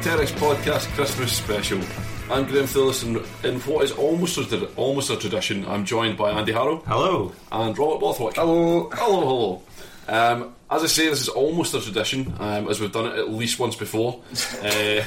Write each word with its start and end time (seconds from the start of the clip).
and 0.00 0.18
welcome 0.18 0.26
to 0.26 0.32
the 0.32 0.32
Terrace 0.32 0.32
Podcast 0.32 0.94
Christmas 0.94 1.32
Special. 1.32 1.80
I'm 2.30 2.44
Graham 2.46 2.66
Phillips, 2.66 3.02
and 3.02 3.16
in 3.44 3.60
what 3.60 3.84
is 3.84 3.92
almost 3.92 4.38
a, 4.38 4.66
almost 4.74 5.10
a 5.10 5.16
tradition, 5.16 5.64
I'm 5.66 5.84
joined 5.84 6.16
by 6.16 6.30
Andy 6.30 6.52
Harrow 6.52 6.78
Hello. 6.86 7.32
and 7.50 7.76
Robert 7.78 8.00
Bothwick. 8.00 8.34
Hello. 8.34 8.90
Hello, 8.92 9.20
hello. 9.20 9.62
Um, 10.08 10.54
as 10.70 10.82
I 10.84 10.86
say, 10.86 11.08
this 11.08 11.22
is 11.22 11.28
almost 11.28 11.74
a 11.74 11.80
tradition, 11.80 12.34
um, 12.38 12.68
as 12.68 12.80
we've 12.80 12.92
done 12.92 13.06
it 13.06 13.18
at 13.18 13.30
least 13.30 13.58
once 13.58 13.76
before. 13.76 14.22
uh, 14.62 15.02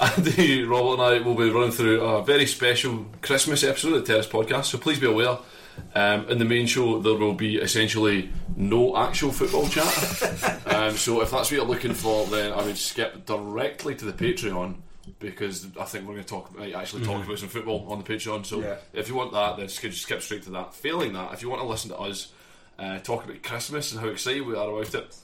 Andy, 0.16 0.64
Robert, 0.64 0.94
and 0.94 1.02
I 1.02 1.18
will 1.26 1.34
be 1.34 1.50
running 1.50 1.72
through 1.72 2.00
a 2.00 2.22
very 2.24 2.46
special 2.46 3.06
Christmas 3.22 3.64
episode 3.64 3.94
of 3.94 4.06
the 4.06 4.12
Terrace 4.12 4.26
Podcast, 4.26 4.66
so 4.66 4.78
please 4.78 5.00
be 5.00 5.06
aware. 5.06 5.38
Um, 5.94 6.28
in 6.28 6.38
the 6.38 6.44
main 6.44 6.66
show, 6.66 6.98
there 7.00 7.14
will 7.14 7.32
be 7.34 7.56
essentially 7.56 8.30
no 8.54 8.96
actual 8.96 9.32
football 9.32 9.66
chat. 9.68 10.66
um, 10.66 10.96
so 10.96 11.20
if 11.22 11.30
that's 11.30 11.50
what 11.50 11.52
you're 11.52 11.64
looking 11.64 11.94
for, 11.94 12.26
then 12.26 12.52
I 12.52 12.62
would 12.62 12.76
skip 12.76 13.24
directly 13.26 13.94
to 13.94 14.04
the 14.04 14.12
Patreon 14.12 14.76
because 15.20 15.66
I 15.80 15.84
think 15.84 16.06
we're 16.06 16.14
going 16.14 16.24
to 16.24 16.28
talk, 16.28 16.50
actually 16.74 17.04
talk 17.04 17.24
about 17.24 17.38
some 17.38 17.48
football 17.48 17.86
on 17.90 18.02
the 18.02 18.04
Patreon. 18.04 18.44
So 18.44 18.60
Yeah. 18.60 18.76
if 18.92 19.08
you 19.08 19.14
want 19.14 19.32
that, 19.32 19.56
then 19.56 19.68
skip, 19.68 19.92
skip 19.94 20.20
straight 20.20 20.42
to 20.44 20.50
that. 20.50 20.74
Failing 20.74 21.12
that, 21.14 21.32
if 21.32 21.42
you 21.42 21.48
want 21.48 21.62
to 21.62 21.68
listen 21.68 21.90
to 21.90 21.98
us 21.98 22.32
uh, 22.78 22.98
talk 22.98 23.24
about 23.24 23.42
Christmas 23.42 23.92
and 23.92 24.00
how 24.00 24.08
excited 24.08 24.44
we 24.44 24.54
are 24.54 24.68
about 24.68 24.94
it, 24.94 25.16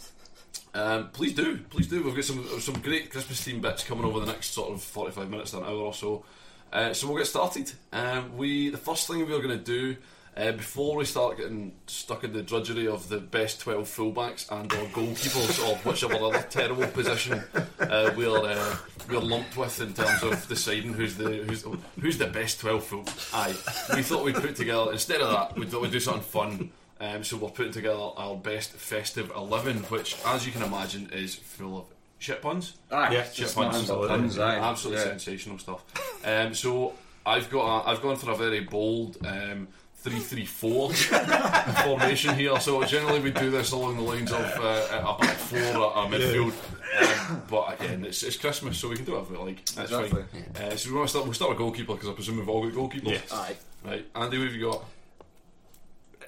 um, 0.75 1.11
please 1.11 1.35
do, 1.35 1.59
please 1.69 1.87
do. 1.89 2.03
We've 2.03 2.15
got 2.15 2.25
some 2.25 2.47
some 2.61 2.81
great 2.81 3.11
Christmas 3.11 3.47
themed 3.47 3.61
bits 3.61 3.85
coming 3.85 4.05
over 4.07 4.21
the 4.21 4.27
next 4.27 4.53
sort 4.53 4.73
of 4.73 4.83
forty 4.83 5.13
five 5.13 5.29
minutes 5.29 5.51
to 5.51 5.59
an 5.59 5.65
hour 5.65 5.73
or 5.77 5.93
so. 5.93 6.25
Uh, 6.73 6.95
so 6.95 7.07
we'll 7.07 7.19
get 7.19 7.27
started. 7.27 7.71
Um, 7.93 8.39
we 8.39 8.71
the 8.71 8.79
first 8.79 9.07
thing 9.07 9.19
we're 9.19 9.27
going 9.43 9.49
to 9.51 9.57
do 9.59 9.97
uh, 10.37 10.53
before 10.53 10.97
we 10.97 11.05
start 11.05 11.37
getting 11.37 11.73
stuck 11.87 12.25
in 12.25 12.33
the 12.33 12.43
drudgery 12.43 12.87
of 12.89 13.09
the 13.09 13.19
best 13.19 13.61
twelve 13.61 13.87
fullbacks 13.87 14.51
and 14.51 14.73
or 14.73 14.87
goalkeepers 14.87 15.67
or 15.69 15.77
whichever 15.89 16.15
other 16.15 16.43
terrible 16.51 16.87
position 16.89 17.43
uh, 17.81 18.11
we're 18.17 18.29
uh, 18.39 18.77
we're 19.11 19.19
lumped 19.21 19.57
with 19.57 19.81
in 19.81 19.93
terms 19.93 20.23
of 20.23 20.49
deciding 20.49 20.95
who's 20.95 21.17
the 21.17 21.31
who's 21.45 21.65
who's 22.01 22.19
the 22.19 22.27
best 22.27 22.61
twelve 22.61 22.85
full. 22.85 23.05
Aye, 23.35 23.55
we 23.95 24.03
thought 24.03 24.25
we'd 24.25 24.35
put 24.37 24.57
together 24.57 24.93
instead 24.93 25.21
of 25.21 25.31
that 25.33 25.59
we 25.59 25.67
thought 25.67 25.83
we'd 25.83 25.91
do 25.93 26.01
something 26.01 26.23
fun. 26.23 26.71
Um, 27.01 27.25
so 27.25 27.37
we're 27.37 27.49
putting 27.51 27.73
together 27.73 27.99
our 28.17 28.37
best 28.37 28.71
festive 28.75 29.33
11, 29.35 29.79
which, 29.89 30.15
as 30.25 30.47
you 30.47 30.53
can 30.53 30.63
imagine, 30.63 31.11
is 31.13 31.35
full 31.35 31.79
of 31.79 31.85
shit 32.21 32.41
puns. 32.41 32.77
Aye, 32.93 33.15
Yeah, 33.15 33.25
Shit 33.25 33.53
puns. 33.53 33.89
puns, 33.89 33.91
puns, 33.91 34.39
aye. 34.39 34.59
Absolutely 34.59 35.03
Yeah. 35.03 35.09
sensational 35.09 35.59
stuff. 35.59 35.83
Um, 36.25 36.55
so 36.55 36.93
I've 37.27 37.51
got 37.51 37.65
a, 37.87 37.89
I've 37.89 38.01
gone 38.03 38.15
for 38.15 38.31
a 38.31 38.37
very 38.37 38.61
bold 38.61 39.17
um, 39.27 39.67
three 40.03 40.19
three 40.21 40.45
four 40.47 40.93
formation 41.85 42.35
here. 42.35 42.59
So 42.61 42.83
generally 42.85 43.21
we 43.21 43.31
do 43.31 43.51
this 43.51 43.73
along 43.73 43.97
the 43.97 44.03
lines 44.03 44.33
of 44.33 44.41
uh, 44.59 45.17
a 45.17 45.19
back 45.21 45.37
four, 45.37 45.59
a, 45.59 45.81
a 45.81 46.07
midfield. 46.09 46.53
Um, 47.01 47.43
but 47.49 47.81
again, 47.81 48.05
it's, 48.05 48.23
it's 48.23 48.37
Christmas, 48.37 48.77
so 48.79 48.89
we 48.89 48.97
can 48.97 49.05
do 49.05 49.13
whatever 49.13 49.33
we 49.35 49.39
like. 49.53 49.65
That's 49.67 49.91
Exactly. 49.93 50.25
fine. 50.55 50.67
Uh, 50.73 50.77
so 50.77 50.91
we 50.91 50.97
want 50.97 51.09
to 51.09 51.11
start. 51.11 51.25
We'll 51.25 51.35
start 51.35 51.51
with 51.51 51.59
goalkeeper 51.59 51.95
because 51.95 52.09
I 52.09 52.13
presume 52.13 52.39
we've 52.39 52.49
all 52.49 52.63
got 52.69 52.73
goalkeepers. 52.75 53.09
Yes. 53.11 53.33
Aye. 53.33 53.57
Right, 53.85 54.07
Andy, 54.15 54.37
who 54.37 54.45
have 54.45 54.55
you 54.55 54.71
got? 54.71 54.85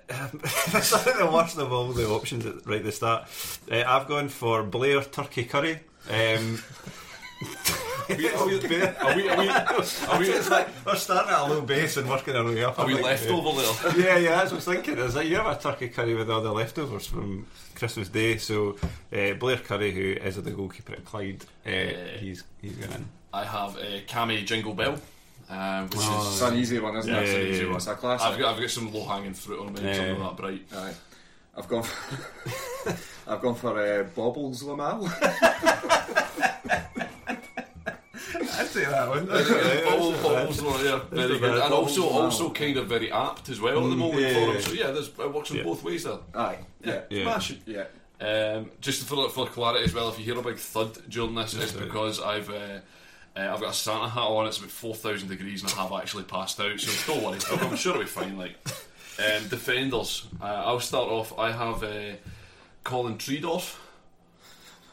That's 0.72 0.92
not 1.06 1.16
the 1.18 1.30
worst 1.32 1.56
of 1.58 1.72
all 1.72 1.92
the 1.92 2.08
options 2.08 2.44
at 2.46 2.66
right 2.66 2.78
at 2.78 2.84
the 2.84 2.92
start. 2.92 3.28
Uh, 3.70 3.82
I've 3.86 4.06
gone 4.08 4.28
for 4.28 4.62
Blair 4.62 5.02
Turkey 5.02 5.44
Curry. 5.44 5.80
Um, 6.10 6.62
Are 8.08 8.16
we, 8.16 8.28
are 8.28 8.46
we, 8.46 8.54
are 8.54 9.16
we, 9.16 9.28
are 9.28 9.38
we, 9.38 9.48
are 9.48 10.18
we, 10.18 10.28
it's 10.30 10.50
like 10.50 10.68
we're 10.84 10.94
starting 10.96 11.32
at 11.32 11.40
a 11.40 11.44
low 11.46 11.60
base 11.62 11.96
and 11.96 12.08
working 12.08 12.36
our 12.36 12.44
way 12.44 12.62
up. 12.64 12.78
are 12.78 12.86
we 12.86 12.96
I'm 12.96 13.02
like, 13.02 13.12
left 13.22 13.30
uh, 13.30 13.36
over 13.36 13.60
there? 13.60 13.98
Yeah, 14.06 14.18
yeah, 14.18 14.30
that's 14.36 14.52
what 14.52 14.52
I 14.52 14.54
was 14.56 14.64
thinking. 14.64 14.98
Is 14.98 15.14
that 15.14 15.26
you 15.26 15.36
have 15.36 15.46
a 15.46 15.60
turkey 15.60 15.88
curry 15.88 16.14
with 16.14 16.30
all 16.30 16.40
the 16.42 16.52
leftovers 16.52 17.06
from 17.06 17.46
Christmas 17.74 18.08
Day? 18.08 18.36
So 18.36 18.76
uh, 19.12 19.34
Blair 19.34 19.56
Curry, 19.58 19.92
who 19.92 20.20
is 20.22 20.36
the 20.42 20.50
goalkeeper 20.50 20.92
at 20.92 21.04
Clyde, 21.04 21.44
uh, 21.66 21.70
he's 22.18 22.44
he's 22.60 22.76
going 22.76 22.92
in. 22.92 23.06
I 23.32 23.44
have 23.44 23.76
uh, 23.76 23.80
Cammy 24.06 24.44
Jingle 24.44 24.74
Bell, 24.74 24.98
um, 25.48 25.84
which 25.88 25.98
Oh, 26.02 26.30
is 26.34 26.42
an 26.42 26.56
easy 26.58 26.78
one, 26.80 26.96
isn't 26.96 27.10
Yeah, 27.12 27.20
it? 27.20 27.24
it's 27.24 27.32
an 27.34 27.40
yeah, 27.40 27.46
easy 27.46 27.60
yeah. 27.62 27.66
one. 27.68 27.76
It's 27.76 27.86
a 27.86 27.94
classic. 27.94 28.26
I've 28.26 28.38
got 28.38 28.54
I've 28.54 28.60
got 28.60 28.70
some 28.70 28.92
low 28.92 29.04
hanging 29.06 29.34
fruit 29.34 29.60
on 29.60 29.72
me, 29.72 29.80
Yeah. 29.82 29.94
something 29.94 30.18
that 30.20 30.36
bright. 30.36 30.62
Aye. 30.76 30.94
I've 31.56 31.68
gone 31.68 31.84
for, 31.84 32.96
I've 33.28 33.40
gone 33.40 33.54
for 33.54 33.78
uh, 33.80 34.02
Bobbles 34.14 34.62
Lamal. 34.64 35.08
I'd 38.58 38.66
say 38.66 38.84
that 38.84 39.08
one. 39.08 39.26
Bubbles, 39.26 40.22
bubbles, 40.22 40.62
well, 40.62 40.84
yeah, 40.84 41.00
very 41.10 41.38
good, 41.38 41.58
and 41.58 41.72
also 41.72 42.08
also 42.08 42.50
kind 42.50 42.76
of 42.76 42.86
very 42.88 43.10
apt 43.12 43.48
as 43.48 43.60
well 43.60 43.84
at 43.84 43.90
the 43.90 43.96
moment 43.96 44.20
yeah, 44.20 44.32
for 44.32 44.52
him. 44.52 44.60
So 44.62 44.72
yeah, 44.72 44.90
there's, 44.90 45.08
it 45.08 45.32
works 45.32 45.50
in 45.50 45.58
Yeah. 45.58 45.62
both 45.64 45.82
ways 45.84 46.04
there. 46.04 46.18
Aye. 46.34 46.58
Yeah. 46.82 47.00
Yeah. 47.10 47.22
Smashing. 47.24 47.60
Yeah. 47.66 47.84
Um, 48.20 48.70
just 48.80 49.04
for 49.04 49.28
for 49.28 49.46
clarity 49.46 49.84
as 49.84 49.94
well, 49.94 50.08
if 50.08 50.18
you 50.18 50.24
hear 50.24 50.38
a 50.38 50.42
big 50.42 50.56
thud 50.56 50.98
during 51.08 51.34
this, 51.34 51.54
it's 51.54 51.72
because 51.72 52.20
I've. 52.20 52.50
Uh, 52.50 52.80
uh, 53.36 53.52
I've 53.52 53.60
got 53.60 53.70
a 53.70 53.74
Santa 53.74 54.08
hat 54.08 54.20
on. 54.20 54.46
It's 54.46 54.58
about 54.58 54.70
four 54.70 54.94
thousand 54.94 55.28
degrees, 55.28 55.62
and 55.62 55.72
I 55.72 55.82
have 55.82 55.92
actually 55.92 56.22
passed 56.22 56.60
out. 56.60 56.78
So 56.78 57.12
don't 57.14 57.24
worry, 57.24 57.38
I'm 57.50 57.76
sure 57.76 57.92
it'll 57.94 58.04
be 58.04 58.08
fine. 58.08 58.38
Like 58.38 58.54
um, 59.18 59.48
defenders, 59.48 60.28
uh, 60.40 60.44
I'll 60.44 60.78
start 60.78 61.08
off. 61.08 61.36
I 61.36 61.50
have 61.50 61.82
uh, 61.82 62.12
Colin 62.84 63.18
Treedorf, 63.18 63.76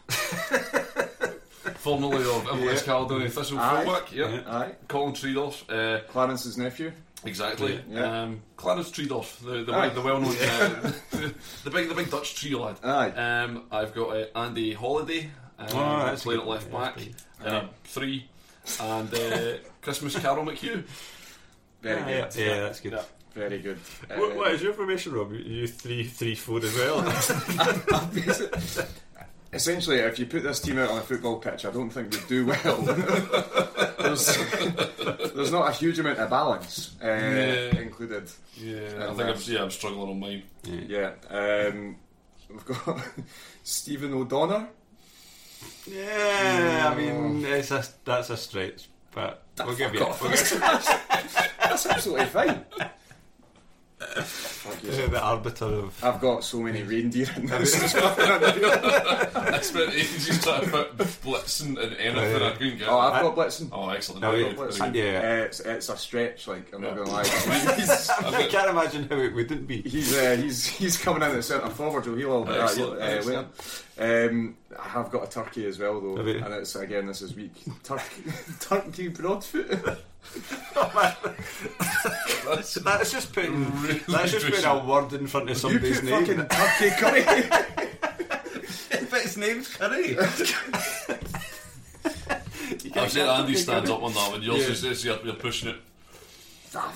formerly 1.77 2.23
of 2.23 2.47
Inverness 2.51 2.83
Caledonian 2.83 3.31
Thistle 3.31 3.59
Aye. 3.59 3.83
fullback. 3.85 4.11
Yep. 4.13 4.29
Yeah. 4.31 4.55
Aye. 4.57 4.71
Colin 4.87 5.13
Treedorf. 5.13 5.63
Uh, 5.69 6.01
Clarence's 6.07 6.57
nephew. 6.57 6.91
Exactly. 7.23 7.79
Yeah. 7.87 8.23
Um, 8.23 8.41
Clarence 8.57 8.89
Treedorf, 8.89 9.37
the 9.45 9.63
the, 9.63 9.73
Aye. 9.73 9.89
the 9.89 10.01
well-known, 10.01 10.35
uh, 10.41 10.91
the 11.63 11.69
big 11.69 11.87
the 11.87 11.93
big 11.95 12.09
Dutch 12.09 12.33
tree 12.35 12.55
lad. 12.55 12.77
Aye. 12.83 13.09
Um, 13.11 13.65
I've 13.71 13.93
got 13.93 14.09
uh, 14.17 14.25
Andy 14.39 14.73
Holiday, 14.73 15.29
um, 15.59 15.67
Oh, 15.71 16.05
that's 16.05 16.23
playing 16.23 16.41
at 16.41 16.47
left 16.47 16.71
Yeah, 16.71 16.79
back, 16.79 16.95
that's 17.43 17.53
uh, 17.53 17.67
three, 17.83 18.27
and 18.79 19.13
uh, 19.13 19.57
Christmas 19.83 20.17
Carol 20.17 20.45
McHugh. 20.45 20.83
Very 21.83 22.01
Ah, 22.01 22.05
good. 22.05 22.35
yeah, 22.37 22.45
yeah, 22.55 22.59
that's 22.61 22.79
good. 22.79 22.93
Yeah. 22.93 23.03
Very 23.35 23.59
good. 23.59 23.77
Uh, 24.09 24.15
What, 24.15 24.35
what 24.35 24.51
is 24.53 24.61
your 24.63 24.73
formation, 24.73 25.13
Rob? 25.13 25.31
You 25.31 25.67
three, 25.67 26.03
three, 26.03 26.33
four 26.35 26.57
as 26.59 26.75
well. 26.75 27.01
Essentially, 29.53 29.97
if 29.97 30.17
you 30.17 30.25
put 30.25 30.43
this 30.43 30.61
team 30.61 30.77
out 30.79 30.89
on 30.91 30.97
a 30.99 31.01
football 31.01 31.37
pitch, 31.37 31.65
I 31.65 31.71
don't 31.71 31.89
think 31.89 32.11
we'd 32.11 32.27
do 32.27 32.45
well. 32.45 32.77
there's, 33.99 34.37
there's 35.33 35.51
not 35.51 35.69
a 35.69 35.73
huge 35.73 35.99
amount 35.99 36.19
of 36.19 36.29
balance 36.29 36.95
uh, 37.03 37.07
Yeah. 37.07 37.77
included. 37.79 38.31
Yeah, 38.55 39.09
I 39.09 39.13
think 39.13 39.21
I'm, 39.29 39.35
yeah, 39.53 39.63
I'm 39.63 39.71
struggling 39.71 40.09
on 40.09 40.19
mine. 40.19 40.43
Yeah. 40.63 41.11
Um, 41.29 41.97
we've 42.49 42.63
got 42.65 43.01
Stephen 43.63 44.13
O'Donnell. 44.13 44.67
yeah, 45.85 46.89
I 46.89 46.95
mean, 46.95 47.43
it's 47.45 47.71
a, 47.71 47.83
that's 48.05 48.29
a 48.29 48.37
stretch, 48.37 48.87
but 49.13 49.43
we'll 49.65 49.75
give 49.75 49.93
you. 49.93 49.99
Fuck 49.99 50.21
We'll 50.21 50.29
That's 51.59 51.85
absolutely 51.85 52.25
fine. 52.27 52.65
Fuck 54.61 54.83
you. 54.83 54.91
Uh, 54.91 55.07
the 55.07 55.19
arbiter 55.21 55.65
of. 55.65 56.03
I've 56.03 56.21
got 56.21 56.43
so 56.43 56.59
many 56.59 56.83
reindeer 56.83 57.27
in 57.35 57.45
this. 57.47 57.95
I 57.95 59.59
spent 59.61 59.91
ages 59.93 60.43
trying 60.43 60.61
to 60.65 60.69
put 60.69 60.97
Blitzen 60.97 61.81
and 61.81 61.95
anything 61.97 62.41
I 62.43 62.51
couldn't 62.51 62.77
get. 62.77 62.87
oh, 62.87 62.99
I've 62.99 63.21
got 63.23 63.35
Blitzen. 63.35 63.69
Oh, 63.71 63.89
excellent. 63.89 64.21
No, 64.21 64.31
Very 64.31 64.43
yeah, 64.43 64.53
good, 64.53 64.69
Blitzen. 64.69 64.93
yeah. 64.95 65.19
Uh, 65.19 65.45
it's, 65.45 65.59
it's 65.61 65.89
a 65.89 65.97
stretch. 65.97 66.47
Like 66.47 66.71
I'm 66.73 66.81
not 66.81 66.95
gonna 66.95 67.09
lie. 67.09 67.23
He's, 67.75 68.09
I 68.09 68.47
can't 68.47 68.69
imagine 68.69 69.09
how 69.09 69.17
it 69.17 69.33
wouldn't 69.33 69.67
be. 69.67 69.81
he's, 69.81 70.15
uh, 70.15 70.35
he's 70.39 70.67
he's 70.67 70.97
coming 70.97 71.23
in 71.27 71.35
at 71.35 71.43
centre 71.43 71.69
forward. 71.69 72.05
You'll 72.05 72.31
all 72.31 72.43
about 72.43 72.53
that 72.57 72.63
Excellent, 72.69 73.01
uh, 73.01 73.05
later. 73.05 73.47
Um, 74.01 74.57
I 74.79 74.87
have 74.89 75.11
got 75.11 75.23
a 75.25 75.29
turkey 75.29 75.67
as 75.67 75.77
well 75.77 76.01
though, 76.01 76.17
Have 76.17 76.27
you? 76.27 76.43
and 76.43 76.53
it's 76.55 76.75
again 76.75 77.05
this 77.05 77.21
is 77.21 77.35
weak. 77.35 77.51
Turkey, 77.83 78.23
turkey 78.59 79.07
broadfoot. 79.09 79.69
That's 82.45 82.73
That's 82.75 83.11
just 83.11 83.31
putting. 83.33 83.81
Really 83.81 83.99
that's 84.07 84.31
just 84.31 84.45
putting 84.45 84.65
a 84.65 84.83
word 84.85 85.13
in 85.13 85.27
front 85.27 85.49
of 85.49 85.55
you 85.55 85.55
somebody's 85.55 85.99
put 86.01 86.09
name. 86.09 86.25
fucking 86.25 86.47
turkey 86.47 86.89
curry. 86.97 87.23
but 89.09 89.21
his 89.21 89.37
name's 89.37 89.67
Curry. 89.75 90.17
I've 92.95 93.11
said 93.11 93.27
Andy 93.27 93.55
stands 93.55 93.89
up 93.89 94.01
on 94.03 94.13
that 94.13 94.31
one. 94.31 94.41
Yours 94.41 94.59
Yeah. 94.61 94.67
is 94.71 94.83
is 94.83 95.05
you're, 95.05 95.19
you're 95.23 95.35
pushing 95.35 95.69
it. 95.69 95.75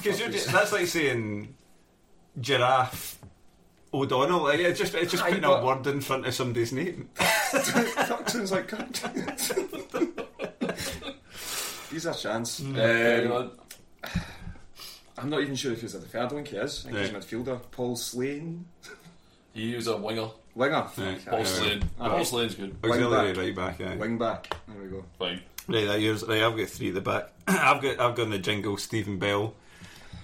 Because 0.01 0.45
that's 0.51 0.71
like 0.71 0.87
saying 0.87 1.53
giraffe 2.39 3.19
O'Donnell. 4.01 4.43
Like, 4.43 4.59
it's 4.59 4.79
just 4.79 4.93
it's 4.95 5.11
just 5.11 5.23
Aye, 5.23 5.29
putting 5.29 5.43
but- 5.43 5.61
a 5.61 5.65
word 5.65 5.87
in 5.87 6.01
front 6.01 6.25
of 6.25 6.33
somebody's 6.33 6.71
name. 6.73 7.09
Fuck 7.15 8.29
sounds 8.29 8.51
like 8.51 8.67
cunt. 8.67 9.01
He's 11.91 12.05
a 12.05 12.13
chance. 12.13 12.59
Hang 12.61 13.31
Um. 13.31 13.51
I'm 15.17 15.29
not 15.29 15.41
even 15.41 15.55
sure 15.55 15.71
if 15.71 15.79
he's 15.81 15.95
a 15.95 16.01
third 16.01 16.33
one. 16.33 16.43
He 16.43 16.57
is. 16.57 16.85
I 16.85 16.91
think 16.91 16.99
he's 16.99 17.09
a 17.09 17.13
midfielder. 17.35 17.61
Paul 17.71 17.95
Slane. 17.95 18.65
He 19.53 19.73
was 19.75 19.87
a 19.87 19.95
winger. 19.95 20.27
Winger. 20.55 20.87
Right. 20.97 21.25
Paul 21.25 21.45
Slane. 21.45 21.83
Aye. 22.01 22.09
Paul 22.09 22.25
Slane's 22.25 22.55
good. 22.55 22.75
Auxiliary 22.83 23.31
back. 23.33 23.37
right 23.37 23.77
back. 23.77 23.81
Aye. 23.87 23.95
Wing 23.95 24.17
back. 24.17 24.53
There 24.67 24.81
we 24.83 24.89
go. 24.89 25.05
Fine. 25.17 25.39
Right, 25.69 25.87
that 25.87 26.01
yours. 26.01 26.25
Right, 26.27 26.43
I've 26.43 26.57
got 26.57 26.67
three 26.67 26.89
at 26.89 26.95
the 26.95 27.01
back. 27.01 27.29
I've 27.47 27.81
got 27.81 27.99
I've 27.99 28.15
got 28.15 28.23
in 28.23 28.29
the 28.31 28.39
jingle 28.39 28.75
Stephen 28.77 29.17
Bell. 29.17 29.53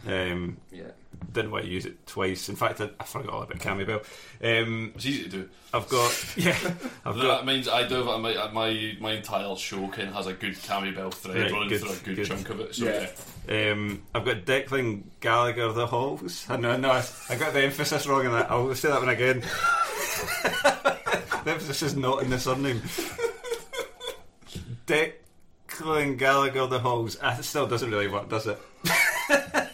Um, 0.06 0.58
Yeah. 0.72 0.92
Didn't 1.32 1.52
want 1.52 1.66
to 1.66 1.70
use 1.72 1.86
it 1.86 2.06
twice. 2.08 2.50
In 2.50 2.56
fact, 2.56 2.82
I, 2.82 2.90
I 3.00 3.04
forgot 3.04 3.34
all 3.34 3.42
about 3.44 3.60
Cammy 3.60 3.86
Bell. 3.86 4.02
Um, 4.44 4.92
It's 4.96 5.06
easy 5.06 5.24
to 5.24 5.30
do. 5.30 5.50
I've 5.74 5.88
got 5.88 6.34
yeah. 6.38 6.58
I've 7.06 7.16
That 7.16 7.22
got 7.24 7.46
means 7.46 7.68
I 7.70 7.88
do 7.88 7.96
have 8.04 8.20
my 8.20 8.50
my 8.52 8.98
my 9.00 9.12
entire 9.14 9.56
show 9.56 9.88
kind 9.88 10.10
of 10.10 10.16
has 10.16 10.28
a 10.28 10.34
good 10.34 10.56
Cammy 10.56 10.94
Bell 10.96 11.12
thread 11.12 11.38
Right, 11.44 11.52
running 11.52 11.70
good, 11.70 11.82
through 11.82 11.92
a 11.92 11.96
good, 11.98 12.16
good. 12.18 12.26
chunk 12.28 12.50
of 12.50 12.60
it. 12.60 12.76
So 12.76 12.86
Yeah. 12.86 13.08
yeah. 13.48 13.72
um, 13.72 14.02
I've 14.14 14.26
got 14.26 14.46
Declan 14.46 15.04
Gallagher 15.22 15.72
the 15.74 15.88
Halls. 15.88 16.46
I 16.50 16.58
know, 16.58 16.76
no, 16.78 16.92
I, 16.92 17.04
I 17.30 17.36
got 17.36 17.54
the 17.54 17.62
emphasis 17.64 18.06
wrong 18.08 18.26
in 18.26 18.32
that. 18.32 18.52
I'll 18.52 18.74
say 18.76 18.90
that 18.90 19.00
one 19.00 19.10
again. 19.10 19.40
the 21.44 21.52
emphasis 21.52 21.82
is 21.84 21.96
not 21.96 22.24
in 22.24 22.30
the 22.30 22.40
surname. 22.40 22.82
Declan 24.88 26.18
Gallagher 26.18 26.68
the 26.68 26.80
Halls. 26.80 27.18
Ah, 27.22 27.38
It 27.40 27.44
still 27.44 27.68
doesn't 27.68 27.90
really 27.92 28.08
work, 28.08 28.28
does 28.30 28.48
it? 28.48 28.60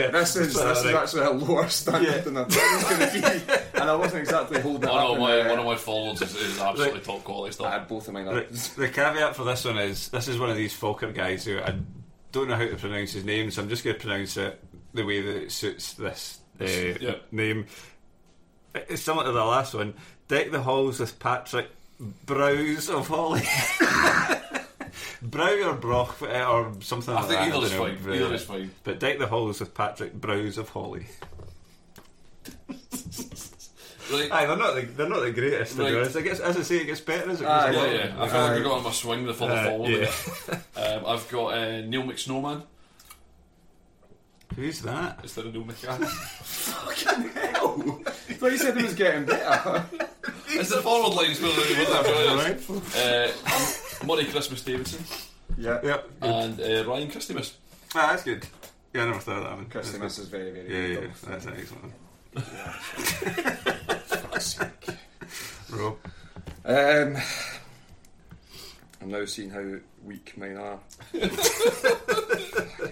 Yeah. 0.00 0.10
This 0.10 0.36
is 0.36 0.54
this 0.54 0.78
is 0.78 0.84
right. 0.92 0.94
actually 1.02 1.22
a 1.26 1.30
lower 1.30 1.68
standard 1.68 2.08
Yeah. 2.08 2.18
than 2.20 2.36
I 2.36 2.44
thought 2.44 2.52
it 2.56 2.76
was 2.76 2.98
going 2.98 3.22
to 3.22 3.46
be, 3.46 3.52
and 3.80 3.90
I 3.90 3.94
wasn't 3.96 4.20
exactly 4.22 4.60
holding 4.60 4.88
One 4.90 4.98
of 5.12 5.18
my 5.18 5.48
one 5.48 5.58
of 5.58 5.64
my 5.66 5.76
followers 5.76 6.22
is, 6.22 6.34
is 6.36 6.60
absolutely 6.60 6.94
Right. 6.98 7.04
top 7.04 7.24
quality 7.24 7.50
I 7.50 7.52
stuff. 7.54 7.72
had 7.72 7.88
both 7.88 8.08
of 8.08 8.14
mine 8.14 8.28
up. 8.28 8.34
Right, 8.34 8.50
the 8.52 8.88
caveat 8.88 9.36
for 9.36 9.44
this 9.44 9.64
one 9.64 9.78
is 9.78 10.08
this 10.08 10.28
is 10.28 10.38
one 10.38 10.50
of 10.50 10.56
these 10.56 10.74
Falkirk 10.74 11.14
guys 11.14 11.44
who 11.44 11.58
I 11.60 11.74
don't 12.32 12.48
know 12.48 12.56
how 12.56 12.66
to 12.66 12.76
pronounce 12.76 13.12
his 13.12 13.24
name, 13.24 13.50
so 13.50 13.62
I'm 13.62 13.68
just 13.68 13.84
going 13.84 13.96
to 13.96 14.00
pronounce 14.02 14.36
it 14.36 14.60
the 14.92 15.04
way 15.04 15.20
that 15.20 15.36
it 15.44 15.52
suits 15.52 15.92
this 15.94 16.38
uh, 16.60 16.64
Yeah. 16.64 17.14
name. 17.32 17.66
It's 18.74 19.02
similar 19.02 19.24
to 19.26 19.32
the 19.32 19.44
last 19.44 19.74
one. 19.74 19.94
Deck 20.28 20.50
the 20.50 20.62
halls 20.62 20.98
with 21.00 21.18
Patrick 21.20 21.68
Browse 22.26 22.88
of 22.90 23.06
Holly. 23.08 23.42
Brow 25.24 25.70
or 25.70 25.74
Broch 25.74 26.20
uh, 26.22 26.50
or 26.50 26.72
something 26.80 27.14
I 27.14 27.20
like 27.20 27.28
think 27.28 27.40
that. 27.40 27.54
either 27.56 27.66
is 27.66 27.72
fine. 27.72 27.98
Either 28.14 28.34
is 28.34 28.44
fine. 28.44 28.70
But 28.84 29.00
deck 29.00 29.18
the 29.18 29.26
halls 29.26 29.60
with 29.60 29.74
Patrick 29.74 30.12
Browse 30.12 30.58
of 30.58 30.68
Holly. 30.68 31.06
Right. 34.12 34.30
Aye, 34.30 34.44
they're 34.46 34.56
not 34.56 34.74
the, 34.74 34.82
they're 34.82 35.08
not 35.08 35.20
the 35.22 35.30
greatest. 35.32 35.76
To 35.76 35.82
Right. 35.82 35.90
be 35.92 35.96
honest, 35.96 36.16
it 36.16 36.22
gets, 36.24 36.40
as 36.40 36.56
I 36.58 36.62
say, 36.62 36.76
it 36.76 36.84
gets 36.84 37.00
better 37.00 37.30
as 37.30 37.40
it 37.40 37.44
goes 37.44 37.74
along. 37.74 37.74
Yeah, 37.74 37.92
yeah. 37.92 38.22
I 38.22 38.28
feel 38.28 38.40
like. 38.42 38.50
I 38.50 38.62
got 38.62 38.72
on 38.72 38.82
my 38.84 38.90
swing 38.90 39.24
the 39.24 39.32
further 39.32 39.54
Uh, 39.54 39.64
forward. 39.70 39.90
yeah. 39.90 40.82
Um, 40.82 41.06
I've 41.06 41.28
got 41.30 41.46
uh, 41.54 41.80
Neil 41.80 42.02
McSnowman 42.02 42.62
Who's 44.56 44.82
that? 44.82 45.20
instead 45.22 45.46
of 45.46 45.54
Neil 45.54 45.64
McCann. 45.64 46.06
Fucking 46.06 47.28
hell! 47.30 48.00
I 48.06 48.10
thought 48.34 48.52
you 48.52 48.58
said 48.58 48.76
it 48.76 48.84
was 48.84 48.94
getting 48.94 49.24
better. 49.24 49.84
it's 50.48 50.68
the 50.68 50.82
forward 50.82 51.14
line 51.16 51.34
spelling 51.34 51.56
with 51.56 51.88
that. 51.88 52.04
Right. 52.36 52.94
Uh, 52.94 53.32
Murray 54.06 54.24
Christmas 54.26 54.62
Davidson 54.62 55.04
yeah. 55.56 55.80
Yep. 55.82 56.20
good. 56.20 56.30
and 56.30 56.60
uh, 56.60 56.90
Ryan 56.90 57.10
Christmas. 57.10 57.56
Ah, 57.94 58.08
that's 58.10 58.22
good. 58.24 58.46
Yeah, 58.92 59.02
I 59.02 59.06
never 59.06 59.20
thought 59.20 59.38
of 59.38 59.44
that 59.44 59.56
one. 59.56 59.66
Christmas 59.66 60.18
is 60.18 60.28
very, 60.28 60.50
very 60.50 60.68
good. 60.68 60.72
Yeah, 60.72 61.00
yeah, 61.00 61.08
that's 61.26 61.46
an 61.46 61.54
excellent 61.58 61.84
one. 61.84 61.92
Fuck's 64.04 64.46
sake. 64.56 64.96
Rob. 65.70 65.96
Um, 66.64 67.16
I'm 69.00 69.10
now 69.10 69.24
seeing 69.24 69.50
how 69.50 69.64
weak 70.04 70.34
mine 70.36 70.56
are. 70.56 70.78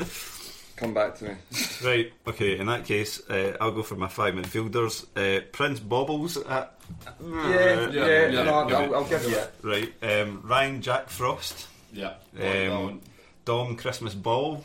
Come 0.76 0.94
back 0.94 1.16
to 1.18 1.24
me. 1.24 1.34
Right, 1.84 2.12
okay, 2.26 2.58
in 2.58 2.66
that 2.66 2.84
case, 2.84 3.20
uh, 3.28 3.56
I'll 3.60 3.72
go 3.72 3.82
for 3.82 3.96
my 3.96 4.08
five 4.08 4.34
midfielders. 4.34 5.04
Uh, 5.16 5.42
Prince 5.52 5.80
Bobbles 5.80 6.36
at. 6.36 6.78
Yeah, 7.20 7.50
yeah, 7.50 7.90
yeah, 7.90 8.28
yeah, 8.28 8.42
no. 8.44 8.54
I'll, 8.54 8.94
I'll 8.96 9.04
give 9.04 9.22
you 9.28 9.36
it. 9.36 9.52
Right, 9.62 9.92
um, 10.20 10.40
Ryan 10.44 10.80
Jack 10.82 11.08
Frost. 11.08 11.66
Yeah. 11.92 12.14
Um. 12.40 13.00
Dom 13.44 13.76
Christmas 13.76 14.14
Ball. 14.14 14.62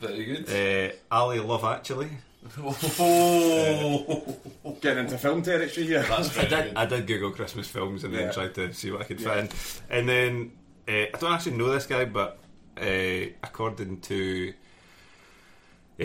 Very 0.00 0.24
good. 0.24 0.48
Uh, 0.48 1.14
Ali 1.14 1.38
Love 1.38 1.64
Actually. 1.64 2.08
Oh, 2.98 4.36
Getting 4.80 5.04
into 5.04 5.18
film 5.18 5.42
territory 5.42 5.86
here. 5.86 6.02
that's 6.02 6.36
I 6.38 6.44
did. 6.46 6.74
I 6.76 6.86
did 6.86 7.06
Google 7.06 7.30
Christmas 7.30 7.68
films 7.68 8.02
and 8.04 8.14
then 8.14 8.22
Yeah. 8.26 8.32
tried 8.32 8.54
to 8.56 8.72
see 8.72 8.90
what 8.90 9.02
I 9.02 9.04
could 9.04 9.20
Yeah. 9.20 9.34
find. 9.34 9.54
And 9.90 10.08
then, 10.08 10.52
uh, 10.88 10.92
I 10.92 11.18
don't 11.20 11.32
actually 11.32 11.56
know 11.58 11.70
this 11.70 11.86
guy, 11.86 12.04
but 12.06 12.38
uh, 12.80 13.30
according 13.44 14.00
to 14.00 14.52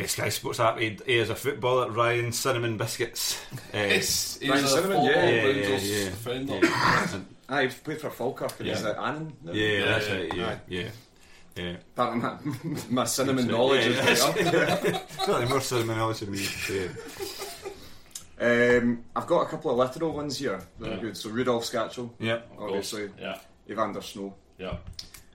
uh, 0.03 0.07
Sky 0.07 0.29
Sports 0.29 0.59
app, 0.59 0.77
he, 0.79 0.97
he 1.05 1.15
is 1.17 1.29
a 1.29 1.35
footballer, 1.35 1.89
Ryan 1.91 2.31
Cinnamon 2.31 2.77
Biscuits. 2.77 3.39
Uh, 3.73 3.77
It's, 3.77 4.39
he's 4.39 4.49
Ryan 4.49 4.65
a 4.65 4.67
Sinnamon, 4.67 5.03
yeah, 5.05 5.25
yeah, 5.29 5.45
yeah, 5.47 5.77
yeah. 5.77 6.05
defender. 6.05 6.59
yeah. 6.61 7.19
Ah, 7.47 7.59
you've 7.59 7.83
played 7.83 8.01
for 8.01 8.09
Falkirk 8.09 8.59
and 8.59 8.67
Yeah. 8.67 8.73
is 8.73 8.83
it 8.85 8.97
Annan? 8.97 9.33
Yeah, 9.43 9.53
Yeah, 9.53 9.85
that's 9.85 10.07
yeah. 10.09 10.15
right. 10.15 10.33
Yeah, 10.35 10.47
Aye. 10.47 10.59
yeah, 10.67 10.89
yeah. 11.55 11.75
Apparently 11.95 12.49
my, 12.63 12.79
my 12.89 13.05
cinnamon 13.05 13.47
knowledge 13.47 13.85
yeah, 13.85 14.09
is 14.09 14.23
way 14.23 14.29
up. 14.61 14.81
It's 14.81 15.49
more 15.51 15.61
cinnamon 15.61 15.97
knowledge 15.97 16.19
than 16.21 16.31
me. 16.31 16.47
Yeah. 16.71 16.87
Um, 18.37 19.03
I've 19.15 19.27
got 19.27 19.41
a 19.41 19.45
couple 19.45 19.71
of 19.71 19.77
literal 19.77 20.11
ones 20.13 20.37
here 20.39 20.59
Very 20.79 20.95
Yeah. 20.95 21.01
good. 21.01 21.17
So 21.17 21.29
Rudolf 21.29 21.63
Skacel, 21.65 22.09
yeah. 22.19 22.39
obviously. 22.59 23.09
Yeah, 23.19 23.37
Evander 23.69 24.01
Sno. 24.01 24.33
yeah. 24.57 24.77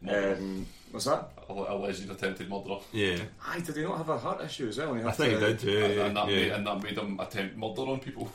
Murderer. 0.02 0.34
Um, 0.36 0.66
was 0.92 1.04
that? 1.04 1.30
A- 1.48 1.52
alleged 1.52 2.10
attempted 2.10 2.48
murderer. 2.48 2.78
Yeah, 2.92 3.18
Aye, 3.46 3.60
did 3.60 3.76
he 3.76 3.82
not 3.82 3.98
have 3.98 4.08
a 4.08 4.18
heart 4.18 4.42
issue 4.42 4.68
as 4.68 4.78
well? 4.78 4.92
And 4.92 5.00
he 5.00 5.04
I 5.04 5.08
had 5.08 5.16
think 5.16 5.32
he 5.34 5.38
did. 5.38 5.62
Yeah, 5.62 5.84
and, 5.84 6.00
and, 6.00 6.16
that 6.16 6.28
yeah. 6.28 6.36
made, 6.36 6.52
and 6.52 6.66
that 6.66 6.82
made 6.82 6.98
him 6.98 7.20
attempt 7.20 7.56
murder 7.56 7.82
on 7.82 8.00
people. 8.00 8.30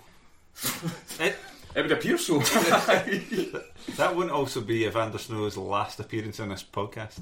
It, 1.20 1.36
It 1.76 1.82
would 1.82 1.92
appear 1.92 2.18
so. 2.18 2.40
that 3.98 4.14
wouldn't 4.16 4.32
also 4.32 4.62
be 4.62 4.86
Evander 4.86 5.18
Sno's 5.18 5.58
last 5.58 6.00
appearance 6.00 6.40
on 6.40 6.48
this 6.48 6.64
podcast. 6.64 7.20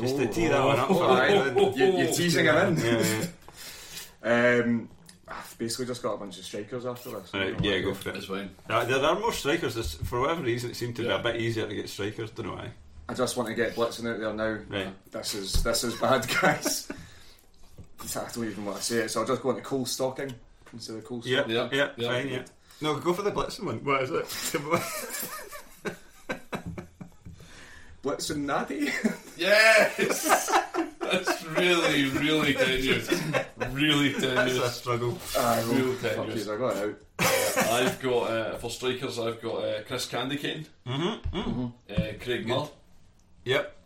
Just 0.00 0.16
to 0.16 0.28
Oh. 0.28 0.32
tee 0.32 0.48
that 0.48 0.64
one 0.64 0.80
up 0.80 0.88
for 0.88 1.04
Aye, 1.10 1.28
everyone. 1.28 1.72
you, 1.78 1.84
you're 1.98 2.12
teasing 2.12 2.46
him 2.46 2.56
in. 2.56 2.76
Yeah, 2.76 3.26
yeah. 4.24 4.60
Um, 4.64 4.88
I've 5.28 5.56
basically 5.58 5.86
just 5.86 6.02
got 6.02 6.14
a 6.14 6.16
bunch 6.18 6.38
of 6.38 6.44
strikers 6.44 6.86
after 6.86 7.10
this. 7.10 7.32
Right, 7.32 7.54
yeah, 7.64 7.78
go 7.78 7.94
for 7.94 8.10
It's 8.10 8.24
it. 8.24 8.28
fine. 8.28 8.50
Uh, 8.68 8.84
there 8.84 8.98
are 9.04 9.18
more 9.18 9.32
strikers. 9.32 9.76
This, 9.76 9.94
for 9.94 10.20
whatever 10.22 10.42
reason, 10.42 10.70
it 10.70 10.74
seemed 10.76 10.96
to 10.96 11.02
Yeah. 11.04 11.18
be 11.18 11.28
a 11.28 11.32
bit 11.32 11.40
easier 11.40 11.68
to 11.68 11.74
get 11.74 11.88
strikers. 11.88 12.32
Don't 12.32 12.46
know 12.46 12.54
why. 12.54 12.70
I 13.08 13.14
just 13.14 13.36
want 13.36 13.48
to 13.48 13.54
get 13.54 13.74
Blitzen 13.74 14.12
out 14.12 14.20
there 14.20 14.32
now. 14.34 14.58
Right. 14.68 15.10
This 15.10 15.34
is 15.34 15.62
this 15.62 15.84
is 15.84 15.94
bad, 15.94 16.26
guys. 16.42 16.88
I 18.14 18.28
don't 18.34 18.44
even 18.44 18.64
want 18.64 18.78
to 18.78 18.82
say 18.82 18.96
it, 18.98 19.10
so 19.10 19.20
I'll 19.20 19.26
just 19.26 19.42
go 19.42 19.50
into 19.50 19.62
coal 19.62 19.84
stocking 19.86 20.32
instead 20.72 20.96
of 20.96 21.04
coal 21.04 21.22
Yeah, 21.24 21.40
stock. 21.40 21.50
yeah, 21.50 21.68
Yeah, 21.72 21.74
yeah, 21.74 21.88
yeah. 21.96 22.12
fine, 22.12 22.28
yeah. 22.28 22.42
No, 22.80 22.94
go 22.98 23.12
for 23.12 23.22
the 23.22 23.32
Blitzen 23.32 23.64
one. 23.64 23.82
What 23.84 24.02
is 24.02 24.10
it? 24.10 24.52
Come 24.52 24.72
on. 24.72 24.82
Blitzen 28.04 28.36
Natty. 28.44 28.90
Yes! 29.36 30.50
That's 31.00 31.44
really, 31.46 32.04
really 32.10 32.54
tenuous. 32.54 33.10
Really 33.72 34.10
That's 34.12 34.52
a 34.56 34.68
struggle. 34.70 35.18
Aye, 35.36 35.64
Real 35.68 35.92
fuck 35.94 36.14
tenuous. 36.26 36.48
I 36.48 36.56
got 36.56 36.76
out. 36.76 36.94
I've 37.72 38.00
got, 38.00 38.30
uh, 38.30 38.56
for 38.58 38.70
strikers, 38.70 39.18
I've 39.18 39.40
got 39.42 39.64
uh, 39.64 39.82
Chris 39.86 40.06
Candy 40.06 40.36
Cane, 40.36 40.66
Mm-hmm. 40.86 41.66
uh, 41.90 41.94
Craig 42.22 42.46
Mull, 42.46 42.70
Yep. 43.48 43.76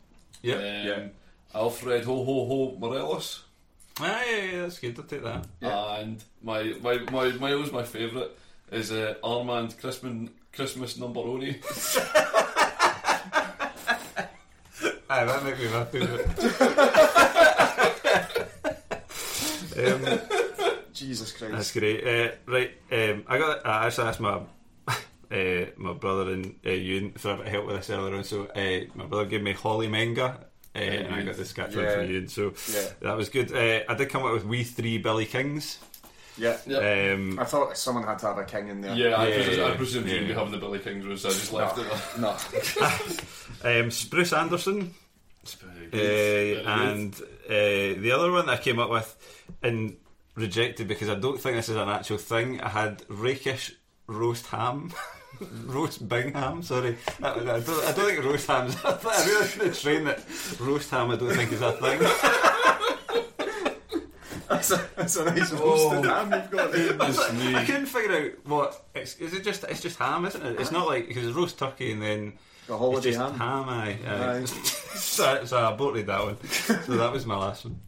Yep. 0.42 0.58
um, 0.58 0.64
Yeah. 0.64 1.08
Alfred 1.54 2.04
Ho 2.04 2.24
Ho 2.24 2.46
Ho 2.46 2.76
Morelos, 2.80 3.44
Ah, 4.00 4.22
yeah, 4.26 4.42
yeah, 4.44 4.60
that's 4.62 4.78
good. 4.78 4.98
I'll 4.98 5.04
take 5.04 5.22
that. 5.22 5.46
And 5.60 6.24
my 6.42 6.74
my 6.82 6.98
my 7.12 7.28
Miles, 7.32 7.70
my 7.70 7.84
favourite 7.84 8.30
is 8.72 8.90
uh, 8.90 9.14
Armand 9.22 9.78
Christmas 9.78 10.30
Christmas 10.52 10.98
Numberoni. 10.98 11.60
Aye, 15.10 15.24
that 15.26 15.42
might 15.44 15.58
be 15.58 15.68
my 15.68 15.84
favourite. 15.84 16.26
um, 19.86 20.20
Jesus 20.94 21.32
Christ. 21.32 21.52
that's 21.52 21.72
great. 21.72 22.00
Uh, 22.06 22.30
right, 22.46 22.70
um, 22.90 23.24
I 23.28 23.38
got. 23.38 23.66
I 23.66 23.86
actually 23.86 24.08
asked 24.08 24.20
my 24.20 24.40
uh, 25.32 25.66
my 25.76 25.92
brother 25.94 26.32
and 26.32 26.54
uh, 26.66 26.70
Ewan 26.70 27.12
for 27.12 27.30
a 27.32 27.36
bit 27.38 27.46
of 27.46 27.52
help 27.52 27.66
with 27.66 27.76
this 27.76 27.90
earlier 27.90 28.14
on. 28.16 28.24
So 28.24 28.44
uh, 28.46 28.80
my 28.94 29.06
brother 29.06 29.24
gave 29.26 29.42
me 29.42 29.52
Holly 29.52 29.88
Menga. 29.88 30.36
Uh, 30.74 30.78
and 30.78 31.14
I 31.14 31.22
got 31.22 31.36
the 31.36 31.44
sketch 31.44 31.74
one 31.76 31.84
Yeah. 31.84 31.94
from 31.96 32.10
Ewan, 32.10 32.28
so 32.28 32.52
Yeah. 32.72 32.88
that 33.00 33.16
was 33.16 33.28
good. 33.28 33.52
Uh, 33.52 33.84
I 33.88 33.94
did 33.94 34.08
come 34.08 34.24
up 34.24 34.32
with 34.32 34.44
We 34.44 34.64
Three 34.64 34.96
Billy 34.98 35.26
Kings. 35.26 35.78
Yeah. 36.38 36.56
Yeah. 36.66 37.12
Um, 37.12 37.38
I 37.38 37.44
thought 37.44 37.76
someone 37.76 38.04
had 38.04 38.18
to 38.20 38.26
have 38.28 38.38
a 38.38 38.44
king 38.44 38.68
in 38.68 38.80
there. 38.80 38.94
Yeah, 38.96 39.16
I, 39.16 39.28
Yeah, 39.28 39.34
presume, 39.34 39.58
yeah, 39.58 39.66
I 39.66 39.76
presume 39.76 40.06
yeah. 40.08 40.14
you'd 40.14 40.28
be 40.28 40.32
having 40.34 40.52
the 40.52 40.58
Billy 40.58 40.78
Kings 40.78 41.04
room, 41.04 41.18
so 41.18 41.28
I 41.28 41.32
just 41.32 41.52
left 41.52 41.76
it 41.78 41.86
there. 41.90 42.20
No. 42.20 43.80
um, 43.80 43.90
Spruce 43.90 44.32
Anderson, 44.32 44.94
Very 45.44 45.86
Uh, 45.86 45.90
good. 45.90 45.92
Very 45.92 46.54
good. 46.54 46.66
and 46.66 47.14
uh, 47.20 48.00
the 48.00 48.12
other 48.12 48.30
one 48.32 48.48
I 48.48 48.56
came 48.56 48.78
up 48.78 48.88
with 48.88 49.14
and 49.62 49.96
rejected 50.36 50.88
because 50.88 51.10
I 51.10 51.16
don't 51.16 51.38
think 51.38 51.56
this 51.56 51.68
is 51.68 51.76
an 51.76 51.90
actual 51.90 52.16
thing. 52.16 52.62
I 52.62 52.70
had 52.70 53.02
rakish 53.10 53.72
roast 54.06 54.46
ham. 54.46 54.92
roast 55.64 56.08
bingham, 56.08 56.62
sorry. 56.62 56.96
I, 57.22 57.30
I, 57.30 57.34
don't, 57.34 57.48
I 57.48 57.92
don't 57.92 58.06
think 58.06 58.24
roast 58.24 58.46
ham's 58.46 58.74
a 58.84 58.92
thing. 58.96 59.10
I 59.12 59.26
really 59.26 59.48
should 59.48 59.62
have 59.62 59.80
trained 59.80 60.06
that 60.06 60.24
roast 60.60 60.90
ham 60.90 61.10
I 61.10 61.16
don't 61.16 61.34
think 61.34 61.52
is 61.52 61.60
a 61.60 61.72
thing. 61.72 62.00
That's 64.48 64.70
a, 64.70 64.88
that's 64.96 65.16
a 65.16 65.24
nice 65.24 65.50
roasted 65.52 66.06
oh. 66.06 66.14
ham 66.14 66.32
you've 66.32 66.50
got 66.50 66.72
there. 66.72 66.96
I, 67.00 67.08
like- 67.08 67.54
I 67.54 67.64
couldn't 67.64 67.86
figure 67.86 68.16
out 68.16 68.46
what 68.46 68.84
it's, 68.94 69.16
is 69.16 69.32
it 69.32 69.42
just 69.42 69.64
it's 69.64 69.80
just 69.80 69.98
ham, 69.98 70.24
isn't 70.26 70.44
it? 70.44 70.60
It's 70.60 70.70
not 70.70 70.86
like 70.86 71.08
because 71.08 71.26
it's 71.26 71.34
roast 71.36 71.58
turkey 71.58 71.92
and 71.92 72.02
then 72.02 72.18
A 72.68 72.72
it's 72.72 72.78
holiday 72.78 73.10
just 73.12 73.18
ham. 73.18 73.34
ham, 73.34 73.68
aye. 73.68 73.98
aye. 74.06 74.38
Aye. 74.38 74.44
so, 74.94 75.44
so 75.44 75.56
I 75.58 75.72
aborted 75.72 76.06
that 76.06 76.22
one. 76.22 76.36
So 76.44 76.96
that 76.96 77.12
was 77.12 77.26
my 77.26 77.36
last 77.36 77.64
one. 77.64 77.80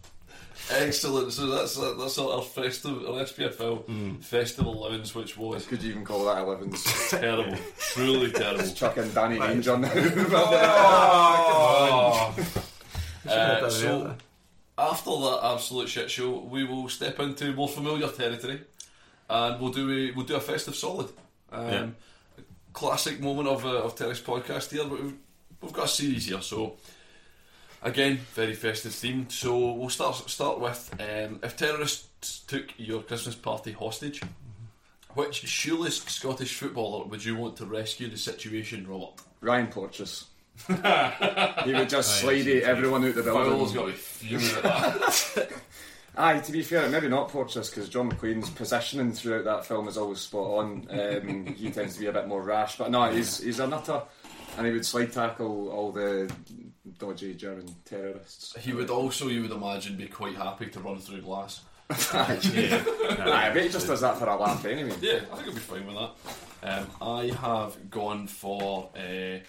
Excellent. 0.70 1.32
So 1.32 1.46
that's 1.46 1.76
that's 1.76 2.18
our 2.18 2.42
festival, 2.42 3.14
our 3.16 3.24
SPFL 3.24 4.22
festival 4.22 4.72
allowance, 4.86 5.14
which 5.14 5.36
was 5.36 5.66
Could 5.66 5.82
you 5.82 5.90
even 5.90 6.04
call 6.04 6.24
that 6.24 6.38
11s? 6.38 7.10
terrible, 7.20 7.56
truly 7.78 8.30
terrible. 8.32 8.70
Chuck 8.72 8.96
in 8.96 9.12
Danny 9.12 9.38
Ainge 9.38 9.72
on 9.72 9.82
there. 9.82 9.92
Oh. 10.30 12.34
have 12.36 12.62
Uh, 13.26 13.70
so 13.70 14.14
after 14.76 15.10
that 15.10 15.40
absolute 15.54 15.88
shit 15.88 16.10
show, 16.10 16.40
we 16.40 16.62
will 16.64 16.88
step 16.90 17.18
into 17.20 17.54
more 17.54 17.68
familiar 17.68 18.08
territory, 18.08 18.60
and 19.30 19.58
we'll 19.60 19.72
do 19.72 19.90
a 19.90 20.10
we'll 20.14 20.26
do 20.26 20.36
a 20.36 20.40
festive 20.40 20.74
solid. 20.74 21.08
Um, 21.52 21.68
Yeah. 21.68 21.86
Classic 22.74 23.18
moment 23.20 23.48
of 23.48 23.64
uh, 23.64 23.82
of 23.84 23.96
Terrace 23.96 24.20
podcast 24.20 24.72
here. 24.72 24.84
but 24.84 25.00
We've, 25.02 25.14
we've 25.60 25.72
got 25.72 25.84
a 25.86 25.88
series 25.88 26.26
here, 26.26 26.42
so 26.42 26.76
again 27.84 28.18
very 28.34 28.54
festive 28.54 28.92
themed. 28.92 29.30
So 29.30 29.72
we'll 29.72 29.90
start 29.90 30.16
start 30.28 30.58
with 30.58 30.90
um, 30.98 31.38
if 31.42 31.56
terrorists 31.56 32.40
took 32.40 32.74
your 32.76 33.02
Christmas 33.02 33.36
party 33.36 33.72
hostage. 33.72 34.20
Which 35.14 35.46
shoeless 35.46 35.98
Scottish 35.98 36.54
footballer 36.54 37.06
would 37.06 37.24
you 37.24 37.36
want 37.36 37.56
to 37.58 37.66
rescue 37.66 38.08
the 38.08 38.18
situation, 38.18 38.84
Robert? 38.88 39.20
Ryan 39.40 39.68
Porteous. 39.68 40.26
he 40.66 41.72
would 41.72 41.88
just 41.88 42.20
slide 42.20 42.48
everyone 42.48 43.04
out 43.04 43.14
the 43.14 43.22
Paolo's 43.22 43.72
building. 43.72 43.74
got 43.74 43.86
to 43.86 43.92
be 43.92 43.92
fuming 43.92 44.56
at 44.56 44.62
that. 44.64 45.52
Aye, 46.16 46.38
to 46.38 46.52
be 46.52 46.62
fair, 46.62 46.88
maybe 46.88 47.08
not 47.08 47.28
Porteous 47.28 47.70
because 47.70 47.88
John 47.88 48.10
McQueen's 48.10 48.50
positioning 48.50 49.12
throughout 49.12 49.44
that 49.44 49.66
film 49.66 49.88
is 49.88 49.96
always 49.96 50.20
spot 50.20 50.46
on. 50.46 50.86
Um, 50.90 51.46
he 51.46 51.70
tends 51.70 51.94
to 51.94 52.00
be 52.00 52.06
a 52.06 52.12
bit 52.12 52.28
more 52.28 52.42
rash, 52.42 52.78
but 52.78 52.90
no, 52.90 53.10
he's 53.10 53.40
he's 53.40 53.58
a 53.58 53.66
nutter, 53.66 54.02
and 54.56 54.66
he 54.66 54.72
would 54.72 54.86
slide 54.86 55.12
tackle 55.12 55.68
all 55.70 55.92
the 55.92 56.30
dodgy 56.98 57.34
German 57.34 57.66
terrorists. 57.84 58.54
He 58.60 58.72
would 58.72 58.90
also, 58.90 59.28
you 59.28 59.42
would 59.42 59.50
imagine, 59.50 59.96
be 59.96 60.06
quite 60.06 60.34
happy 60.36 60.66
to 60.66 60.80
run 60.80 60.98
through 60.98 61.22
glass. 61.22 61.62
Aye, 61.90 62.40
I 63.18 63.50
bet 63.52 63.64
he 63.64 63.68
just 63.68 63.86
does 63.86 64.00
that 64.00 64.16
for 64.16 64.26
a 64.26 64.36
laugh 64.36 64.64
anyway. 64.64 64.94
Yeah, 65.00 65.20
I 65.30 65.36
think 65.36 65.48
I'd 65.48 65.54
be 65.54 65.60
fine 65.60 65.86
with 65.86 65.96
that. 65.96 66.78
Um, 66.78 66.86
I 67.02 67.26
have 67.40 67.90
gone 67.90 68.26
for. 68.26 68.90
Uh, 68.96 69.40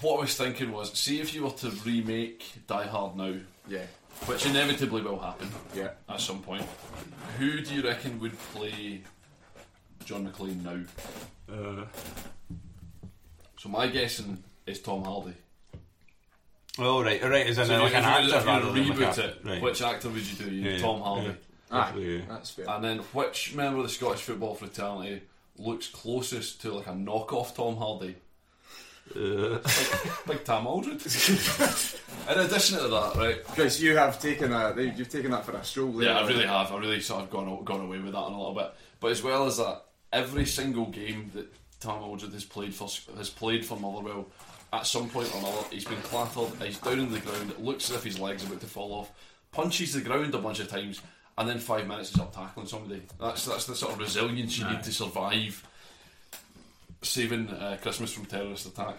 what 0.00 0.18
I 0.18 0.20
was 0.20 0.36
thinking 0.36 0.72
was, 0.72 0.92
see 0.92 1.20
if 1.20 1.34
you 1.34 1.44
were 1.44 1.50
to 1.50 1.70
remake 1.84 2.44
Die 2.66 2.86
Hard 2.86 3.16
now, 3.16 3.34
Yeah, 3.68 3.84
which 4.26 4.46
inevitably 4.46 5.02
will 5.02 5.18
happen 5.18 5.48
yeah. 5.74 5.90
at 6.08 6.20
some 6.20 6.40
point. 6.42 6.64
Who 7.38 7.60
do 7.60 7.74
you 7.74 7.82
reckon 7.82 8.18
would 8.20 8.38
play 8.54 9.02
John 10.04 10.26
McClane 10.26 10.62
now? 10.62 11.54
Uh, 11.54 11.84
So 13.58 13.68
my 13.68 13.86
guessing 13.88 14.42
is 14.66 14.80
Tom 14.80 15.02
Hardy. 15.04 15.34
oh 16.78 17.02
right, 17.02 17.22
right. 17.22 17.46
Is 17.46 17.58
in 17.58 17.66
So 17.66 17.78
like 17.82 17.92
if 17.92 17.98
an 17.98 18.02
you, 18.04 18.08
actor 18.08 18.36
if 18.36 18.42
you 18.44 18.48
rather 18.48 18.72
than 18.72 18.88
like 18.88 18.98
reboot 18.98 19.18
a- 19.18 19.24
it, 19.28 19.38
right. 19.44 19.62
which 19.62 19.82
actor 19.82 20.08
would 20.10 20.22
you 20.22 20.36
do? 20.46 20.50
You 20.54 20.70
Yeah, 20.70 20.78
Tom 20.78 21.00
Hardy. 21.00 21.26
yeah. 21.26 21.32
Aye, 21.70 21.92
yeah. 21.98 22.20
that's 22.28 22.50
fair. 22.50 22.64
And 22.70 22.82
then 22.84 22.98
which 23.12 23.54
member 23.54 23.78
of 23.78 23.82
the 23.84 23.90
Scottish 23.90 24.20
football 24.22 24.54
fraternity 24.54 25.22
looks 25.58 25.86
closest 25.88 26.62
to 26.62 26.72
like 26.72 26.86
a 26.86 26.92
knockoff 26.92 27.54
Tom 27.54 27.76
Hardy? 27.76 28.14
Uh, 29.14 29.58
Big 30.26 30.44
Tam 30.44 30.66
Aldred. 30.66 31.00
In 32.30 32.38
addition 32.40 32.78
to 32.78 32.88
that, 32.88 33.12
right? 33.16 33.38
Because 33.46 33.82
you 33.82 33.96
have 33.96 34.20
taken 34.20 34.52
a 34.52 34.74
you've 34.78 35.08
taken 35.08 35.30
that 35.30 35.46
for 35.46 35.52
a 35.52 35.64
stroll. 35.64 35.92
there. 35.92 36.08
Yeah, 36.10 36.18
I 36.20 36.26
really 36.28 36.46
have. 36.46 36.70
I 36.72 36.78
really 36.78 37.00
sort 37.00 37.22
of 37.22 37.30
gone 37.30 37.64
gone 37.64 37.80
away 37.80 37.98
with 37.98 38.12
that 38.12 38.26
in 38.26 38.32
a 38.34 38.38
little 38.38 38.54
bit. 38.54 38.70
But 39.00 39.12
as 39.12 39.22
well 39.22 39.46
as 39.46 39.56
that, 39.56 39.82
every 40.12 40.44
single 40.44 40.86
game 40.86 41.30
that 41.34 41.46
Tam 41.80 42.02
Aldred 42.02 42.32
has 42.32 42.44
played 42.44 42.74
for 42.74 42.88
has 43.16 43.30
played 43.30 43.64
for 43.64 43.78
Motherwell, 43.78 44.26
at 44.72 44.86
some 44.86 45.08
point 45.08 45.32
or 45.34 45.38
another, 45.38 45.62
he's 45.70 45.84
been 45.84 46.00
clattered. 46.02 46.50
He's 46.62 46.78
down 46.78 47.00
on 47.00 47.12
the 47.12 47.20
ground. 47.20 47.50
It 47.50 47.62
looks 47.62 47.90
as 47.90 47.96
if 47.96 48.04
his 48.04 48.18
legs 48.18 48.44
are 48.44 48.48
about 48.48 48.60
to 48.60 48.66
fall 48.66 48.92
off. 48.92 49.10
Punches 49.50 49.94
the 49.94 50.00
ground 50.00 50.34
a 50.34 50.38
bunch 50.38 50.60
of 50.60 50.68
times, 50.68 51.00
and 51.38 51.48
then 51.48 51.58
five 51.58 51.86
minutes 51.86 52.10
he's 52.10 52.20
up 52.20 52.34
tackling 52.34 52.66
somebody. 52.66 53.02
That's 53.18 53.46
that's 53.46 53.66
the 53.66 53.74
sort 53.74 53.94
of 53.94 53.98
resilience 53.98 54.58
you 54.58 54.68
need 54.68 54.82
to 54.82 54.92
survive 54.92 55.64
saving 57.02 57.48
uh, 57.48 57.78
Christmas 57.80 58.12
from 58.12 58.26
terrorist 58.26 58.66
attack. 58.66 58.96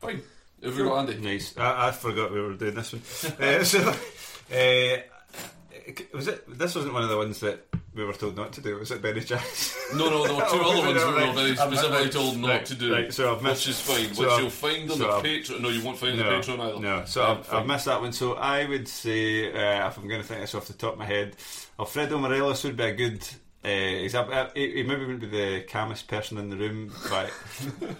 Fine. 0.00 0.22
Have 0.62 0.76
we 0.76 0.84
got 0.84 1.08
Andy? 1.08 1.18
nice. 1.18 1.56
I, 1.56 1.88
I 1.88 1.90
forgot 1.90 2.32
we 2.32 2.40
were 2.40 2.54
doing 2.54 2.74
this 2.74 2.92
one. 2.92 3.02
uh, 3.40 3.64
so, 3.64 3.88
uh, 3.88 5.15
was 6.12 6.28
it? 6.28 6.44
This 6.58 6.74
wasn't 6.74 6.94
one 6.94 7.02
of 7.02 7.08
the 7.08 7.16
ones 7.16 7.40
that 7.40 7.64
we 7.94 8.04
were 8.04 8.12
told 8.12 8.36
not 8.36 8.52
to 8.54 8.60
do. 8.60 8.76
Was 8.78 8.90
it 8.90 9.00
Benny 9.02 9.20
Chance? 9.22 9.76
No, 9.94 10.10
no, 10.10 10.24
there 10.26 10.34
were 10.34 10.40
two 10.42 10.46
Oh, 10.52 10.70
other 10.70 10.80
ones 10.92 11.04
we 11.04 11.26
were 11.26 11.32
very 11.32 11.56
specifically 11.56 12.10
told 12.10 12.38
not 12.38 12.48
right, 12.50 12.66
to 12.66 12.74
do. 12.74 12.92
right, 12.92 13.12
so 13.12 13.34
I've 13.34 13.42
missed- 13.42 13.66
which 13.66 13.74
is 13.76 13.80
fine. 13.80 14.14
so 14.14 14.22
which 14.22 14.30
I've- 14.30 14.42
you'll 14.42 14.50
find 14.50 14.90
on 14.90 14.98
so 14.98 15.20
the 15.22 15.28
Patreon. 15.28 15.60
No, 15.60 15.68
you 15.70 15.82
won't 15.82 15.98
find 15.98 16.12
on 16.12 16.18
No, 16.18 16.24
the 16.24 16.36
Patreon 16.52 16.60
either. 16.60 16.80
no. 16.80 17.04
So 17.06 17.24
Um, 17.24 17.38
I've, 17.38 17.54
I've 17.54 17.66
missed 17.66 17.84
that 17.86 18.00
one. 18.00 18.12
So 18.12 18.34
I 18.34 18.64
would 18.66 18.86
say, 18.88 19.52
uh, 19.52 19.88
if 19.88 19.96
I'm 19.96 20.08
going 20.08 20.20
to 20.20 20.26
think 20.26 20.40
this 20.40 20.54
off 20.54 20.66
the 20.66 20.74
top 20.74 20.94
of 20.94 20.98
my 20.98 21.06
head, 21.06 21.36
Alfredo 21.78 22.18
Morelos 22.18 22.64
would 22.64 22.76
be 22.76 22.84
a 22.84 22.94
good. 22.94 23.26
Uh, 23.64 23.68
example. 23.68 24.32
Uh, 24.34 24.48
he, 24.54 24.74
he 24.76 24.82
maybe 24.84 25.00
wouldn't 25.00 25.20
be 25.20 25.26
the 25.26 25.62
calmest 25.62 26.06
person 26.06 26.38
in 26.38 26.50
the 26.50 26.56
room, 26.56 26.92
but 27.10 27.32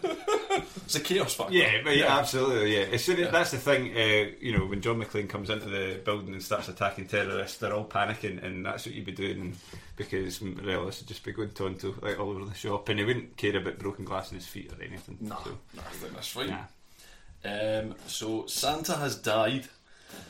It's 0.85 0.95
a 0.95 1.01
chaos 1.01 1.35
factor. 1.35 1.53
yeah, 1.53 1.79
but 1.83 1.97
yeah, 1.97 2.17
absolutely, 2.19 2.77
yeah. 2.77 2.85
As 2.93 3.05
soon 3.05 3.19
as, 3.19 3.33
that's 3.33 3.51
the 3.51 3.59
thing, 3.59 3.91
uh, 3.97 4.31
you 4.41 4.57
know, 4.57 4.65
when 4.67 4.81
John 4.81 5.03
McClane 5.03 5.29
comes 5.29 5.51
into 5.51 5.67
the 5.69 6.01
building 6.05 6.33
and 6.33 6.43
starts 6.43 6.69
attacking 6.69 7.09
terrorists, 7.09 7.59
they're 7.59 7.73
all 7.75 7.85
panicking, 7.85 8.43
and 8.45 8.65
that's 8.65 8.87
what 8.87 8.95
you'd 8.95 9.05
be 9.07 9.13
doing 9.13 9.57
because 9.97 10.41
Morelos 10.41 11.01
would 11.01 11.09
just 11.09 11.25
be 11.25 11.33
going 11.33 11.51
tonto 11.51 11.95
like 12.01 12.21
all 12.21 12.31
over 12.31 12.45
the 12.45 12.55
shop, 12.55 12.89
and 12.89 13.01
he 13.01 13.05
wouldn't 13.05 13.37
care 13.37 13.57
about 13.57 13.79
broken 13.79 14.05
glass 14.05 14.31
in 14.31 14.37
his 14.39 14.47
feet 14.47 14.73
or 14.73 14.81
anything. 14.83 15.19
No. 15.21 15.37
So, 15.43 15.59
I 15.79 15.83
think 15.91 16.15
that's 16.15 16.29
fine. 16.29 16.49
yeah. 16.49 17.81
Um, 17.83 17.95
so 18.07 18.47
Santa 18.47 18.95
has 18.97 19.17
died. 19.17 19.67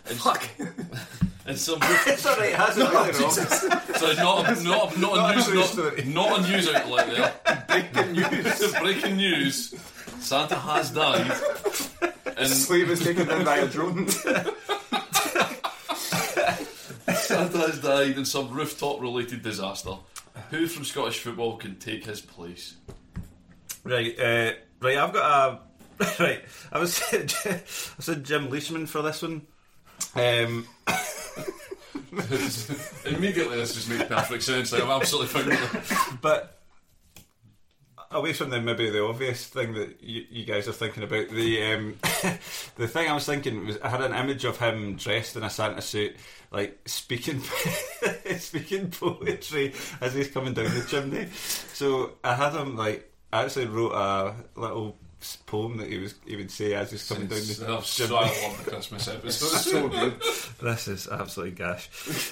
And, 0.09 0.19
Fuck. 0.19 0.49
and 1.47 1.59
some 1.59 1.78
It's 1.83 2.26
alright, 2.26 2.50
it 2.50 2.57
hasn't 2.57 2.90
really 2.90 3.11
wrong. 3.12 3.31
so 3.31 4.12
not 4.14 4.59
a, 4.59 4.62
not 4.62 4.97
a, 4.97 5.00
not, 5.00 5.16
Not 5.16 5.33
a 5.33 5.35
news 5.37 5.55
not, 5.55 5.66
story. 5.66 6.05
not 6.05 6.38
a 6.38 6.43
news 6.50 6.69
outlet 6.75 7.07
there. 7.11 7.33
Breaking 7.69 8.12
news. 8.12 8.73
Breaking 8.81 9.16
news. 9.16 9.75
Santa 10.21 10.57
has 10.57 10.90
died. 10.90 11.31
And 12.37 12.49
Slave 12.49 12.90
is 12.90 13.00
taken 13.02 13.26
down 13.26 13.45
by 13.45 13.59
a 13.59 13.66
drone. 13.69 14.09
Santa 17.14 17.59
has 17.59 17.81
died 17.81 18.16
in 18.19 18.25
some 18.25 18.50
rooftop 18.52 19.00
related 19.00 19.43
disaster. 19.43 19.95
Who 20.50 20.66
from 20.66 20.85
Scottish 20.85 21.19
football 21.21 21.57
can 21.57 21.76
take 21.76 22.05
his 22.05 22.21
place? 22.21 22.76
Right, 23.85 24.19
uh, 24.19 24.52
right. 24.81 24.97
I've 24.99 25.12
got 25.12 25.61
a 25.99 26.23
right. 26.23 26.45
I 26.73 26.78
was 26.78 27.02
I 27.12 27.23
said 27.66 28.25
Jim 28.25 28.50
Leishman 28.50 28.87
for 28.87 29.02
this 29.02 29.23
one. 29.23 29.43
Um, 30.17 30.67
Immediately, 33.05 33.57
this 33.57 33.75
just 33.75 33.89
made 33.89 34.09
perfect 34.09 34.43
sense. 34.43 34.73
Like, 34.73 34.83
I'm 34.83 34.91
absolutely 34.91 35.29
fine 35.29 35.47
with 35.47 35.75
it. 35.75 36.21
but 36.23 36.57
away 38.11 38.33
from 38.33 38.51
the 38.51 38.61
maybe 38.61 38.91
the 38.91 39.05
obvious 39.05 39.47
thing 39.47 39.75
that 39.75 40.03
you, 40.03 40.25
you 40.31 40.45
guys 40.45 40.69
are 40.69 40.73
thinking 40.73 41.03
about, 41.03 41.29
the 41.29 41.63
um, 41.63 41.97
the 42.77 42.89
thing 42.89 43.09
I 43.09 43.13
was 43.13 43.27
thinking 43.27 43.67
was 43.67 43.79
I 43.81 43.89
had 43.89 44.01
an 44.01 44.15
image 44.15 44.45
of 44.45 44.59
him 44.59 44.97
dressed 44.97 45.37
in 45.37 45.43
a 45.43 45.51
Santa 45.51 45.83
suit, 45.83 46.17
like 46.51 46.79
speaking 46.87 47.41
speaking 48.39 48.91
poetry 48.91 49.75
as 50.01 50.15
he's 50.15 50.31
coming 50.31 50.55
down 50.55 50.75
the 50.75 50.85
chimney. 50.89 51.29
So 51.33 52.13
I 52.25 52.35
had 52.35 52.55
him 52.55 52.77
like 52.77 53.13
I 53.33 53.45
actually 53.45 53.67
wrote 53.67 53.93
a 53.93 54.35
little 54.59 54.97
poem 55.47 55.77
that 55.79 55.89
he 55.89 55.99
was 55.99 56.15
he 56.27 56.37
would 56.37 56.51
say 56.51 56.75
as 56.75 56.91
he's 56.91 57.09
coming 57.09 57.27
down 57.27 57.39
the 57.39 57.45
so 57.45 57.81
chimney. 57.81 58.17
I 58.17 58.49
love 58.49 58.65
the 58.65 58.71
Christmas 58.71 59.09
episode. 59.15 59.59
so 59.59 59.89
good. 59.89 60.15
This 60.61 60.89
is 60.89 61.09
absolutely 61.09 61.55
gash. 61.55 61.89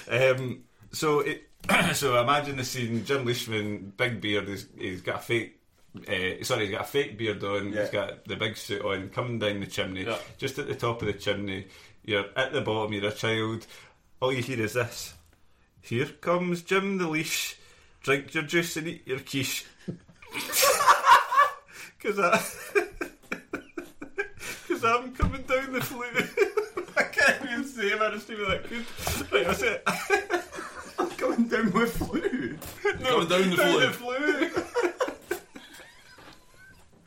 Um, 0.09 0.63
so, 0.91 1.19
it, 1.19 1.49
so 1.93 2.21
imagine 2.21 2.57
the 2.57 2.63
scene: 2.63 3.03
Jim 3.05 3.25
Leishman, 3.25 3.93
big 3.97 4.21
beard. 4.21 4.47
He's, 4.47 4.67
he's 4.77 5.01
got 5.01 5.17
a 5.17 5.23
fake. 5.23 5.59
Uh, 5.95 6.43
sorry, 6.43 6.67
he's 6.67 6.71
got 6.71 6.81
a 6.81 6.85
fake 6.85 7.17
beard 7.17 7.43
on. 7.43 7.71
Yeah. 7.71 7.81
He's 7.81 7.89
got 7.89 8.25
the 8.25 8.35
big 8.35 8.57
suit 8.57 8.83
on, 8.83 9.09
coming 9.09 9.39
down 9.39 9.59
the 9.59 9.67
chimney. 9.67 10.05
Yeah. 10.05 10.17
Just 10.37 10.59
at 10.59 10.67
the 10.67 10.75
top 10.75 11.01
of 11.01 11.07
the 11.07 11.13
chimney, 11.13 11.67
you're 12.03 12.25
at 12.35 12.53
the 12.53 12.61
bottom. 12.61 12.93
You're 12.93 13.09
a 13.09 13.11
child. 13.11 13.65
All 14.21 14.31
you 14.31 14.41
hear 14.41 14.61
is 14.61 14.73
this: 14.73 15.13
"Here 15.81 16.05
comes 16.05 16.61
Jim 16.61 16.97
the 16.97 17.07
leash. 17.07 17.57
Drink 18.03 18.33
your 18.33 18.43
juice 18.43 18.77
and 18.77 18.87
eat 18.87 19.07
your 19.07 19.19
quiche." 19.19 19.65
Because 22.05 22.19
I. 22.19 22.39
Because 24.67 24.83
I'm 24.83 25.11
coming 25.13 25.41
down 25.43 25.73
the 25.73 25.81
flue. 25.81 26.05
I 26.97 27.03
can't 27.03 27.41
even 27.43 27.63
say 27.63 27.83
it, 27.87 28.01
I 28.01 28.11
just 28.11 28.27
feel 28.27 28.47
that 28.47 28.69
good. 28.69 28.85
Right, 29.31 29.45
that's 29.45 29.61
it. 29.61 29.81
I'm 30.99 31.09
going 31.17 31.47
down 31.47 31.71
with 31.71 31.97
flu. 31.97 32.57
Coming 32.83 33.27
down 33.27 33.49
the 33.49 33.55
Down 33.55 33.93
flue. 33.93 34.49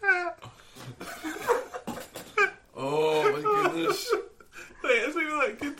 the. 0.00 0.34
Oh 2.76 3.32
my 3.32 3.40
goodness. 3.40 4.12
Right, 4.82 5.02
that's 5.04 5.16
even 5.16 5.38
that 5.38 5.58
good. 5.60 5.76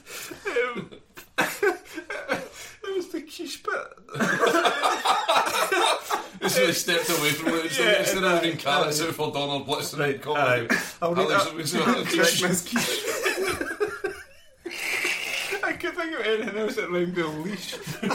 Um, 0.69 0.91
it 2.85 2.97
was 2.97 3.09
the 3.09 3.21
quiche 3.23 3.63
bit. 3.63 3.89
Is 6.57 6.85
they 6.85 6.93
stepped 6.95 7.09
away 7.11 7.31
from 7.31 7.49
it. 7.55 7.67
It's 7.67 7.79
Yeah, 7.79 8.03
of 8.19 8.25
aye, 8.25 8.35
having 8.35 8.57
carrots 8.57 9.01
out 9.03 9.15
for 9.15 9.31
Donald 9.33 9.67
Right, 9.95 10.15
and 10.15 10.23
comedy. 10.23 10.67
aye. 10.71 10.79
I'll 11.03 11.15
read 11.15 11.31
Alex 11.31 11.45
that. 11.45 11.55
was 11.55 11.75
on 11.77 12.05
Christmas 12.05 12.63
quiche. 12.69 13.05
I 15.63 15.73
could 15.73 15.95
think 15.95 16.13
of 16.19 16.27
anything 16.27 16.59
else 16.59 16.75
that 16.77 16.91
rhymed 16.91 17.17
with 17.17 17.47
leash. 17.47 17.75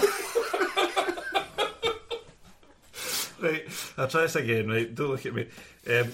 right, 3.42 3.64
I'll 3.98 4.08
try 4.08 4.22
this 4.22 4.36
again, 4.36 4.68
right? 4.70 4.94
Don't 4.94 5.10
look 5.10 5.26
at 5.26 5.34
me. 5.34 5.48
Um, 5.90 6.12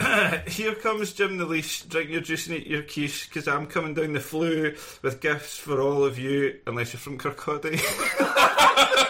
here 0.48 0.74
comes 0.74 1.12
Jim 1.12 1.38
the 1.38 1.44
Leash. 1.46 1.82
Drink 1.82 2.10
your 2.10 2.20
juice 2.20 2.46
and 2.46 2.56
eat 2.56 2.66
your 2.66 2.82
quiche, 2.82 3.28
because 3.28 3.48
I'm 3.48 3.66
coming 3.66 3.94
down 3.94 4.12
the 4.12 4.20
flue 4.20 4.74
with 5.02 5.20
gifts 5.20 5.56
for 5.58 5.80
all 5.80 6.04
of 6.04 6.18
you, 6.18 6.58
unless 6.66 6.92
you're 6.92 7.00
from 7.00 7.18
Kirkcaldy. 7.18 7.80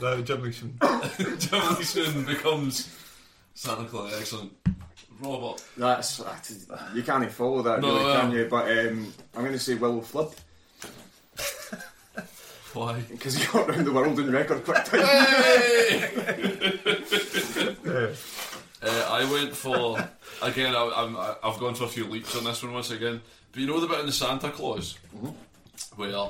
yeah, 0.00 0.10
that 0.10 0.16
was 0.16 0.26
Jim 0.26 0.42
Leash. 0.42 0.60
Jim 1.38 1.74
Leeson 1.76 2.24
becomes 2.24 2.88
Santa 3.54 3.84
Claus. 3.84 4.14
Excellent. 4.18 4.52
Robot. 5.20 5.62
That's 5.76 6.20
you 6.94 7.02
can't 7.02 7.28
follow 7.32 7.60
that, 7.62 7.80
No, 7.80 7.88
really, 7.96 8.14
no. 8.14 8.20
can 8.20 8.30
you? 8.32 8.46
But 8.48 8.70
um, 8.70 9.12
I'm 9.34 9.40
going 9.42 9.52
to 9.52 9.58
say 9.58 9.74
Willo 9.74 10.04
Flood 10.04 10.32
Why? 12.74 13.00
because 13.10 13.34
he 13.36 13.44
got 13.52 13.68
around 13.68 13.84
the 13.84 13.92
world 13.92 14.18
in 14.20 14.30
record 14.30 14.62
quick 14.64 14.84
time. 14.84 15.00
Uh, 18.80 19.08
I 19.10 19.24
went 19.32 19.56
for 19.56 19.98
again. 20.40 20.72
I, 20.76 20.92
I'm, 20.94 21.16
I- 21.16 21.34
I've 21.42 21.58
gone 21.58 21.74
for 21.74 21.82
a 21.84 21.88
few 21.88 22.06
leaps 22.06 22.36
on 22.36 22.44
this 22.44 22.62
one 22.62 22.72
once 22.72 22.92
again. 22.92 23.20
But 23.50 23.60
you 23.60 23.66
know 23.66 23.80
the 23.80 23.88
bit 23.88 23.98
in 23.98 24.06
the 24.06 24.12
Santa 24.12 24.50
Claus 24.50 24.96
where 25.96 26.28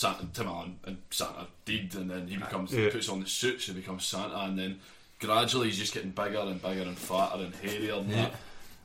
Santa 0.00 0.26
Tim 0.32 0.46
Allen 0.48 0.78
and 0.86 0.96
Santa 1.10 1.46
did, 1.66 1.94
and 1.94 2.10
then 2.10 2.26
he 2.26 2.36
becomes 2.38 2.72
Yeah. 2.72 2.88
puts 2.90 3.10
on 3.10 3.20
the 3.20 3.26
suits 3.26 3.68
and 3.68 3.76
becomes 3.76 4.06
Santa, 4.06 4.38
and 4.44 4.58
then 4.58 4.80
gradually 5.18 5.66
he's 5.68 5.76
just 5.78 5.92
getting 5.92 6.10
bigger 6.10 6.38
and 6.40 6.60
bigger 6.62 6.80
and 6.82 6.96
fatter 6.98 7.42
and 7.44 7.54
hairier 7.56 7.96
and 7.96 8.10
that. 8.12 8.32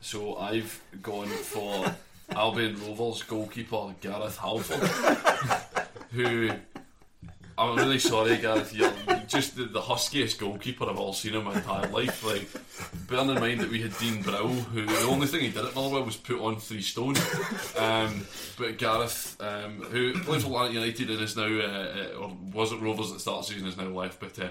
So 0.02 0.36
I've 0.36 0.78
gone 1.02 1.30
for 1.30 1.96
Albion 2.32 2.76
Rovers 2.86 3.24
goalkeeper 3.24 3.96
Gareth 4.02 4.38
Halford, 4.38 4.90
who. 6.12 6.52
I'm 7.58 7.78
really 7.78 8.00
sorry, 8.00 8.38
Gareth. 8.38 8.74
You're 8.74 8.92
just 9.28 9.56
the, 9.56 9.64
the 9.66 9.82
huskiest 9.82 10.40
goalkeeper 10.40 10.90
I've 10.90 10.98
all 10.98 11.14
seen 11.14 11.36
in 11.36 11.44
my 11.46 11.54
entire 11.54 11.88
life. 11.88 12.24
Like, 12.26 12.50
bearing 13.08 13.30
in 13.30 13.40
mind 13.40 13.62
that 13.62 13.70
we 13.70 13.82
had 13.82 13.98
Dean 13.98 14.22
Brow, 14.22 14.48
who 14.48 14.86
the 14.86 15.08
only 15.08 15.28
thing 15.28 15.42
he 15.42 15.50
did 15.50 15.64
at 15.64 15.74
Motherwell 15.74 16.04
was 16.04 16.18
put 16.18 16.42
on 16.42 16.58
three 16.58 16.82
stone. 16.82 17.16
Um, 17.78 18.26
but 18.58 18.78
Gareth, 18.78 19.38
um, 19.40 19.82
who 19.84 20.14
played 20.24 20.42
for 20.42 20.50
Lanark 20.50 20.74
United 20.74 21.10
and 21.10 21.22
is 21.22 21.38
now, 21.38 21.44
uh, 21.44 21.48
uh, 21.48 22.18
or 22.20 22.38
was 22.52 22.74
at 22.74 22.82
Rovers 22.82 23.08
at 23.08 23.16
the 23.16 23.20
start 23.22 23.40
of 23.40 23.48
the 23.48 23.54
season, 23.54 23.68
is 23.70 23.78
now 23.78 23.88
left. 23.88 24.20
But 24.20 24.38
uh, 24.38 24.50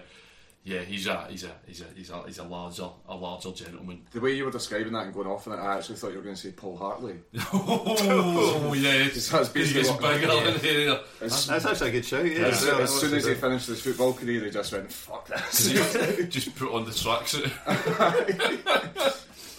yeah, 0.67 0.81
he's 0.81 1.07
a 1.07 1.27
he's 1.29 1.45
a 1.45 1.51
he's 1.67 1.83
a 1.83 1.85
he's 1.95 2.09
a 2.09 2.23
he's 2.25 2.39
a 2.39 2.43
larger 2.43 2.89
a 3.07 3.15
larger 3.15 3.53
gentleman. 3.53 4.01
the 4.13 4.21
way 4.21 4.33
you 4.33 4.47
were 4.47 4.51
describing 4.51 4.95
that 4.95 5.05
and 5.05 5.13
going 5.13 5.27
off 5.27 5.47
on 5.47 5.59
it, 5.59 5.63
I 5.63 5.77
actually 5.77 5.97
thought 5.97 6.13
you 6.13 6.17
were 6.17 6.23
going 6.23 6.37
to 6.37 6.41
say 6.41 6.53
Paul 6.53 6.79
Hartley. 6.79 7.17
Oh 7.53 8.73
yeah, 8.73 8.93
it's, 8.93 9.29
That's 9.31 9.53
he 9.53 9.61
basically 9.61 9.83
gets 9.83 9.93
bigger 9.93 10.33
and 10.33 10.57
hairier. 10.63 11.01
As, 11.21 11.47
That's 11.47 11.67
actually 11.67 11.91
a 11.91 11.93
good 11.93 12.05
show, 12.07 12.23
yeah. 12.23 12.47
as, 12.47 12.65
Yeah, 12.65 12.79
as 12.79 12.99
soon 12.99 13.15
as 13.15 13.27
he 13.27 13.35
finished 13.35 13.67
his 13.67 13.83
football 13.83 14.15
career, 14.15 14.43
he 14.43 14.51
just 14.51 14.73
went, 14.73 14.91
"Fuck 14.91 15.29
this." 15.29 15.71
Just 16.31 16.57
put 16.57 16.73
on 16.73 16.87
the 16.87 16.91
tracksuit. 16.91 17.53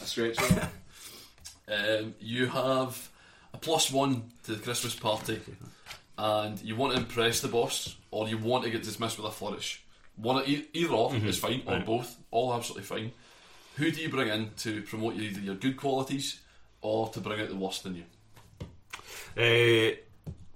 A 0.01 0.05
stretch. 0.05 0.39
Um, 1.67 2.15
you 2.19 2.47
have 2.47 3.09
a 3.53 3.57
plus 3.57 3.91
one 3.91 4.31
to 4.43 4.55
the 4.55 4.61
Christmas 4.61 4.95
party, 4.95 5.39
and 6.17 6.59
you 6.61 6.75
want 6.75 6.93
to 6.93 6.99
impress 6.99 7.41
the 7.41 7.47
boss, 7.47 7.95
or 8.09 8.27
you 8.27 8.39
want 8.39 8.63
to 8.63 8.71
get 8.71 8.81
dismissed 8.81 9.17
with 9.17 9.27
a 9.27 9.31
flourish. 9.31 9.84
One, 10.17 10.43
e- 10.45 10.65
either 10.73 10.93
or 10.93 11.15
is 11.15 11.37
fine, 11.37 11.61
or 11.67 11.79
both, 11.79 12.15
all 12.31 12.53
absolutely 12.53 12.83
fine. 12.83 13.11
Who 13.75 13.91
do 13.91 14.01
you 14.01 14.09
bring 14.09 14.29
in 14.29 14.51
to 14.59 14.81
promote 14.83 15.15
either 15.15 15.41
your 15.41 15.55
good 15.55 15.75
qualities 15.77 16.39
or 16.81 17.09
to 17.09 17.19
bring 17.19 17.41
out 17.41 17.49
the 17.49 17.55
worst 17.55 17.85
in 17.85 17.95
you? 17.95 18.03
Uh, 19.37 19.95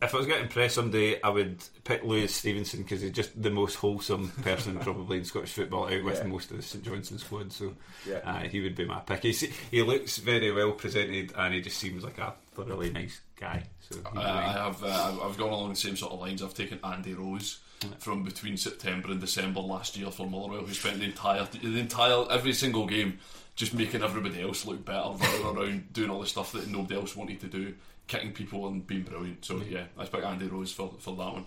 if 0.02 0.14
I 0.14 0.18
was 0.18 0.26
going 0.28 0.38
to 0.40 0.44
impress 0.46 0.76
somebody, 0.76 1.22
I 1.22 1.28
would 1.28 1.62
pick 1.84 2.06
Lewis 2.06 2.34
Stevenson 2.34 2.84
because 2.84 3.02
he's 3.02 3.12
just 3.12 3.42
the 3.42 3.50
most 3.50 3.76
wholesome 3.76 4.30
person 4.44 4.80
probably 4.80 5.18
in 5.18 5.26
Scottish 5.26 5.52
football 5.52 5.86
out 5.94 6.04
with 6.06 6.20
Yeah. 6.20 6.24
most 6.24 6.52
of 6.52 6.58
the 6.58 6.64
St 6.64 6.86
Johnstone 6.86 7.18
squad. 7.18 7.52
So 7.52 7.76
Yeah. 8.08 8.20
uh, 8.24 8.48
he 8.48 8.62
would 8.62 8.76
be 8.76 8.86
my 8.86 9.00
pick. 9.00 9.24
He's, 9.24 9.42
he 9.42 9.82
looks 9.84 10.18
very 10.20 10.54
well 10.54 10.72
presented 10.72 11.34
and 11.38 11.54
he 11.54 11.60
just 11.60 11.78
seems 11.78 12.06
like 12.06 12.18
a 12.20 12.34
thoroughly 12.54 12.92
nice 12.92 13.20
guy. 13.38 13.64
So 13.90 13.98
Uh, 14.16 14.22
I 14.22 14.54
have 14.54 14.82
uh, 14.82 14.88
I've- 14.88 15.20
I've 15.22 15.38
gone 15.38 15.50
along 15.52 15.70
the 15.72 15.76
same 15.76 15.98
sort 15.98 16.14
of 16.14 16.22
lines. 16.22 16.42
I've 16.42 16.54
taken 16.54 16.80
Andy 16.82 17.14
Rose 17.14 17.60
from 18.00 18.24
between 18.24 18.58
September 18.58 19.12
and 19.12 19.22
December 19.22 19.60
last 19.62 19.98
year 19.98 20.12
for 20.12 20.28
Motherwell, 20.28 20.62
who 20.66 20.74
spent 20.74 21.00
the 21.00 21.06
entire 21.06 21.46
the 21.46 21.80
entire 21.80 22.26
every 22.32 22.54
single 22.54 22.86
game 22.86 23.20
just 23.56 23.74
making 23.74 24.04
everybody 24.04 24.42
else 24.42 24.66
look 24.66 24.86
better, 24.86 25.10
running 25.10 25.46
around 25.46 25.94
doing 25.94 26.10
all 26.10 26.22
the 26.22 26.28
stuff 26.28 26.52
that 26.54 26.68
nobody 26.68 26.96
else 26.96 27.16
wanted 27.16 27.40
to 27.42 27.48
do, 27.48 27.74
kicking 28.08 28.32
people 28.32 28.68
and 28.68 28.86
being 28.88 29.04
brilliant. 29.04 29.44
So 29.44 29.62
yeah, 29.70 29.84
I 29.98 30.06
pick 30.06 30.24
Andy 30.24 30.48
Rose 30.48 30.72
for 30.72 30.94
for 31.00 31.16
that 31.16 31.34
one, 31.34 31.46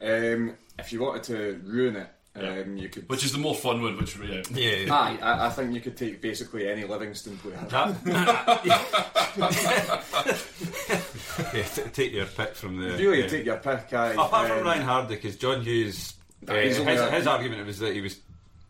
Um, 0.00 0.54
if 0.78 0.92
you 0.92 1.00
wanted 1.00 1.22
to 1.24 1.60
ruin 1.64 1.96
it, 1.96 2.08
Yeah. 2.40 2.60
um, 2.62 2.76
you 2.76 2.88
could. 2.88 3.08
which 3.08 3.24
is 3.24 3.32
the 3.32 3.38
more 3.38 3.54
fun 3.54 3.82
one. 3.82 3.96
Which 3.96 4.16
yeah, 4.18 4.42
yeah. 4.54 4.74
yeah. 4.76 4.94
Aye, 4.94 5.18
I, 5.22 5.46
I 5.46 5.50
think 5.50 5.74
you 5.74 5.80
could 5.80 5.96
take 5.96 6.20
basically 6.20 6.68
any 6.68 6.84
Livingston 6.84 7.36
player. 7.38 7.58
yeah, 11.54 11.62
t- 11.62 11.82
take 11.92 12.12
your 12.12 12.26
pick 12.26 12.54
from 12.54 12.76
the. 12.80 12.88
Really, 12.96 13.20
yeah. 13.22 13.28
take 13.28 13.44
your 13.44 13.56
pick. 13.58 13.92
Aye. 13.92 14.12
Apart 14.12 14.48
from 14.48 14.58
Um, 14.58 14.64
Ryan 14.64 14.82
Hardie, 14.86 15.08
because 15.08 15.36
John 15.36 15.62
Hughes, 15.62 16.14
uh, 16.48 16.54
He's 16.54 16.76
his, 16.76 17.10
his 17.10 17.26
argument 17.26 17.66
was 17.66 17.78
that 17.80 17.94
he 17.94 18.00
was 18.00 18.18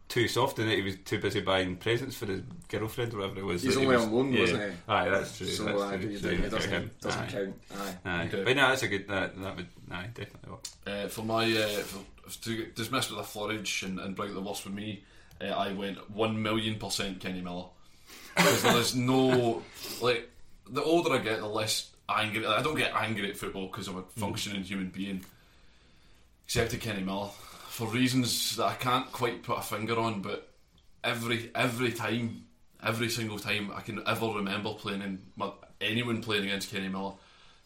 too 0.08 0.26
soft 0.26 0.58
and 0.58 0.68
that 0.70 0.74
he 0.76 0.82
was 0.82 0.96
too 1.04 1.18
busy 1.18 1.40
buying 1.40 1.76
presents 1.76 2.16
for 2.16 2.26
his 2.26 2.40
girlfriend 2.68 3.12
or 3.14 3.18
whatever 3.18 3.40
it 3.40 3.44
was. 3.44 3.62
He's 3.62 3.74
that 3.74 3.80
he 3.80 3.86
only 3.86 3.96
was- 3.98 4.06
on 4.06 4.12
loan, 4.14 4.32
yeah. 4.32 4.40
wasn't 4.40 4.62
he? 4.62 4.76
Aye, 4.88 5.08
that's 5.10 5.36
true. 5.38 5.46
So 5.46 5.64
that's 5.64 5.80
uh, 5.82 5.96
true. 5.98 6.10
you 6.10 6.18
So 6.18 6.30
don't- 6.30 6.40
it 6.44 6.50
doesn't, 6.50 7.00
doesn't 7.00 7.20
Aye. 7.22 7.26
count. 7.30 7.54
Aye. 7.76 7.94
Aye. 8.06 8.26
Okay. 8.26 8.44
But 8.44 8.56
no, 8.56 8.68
that's 8.68 8.82
a 8.82 8.88
good. 8.88 9.08
That, 9.08 9.40
that 9.42 9.56
would. 9.56 9.66
Aye, 9.90 10.08
definitely. 10.14 10.50
Work. 10.50 10.64
Uh, 10.86 11.08
for 11.08 11.22
my 11.22 11.44
uh, 11.56 11.68
for, 11.80 12.30
to 12.44 12.66
dismiss 12.74 13.10
with 13.10 13.20
a 13.20 13.24
flourish 13.24 13.82
and, 13.82 13.98
and 14.00 14.16
bring 14.16 14.30
out 14.30 14.34
the 14.34 14.40
worst 14.40 14.62
for 14.62 14.70
me, 14.70 15.02
uh, 15.40 15.46
I 15.46 15.72
went 15.72 16.10
one 16.10 16.40
million 16.42 16.78
percent 16.78 17.20
Kenny 17.20 17.40
Miller 17.42 17.66
because 18.36 18.62
there 18.62 18.76
is 18.78 18.94
no 18.94 19.62
like 20.00 20.30
the 20.70 20.82
older 20.82 21.12
I 21.12 21.18
get, 21.18 21.40
the 21.40 21.46
less 21.46 21.90
angry. 22.08 22.46
I 22.46 22.62
don't 22.62 22.76
get 22.76 22.94
angry 22.94 23.28
at 23.30 23.36
football 23.36 23.66
because 23.66 23.88
I'm 23.88 23.98
a 23.98 24.02
functioning 24.16 24.62
human 24.62 24.88
being. 24.88 25.24
Except 26.46 26.70
to 26.70 26.78
Kenny 26.78 27.02
Miller 27.02 27.28
for 27.78 27.86
reasons 27.86 28.56
that 28.56 28.64
I 28.64 28.74
can't 28.74 29.10
quite 29.12 29.44
put 29.44 29.58
a 29.58 29.62
finger 29.62 29.96
on, 29.96 30.20
but 30.20 30.48
every 31.04 31.52
every 31.54 31.92
time, 31.92 32.46
every 32.84 33.08
single 33.08 33.38
time 33.38 33.70
I 33.72 33.82
can 33.82 34.02
ever 34.04 34.26
remember 34.26 34.74
playing 34.74 35.02
in 35.02 35.20
my, 35.36 35.52
anyone 35.80 36.20
playing 36.20 36.46
against 36.46 36.72
Kenny 36.72 36.88
Miller, 36.88 37.12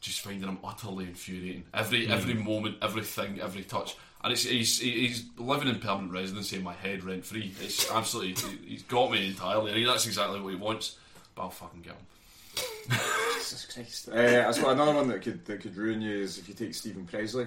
just 0.03 0.21
finding 0.21 0.47
him 0.47 0.59
utterly 0.63 1.07
infuriating. 1.07 1.65
Every 1.73 2.09
every 2.09 2.35
moment, 2.35 2.77
everything, 2.83 3.41
every 3.41 3.63
touch. 3.63 3.97
and 4.23 4.35
it's, 4.35 4.45
he's 4.45 4.81
he's 4.81 5.25
living 5.39 5.69
in 5.69 5.79
permanent 5.79 6.13
residency 6.13 6.57
in 6.57 6.63
my 6.63 6.75
head 6.75 7.05
rent 7.05 7.25
free. 7.25 7.55
It's 7.63 7.91
absolutely 7.91 8.35
he's 8.67 8.83
got 8.83 9.11
me 9.13 9.29
entirely. 9.29 9.73
I 9.73 9.77
mean, 9.77 9.87
that's 9.87 10.05
exactly 10.05 10.41
what 10.41 10.51
he 10.51 10.57
wants, 10.57 10.99
but 11.35 11.45
I'll 11.45 11.51
fucking 11.51 11.81
get 11.81 11.95
him. 11.95 12.99
Jesus 13.37 13.65
Christ. 13.65 14.11
Uh, 14.11 14.45
I 14.47 14.53
suppose 14.53 14.73
another 14.73 14.93
one 14.93 15.09
that 15.09 15.23
could 15.23 15.43
that 15.47 15.63
could 15.63 15.75
ruin 15.75 16.03
you 16.03 16.19
is 16.19 16.37
if 16.37 16.51
you 16.51 16.55
take 16.55 16.75
Steven 16.75 17.07
Pressley. 17.07 17.47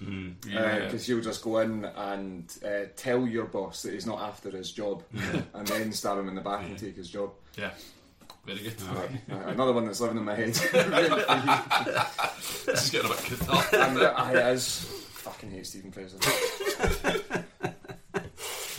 Yeah. 0.00 0.84
Because 0.84 1.06
he'll 1.06 1.20
just 1.20 1.42
go 1.42 1.58
in 1.58 1.84
and 1.84 2.52
uh, 2.64 2.84
tell 2.96 3.26
your 3.26 3.46
boss 3.46 3.82
that 3.82 3.92
he's 3.94 4.06
not 4.06 4.20
after 4.20 4.50
his 4.50 4.72
job, 4.72 5.02
and 5.54 5.66
then 5.66 5.92
stab 5.92 6.18
him 6.18 6.28
in 6.28 6.34
the 6.34 6.40
back 6.40 6.64
and 6.66 6.78
take 6.78 6.96
his 6.96 7.10
job. 7.10 7.30
yeah, 7.56 7.70
very 8.46 8.60
good. 8.60 8.74
Uh, 9.30 9.34
another 9.48 9.72
one 9.72 9.86
that's 9.86 10.00
living 10.00 10.18
in 10.18 10.24
my 10.24 10.34
head. 10.34 10.56
This 12.66 12.84
is 12.84 12.90
getting 12.90 13.10
a 13.10 13.14
bit 13.14 13.24
cathartic. 13.24 13.80
and 13.80 13.98
I 13.98 14.50
is 14.52 14.78
fucking 14.80 15.50
hate 15.50 15.66
Steven 15.66 15.90
Pressley. 15.90 16.20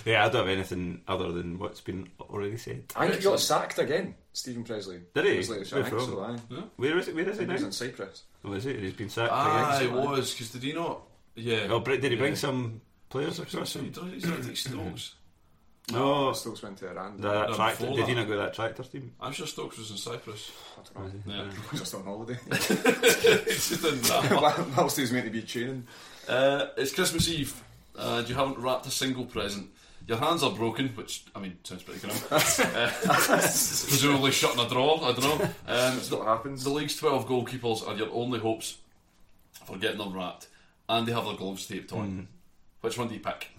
Yeah, 0.05 0.25
I 0.25 0.29
don't 0.29 0.47
have 0.47 0.58
anything 0.58 1.01
other 1.08 1.32
than 1.34 1.60
what's 1.60 1.82
been 1.82 2.08
already 2.21 2.58
said. 2.58 2.86
I 2.95 3.08
think 3.08 3.19
he 3.19 3.23
got 3.25 3.39
sacked 3.39 3.77
again, 3.79 4.15
Steven 4.34 4.63
Pressley. 4.63 5.01
Did 5.13 5.25
he? 5.25 5.36
His 5.36 5.49
latest- 5.49 5.73
Where 5.73 5.84
I 5.84 5.89
think 5.89 6.01
from? 6.01 6.10
so, 6.10 6.21
aye. 6.55 6.63
Where 6.77 6.97
is 6.97 7.08
it? 7.10 7.15
Where 7.15 7.29
is 7.29 7.38
I 7.38 7.41
he 7.41 7.47
think 7.47 7.49
he 7.49 7.53
was 7.53 7.63
in 7.63 7.71
Cyprus. 7.73 8.23
Oh, 8.45 8.53
is 8.53 8.65
it? 8.65 8.79
He's 8.79 8.93
been 8.93 9.10
sacked 9.10 9.32
Ah, 9.32 9.77
again. 9.77 9.89
it 9.89 9.93
was 9.93 10.32
because 10.34 10.51
did 10.51 10.63
he 10.63 10.71
not? 10.73 11.01
Yeah. 11.39 11.67
Oh, 11.69 11.80
did 11.80 12.04
he 12.04 12.15
bring 12.15 12.34
Yeah. 12.34 12.38
some 12.39 12.82
players 13.10 13.39
across 13.39 13.71
So 13.71 13.80
he 13.80 13.86
him? 13.88 13.91
does. 13.91 14.12
He's 14.13 14.25
not 14.25 14.58
Stokes. 14.58 15.15
No, 15.91 16.34
Stokes 16.34 16.62
went 16.62 16.78
to 16.80 16.89
Iran. 16.91 17.19
that 17.21 17.49
No, 17.49 17.56
tractor. 17.56 17.88
Did 17.91 18.08
he 18.08 18.13
not 18.13 18.28
go 18.28 18.34
to 18.34 18.39
that 18.41 18.54
tractor 18.54 18.84
team? 18.84 19.12
I'm 19.19 19.32
sure 19.34 19.47
Stokes 19.47 19.78
was 19.80 19.89
in 19.89 19.97
Cyprus. 19.97 20.52
I 20.78 20.99
don't 20.99 21.25
know. 21.25 21.34
Yeah. 21.45 21.52
He 21.71 21.78
just 21.80 21.95
on 21.95 22.04
holiday. 22.04 22.38
He's 22.52 23.69
just 23.69 23.84
in 23.86 23.99
that. 24.02 24.73
Whilst 24.78 24.97
he 24.97 25.02
was 25.02 25.12
meant 25.12 25.25
to 25.25 25.32
be 25.32 25.41
training. 25.41 25.88
Uh, 26.28 26.67
it's 26.78 26.93
Christmas 26.93 27.28
Eve, 27.28 27.60
and 27.95 28.30
you 28.30 28.36
haven't 28.36 28.60
wrapped 28.60 28.86
a 28.86 28.91
single 28.91 29.25
present. 29.25 29.69
Your 30.08 30.17
hands 30.19 30.43
are 30.43 30.52
broken, 30.52 30.89
which 30.89 31.23
I 31.36 31.39
mean 31.39 31.58
sounds 31.63 31.82
pretty 31.84 32.02
grim. 32.02 32.15
uh, 32.32 32.89
presumably 32.99 34.32
shut 34.32 34.54
in 34.54 34.60
a 34.60 34.69
drawer. 34.69 34.99
I 35.04 35.12
don't 35.13 35.21
know. 35.23 35.45
Um, 35.45 35.49
That's 35.65 36.12
what 36.12 36.25
happens. 36.28 36.63
the 36.63 36.69
league's 36.69 36.95
twelve 36.97 37.28
goalkeepers 37.28 37.88
are 37.88 37.95
your 37.95 38.12
only 38.12 38.39
hopes 38.39 38.78
for 39.65 39.78
getting 39.78 39.97
them 39.97 40.13
wrapped, 40.13 40.47
and 40.89 41.08
they 41.08 41.13
have 41.13 41.25
their 41.25 41.36
gloves 41.36 41.67
taped 41.67 41.93
on. 41.93 42.28
Which 42.82 42.97
one 42.97 43.08
do 43.08 43.13
you 43.13 43.19
pick? 43.19 43.49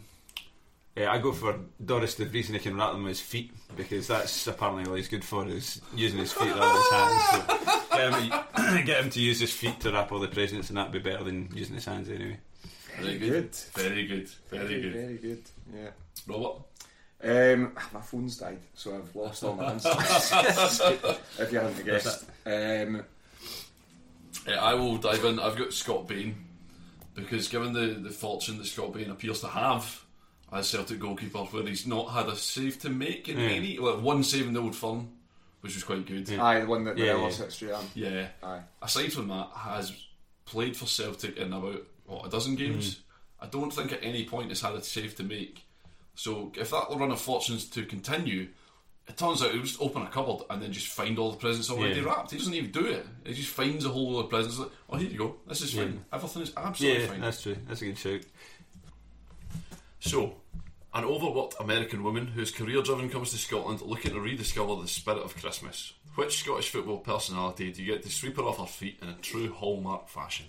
Yeah, 0.97 1.13
I 1.13 1.19
go 1.19 1.33
for 1.33 1.59
Doris 1.83 2.17
the 2.17 2.27
reason 2.27 2.55
he 2.55 2.61
can 2.61 2.77
wrap 2.77 2.93
them 2.93 3.05
with 3.05 3.11
his 3.11 3.21
feet 3.21 3.53
because 3.77 4.09
that's 4.09 4.47
apparently 4.47 4.85
all 4.87 4.95
he's 4.95 5.09
good 5.09 5.25
for 5.25 5.47
is 5.47 5.81
using 5.95 6.19
his 6.19 6.33
feet 6.33 6.49
rather 6.49 6.61
than 6.61 6.77
his 6.77 6.91
hands. 6.91 7.23
So 7.31 7.87
get, 7.97 8.13
him 8.13 8.31
to, 8.77 8.83
get 8.85 9.05
him 9.05 9.11
to 9.11 9.21
use 9.21 9.41
his 9.41 9.53
feet 9.53 9.79
to 9.81 9.93
wrap 9.93 10.11
all 10.11 10.19
the 10.19 10.29
presents, 10.29 10.69
and 10.69 10.77
that'd 10.77 10.93
be 10.93 10.99
better 10.99 11.23
than 11.23 11.49
using 11.55 11.77
his 11.77 11.85
hands 11.85 12.11
anyway. 12.11 12.39
Very 12.99 13.19
good. 13.19 13.55
Very 13.75 14.07
good. 14.07 14.29
Very 14.51 14.81
good. 14.81 14.93
Very 14.93 15.17
good. 15.17 15.43
Yeah. 15.73 15.91
Robert. 16.27 16.63
Um, 17.23 17.73
my 17.93 18.01
phone's 18.01 18.39
died, 18.39 18.59
so 18.75 18.97
I've 18.97 19.15
lost 19.15 19.45
all 19.45 19.55
my 19.55 19.73
answers. 19.73 19.95
if 21.39 21.53
you 21.53 21.61
haven't 21.61 21.85
guessed. 21.87 22.25
Um, 22.45 23.05
Uh, 24.49 24.53
I 24.53 24.75
will 24.75 24.97
dive 24.97 25.25
in. 25.25 25.39
I've 25.39 25.57
got 25.57 25.73
Scott 25.73 26.09
Bain 26.09 26.35
because 27.15 27.49
given 27.49 27.73
the, 27.73 27.99
the 28.01 28.11
fortune 28.11 28.59
that 28.59 28.67
Scott 28.67 28.93
Bain 28.93 29.11
appears 29.11 29.41
to 29.41 29.49
have 29.49 30.05
as 30.53 30.69
Celtic 30.69 30.99
goalkeeper, 30.99 31.39
where 31.39 31.67
he's 31.67 31.87
not 31.87 32.11
had 32.11 32.27
a 32.29 32.37
save 32.37 32.79
to 32.81 32.91
make 32.91 33.29
in 33.29 33.39
Yeah. 33.39 33.47
any, 33.49 33.79
like 33.79 34.01
one 34.03 34.25
save 34.25 34.47
in 34.49 34.53
the 34.53 34.61
Old 34.61 34.75
Firm, 34.75 35.09
which 35.61 35.75
was 35.75 35.85
quite 35.85 36.07
good. 36.07 36.29
Yeah. 36.29 36.43
aye, 36.45 36.61
the 36.61 36.67
one 36.67 36.85
that 36.85 36.99
Yeah, 36.99 37.13
Morelos 37.15 37.39
yeah. 37.39 37.45
hit 37.45 37.53
straight 37.53 37.73
on. 37.73 37.85
Aye. 38.43 38.61
Aside 38.83 39.13
from 39.13 39.29
that, 39.29 39.49
has 39.55 39.93
played 40.47 40.77
for 40.77 40.87
Celtic 40.87 41.37
in 41.37 41.53
about 41.53 41.83
what 42.07 42.27
a 42.27 42.31
dozen 42.31 42.57
games. 42.57 42.97
Mm. 42.97 43.01
I 43.43 43.47
don't 43.47 43.71
think 43.73 43.93
at 43.93 44.03
any 44.03 44.25
point 44.25 44.49
has 44.49 44.61
had 44.61 44.75
a 44.75 44.83
save 44.83 45.15
to 45.17 45.23
make. 45.23 45.65
So 46.17 46.53
if 46.57 46.71
that 46.71 46.87
run 46.91 47.13
of 47.13 47.21
fortunes 47.21 47.65
to 47.71 47.85
continue, 47.85 48.49
it 49.11 49.17
turns 49.19 49.43
out 49.43 49.51
he'll 49.53 49.63
just 49.63 49.81
open 49.81 50.03
a 50.03 50.07
cupboard 50.09 50.45
and 50.51 50.63
then 50.63 50.73
just 50.73 50.87
find 50.87 51.19
all 51.19 51.31
the 51.33 51.37
presents 51.37 51.69
already 51.71 52.01
Yeah. 52.01 52.07
wrapped. 52.07 52.31
He 52.31 52.39
doesn't 52.39 52.55
even 52.55 52.71
do 52.71 52.87
it. 52.87 53.07
He 53.27 53.35
just 53.35 53.51
finds 53.51 53.85
a 53.85 53.89
whole 53.89 54.13
load 54.13 54.25
of 54.25 54.31
presents. 54.31 54.59
Like, 54.59 54.71
oh, 54.89 54.97
here 54.97 55.11
you 55.11 55.19
go. 55.19 55.37
This 55.47 55.61
is 55.63 55.75
fine. 55.75 56.05
Everything 56.13 56.43
is 56.43 56.53
absolutely 56.57 57.03
Yeah, 57.03 57.09
fine. 57.09 57.21
that's 57.21 57.43
true. 57.43 57.57
That's 57.67 57.83
a 57.83 57.85
good 57.87 57.99
shout. 57.99 58.21
So, 60.01 60.37
an 60.95 61.05
overworked 61.05 61.57
American 61.61 62.03
woman 62.03 62.29
whose 62.29 62.51
career 62.51 62.83
driven 62.83 63.11
comes 63.11 63.31
to 63.33 63.39
Scotland 63.39 63.81
looking 63.83 64.13
to 64.13 64.21
rediscover 64.21 64.81
the 64.81 64.89
spirit 64.89 65.23
of 65.23 65.37
Christmas. 65.37 65.93
Which 66.17 66.39
Scottish 66.41 66.71
football 66.71 66.99
personality 66.99 67.71
do 67.73 67.83
you 67.83 67.93
get 67.93 68.03
to 68.03 68.11
sweep 68.11 68.37
her 68.37 68.43
off 68.43 68.59
her 68.59 68.67
feet 68.67 68.99
in 69.03 69.09
a 69.09 69.15
true 69.15 69.53
hallmark 69.53 70.09
fashion? 70.09 70.47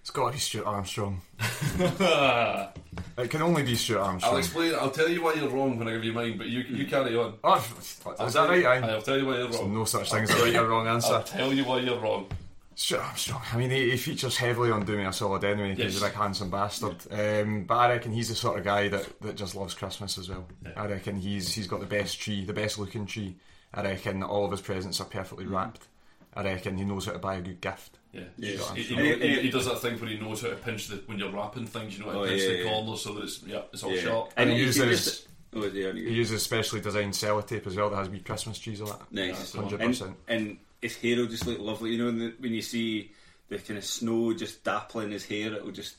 It's 0.00 0.10
got 0.10 0.28
to 0.28 0.32
be 0.32 0.38
Stuart 0.38 0.66
Armstrong. 0.66 1.20
it 1.78 3.30
can 3.30 3.42
only 3.42 3.62
be 3.62 3.74
Stuart 3.74 4.00
Armstrong. 4.00 4.32
I'll 4.32 4.38
explain. 4.38 4.74
I'll 4.74 4.90
tell 4.90 5.08
you 5.08 5.22
why 5.22 5.34
you're 5.34 5.48
wrong 5.50 5.78
when 5.78 5.88
I 5.88 5.92
give 5.92 6.04
you 6.04 6.12
mine, 6.12 6.38
but 6.38 6.46
you 6.46 6.60
you 6.60 6.86
carry 6.86 7.16
on. 7.16 7.34
Oh, 7.44 7.56
is 7.56 8.32
that 8.32 8.48
right? 8.48 8.64
Aye. 8.64 8.88
I'll 8.88 9.02
tell 9.02 9.18
you 9.18 9.26
why 9.26 9.36
you're 9.38 9.48
wrong. 9.48 9.74
no 9.74 9.84
such 9.84 10.10
thing 10.10 10.24
as 10.24 10.30
a 10.30 10.42
right 10.42 10.56
or 10.56 10.68
wrong 10.68 10.86
answer. 10.86 11.12
I'll 11.14 11.22
tell 11.22 11.52
you 11.52 11.64
why 11.64 11.80
you're 11.80 11.98
wrong. 12.00 12.26
Stuart 12.74 13.02
Armstrong. 13.02 13.42
I 13.52 13.58
mean, 13.58 13.70
he, 13.70 13.90
he 13.90 13.96
features 13.98 14.38
heavily 14.38 14.70
on 14.70 14.86
doing 14.86 15.00
me 15.00 15.04
a 15.04 15.12
solid 15.12 15.44
anyway. 15.44 15.74
Yes. 15.76 15.92
He's 15.92 16.02
a 16.02 16.06
big 16.06 16.14
handsome 16.14 16.48
bastard. 16.48 16.96
Um, 17.10 17.64
but 17.64 17.74
I 17.76 17.90
reckon 17.90 18.12
he's 18.12 18.30
the 18.30 18.34
sort 18.34 18.58
of 18.58 18.64
guy 18.64 18.88
that, 18.88 19.20
that 19.20 19.36
just 19.36 19.54
loves 19.54 19.74
Christmas 19.74 20.16
as 20.16 20.30
well. 20.30 20.46
I 20.76 20.86
reckon 20.86 21.16
he's 21.20 21.52
he's 21.52 21.66
got 21.66 21.80
the 21.80 21.86
best 21.86 22.18
tree, 22.18 22.46
the 22.46 22.54
best 22.54 22.78
looking 22.78 23.04
tree. 23.04 23.36
I 23.74 23.82
reckon 23.82 24.22
all 24.22 24.46
of 24.46 24.50
his 24.50 24.62
presents 24.62 24.98
are 25.00 25.04
perfectly 25.04 25.44
wrapped. 25.46 25.88
I 26.34 26.42
reckon 26.44 26.76
he 26.78 26.84
knows 26.84 27.06
how 27.06 27.12
to 27.12 27.18
buy 27.18 27.36
a 27.36 27.40
good 27.40 27.60
gift. 27.60 27.98
Yeah, 28.12 28.22
Yeah. 28.36 28.74
He, 28.74 28.82
he, 28.82 28.94
he- 28.94 29.14
he- 29.18 29.40
he 29.42 29.50
does 29.50 29.66
that 29.66 29.80
thing 29.80 29.98
where 30.00 30.10
he 30.10 30.18
knows 30.18 30.42
how 30.42 30.48
to 30.48 30.56
pinch 30.56 30.88
the 30.88 30.96
when 31.06 31.18
you're 31.18 31.30
wrapping 31.30 31.66
things. 31.66 31.96
You 31.98 32.04
know 32.04 32.10
how 32.12 32.18
to 32.18 32.24
Oh, 32.24 32.26
pinch 32.28 32.42
yeah, 32.42 32.48
the 32.48 32.58
yeah. 32.58 32.70
corners 32.72 33.02
so 33.02 33.12
that 33.14 33.24
it's 33.24 33.42
yeah, 33.44 33.62
it's 33.72 33.82
all 33.82 33.94
Yeah. 33.94 34.02
sharp. 34.02 34.32
And 34.36 34.50
he 34.50 34.56
you 34.56 34.72
can 34.72 34.88
uses- 34.88 35.04
just- 35.04 35.28
oh, 35.54 35.64
yeah, 35.66 35.92
He 35.92 36.00
uses 36.12 36.42
specially 36.42 36.80
designed 36.80 37.12
sellotape 37.14 37.66
as 37.66 37.76
well 37.76 37.90
that 37.90 37.96
has 37.96 38.08
wee 38.10 38.20
Christmas 38.20 38.58
trees 38.58 38.80
on 38.80 38.88
it. 38.88 38.94
Nice. 39.10 39.52
Hundred 39.54 39.80
And, 39.80 39.90
percent. 39.90 40.16
and 40.28 40.58
his 40.82 40.96
hair 40.96 41.16
will 41.16 41.26
just 41.26 41.46
look 41.46 41.58
lovely. 41.58 41.90
You 41.90 41.98
know, 41.98 42.06
when, 42.06 42.18
the, 42.18 42.34
when 42.38 42.52
you 42.54 42.62
see 42.62 43.12
the 43.48 43.58
kind 43.58 43.78
of 43.78 43.84
snow 43.84 44.32
just 44.32 44.62
dappling 44.64 45.10
his 45.12 45.24
hair, 45.26 45.52
it 45.54 45.64
will 45.64 45.72
just 45.72 45.96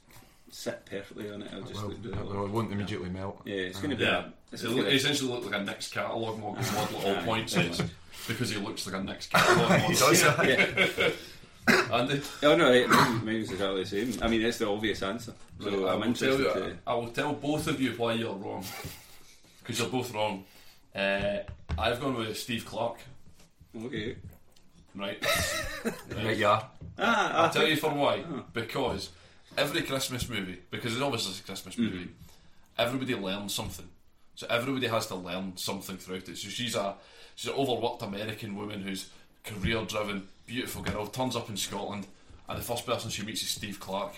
sit 0.51 0.85
perfectly 0.85 1.29
on 1.31 1.41
it. 1.41 1.47
It'll 1.51 1.61
just 1.61 1.73
Well, 1.75 1.87
look 1.89 2.05
it 2.05 2.15
really 2.19 2.49
won't 2.51 2.71
immediately 2.71 3.09
melt. 3.09 3.41
Yeah, 3.45 3.55
it's 3.55 3.79
going 3.79 3.91
to 3.91 3.95
be. 3.95 4.03
Yeah, 4.03 4.25
a, 4.25 4.25
it's 4.51 4.63
it 4.63 4.67
a 4.67 4.69
look, 4.69 4.81
fairly- 4.83 4.97
essentially 4.97 5.31
look 5.31 5.45
like 5.51 5.61
a 5.61 5.63
Next 5.63 5.93
catalogue 5.93 6.39
model 6.39 6.57
at 6.59 6.93
all 7.05 7.15
Aye. 7.15 7.21
points. 7.25 7.55
and 7.55 7.67
it's 7.67 7.81
because 8.27 8.49
he 8.51 8.57
looks 8.59 8.85
like 8.85 8.95
a 9.01 9.03
Next 9.03 9.27
catalogue 9.31 9.69
model. 9.69 9.87
He 9.89 9.93
does 9.95 10.21
that. 10.21 11.13
Andy, 11.93 12.21
Oh 12.43 12.55
no, 12.55 12.71
it, 12.73 12.89
mine, 12.89 13.23
mine 13.25 13.39
was 13.39 13.51
exactly 13.51 13.83
the 13.83 13.89
same. 13.89 14.23
I 14.23 14.27
mean, 14.27 14.41
it's 14.41 14.57
the 14.57 14.67
obvious 14.67 15.01
answer. 15.03 15.33
So 15.59 15.69
Right, 15.69 15.89
I 15.91 15.93
I'm 15.93 15.99
will 15.99 16.13
tell 16.13 16.31
interested 16.31 16.39
you. 16.65 16.71
to. 16.71 16.77
I 16.87 16.93
will 16.95 17.07
tell 17.09 17.33
both 17.33 17.67
of 17.67 17.79
you 17.79 17.91
why 17.93 18.13
you're 18.13 18.33
wrong 18.33 18.65
because 19.61 19.79
you're 19.79 19.87
both 19.89 20.11
wrong. 20.13 20.43
Uh, 20.93 21.37
I've 21.77 22.01
gone 22.01 22.15
with 22.17 22.37
Steve 22.37 22.65
Clarke. 22.65 22.99
Okay. 23.85 24.17
Right. 24.95 25.23
Right, 26.15 26.35
yeah. 26.37 26.63
Ah, 26.99 27.43
I'll 27.43 27.49
tell 27.51 27.65
you 27.67 27.77
for 27.77 27.91
why. 27.93 28.23
Because 28.53 29.09
every 29.57 29.81
Christmas 29.81 30.29
movie, 30.29 30.59
because 30.69 30.93
it's 30.93 31.01
obviously 31.01 31.33
a 31.39 31.45
Christmas 31.45 31.75
mm-hmm. 31.75 31.83
movie, 31.85 32.09
everybody 32.77 33.15
learns 33.15 33.53
something. 33.53 33.87
So 34.35 34.47
everybody 34.49 34.87
has 34.87 35.07
to 35.07 35.15
learn 35.15 35.57
something 35.57 35.97
throughout 35.97 36.29
it. 36.29 36.37
So 36.37 36.49
she's 36.49 36.75
a 36.75 36.95
she's 37.35 37.51
an 37.51 37.57
overworked 37.57 38.01
American 38.01 38.55
woman 38.55 38.81
who's 38.81 39.09
career 39.43 39.83
driven, 39.85 40.27
beautiful 40.47 40.81
girl, 40.81 41.07
turns 41.07 41.35
up 41.35 41.49
in 41.49 41.57
Scotland, 41.57 42.07
and 42.47 42.57
the 42.57 42.63
first 42.63 42.85
person 42.85 43.09
she 43.09 43.23
meets 43.23 43.41
is 43.41 43.49
Steve 43.49 43.79
Clarke. 43.79 44.15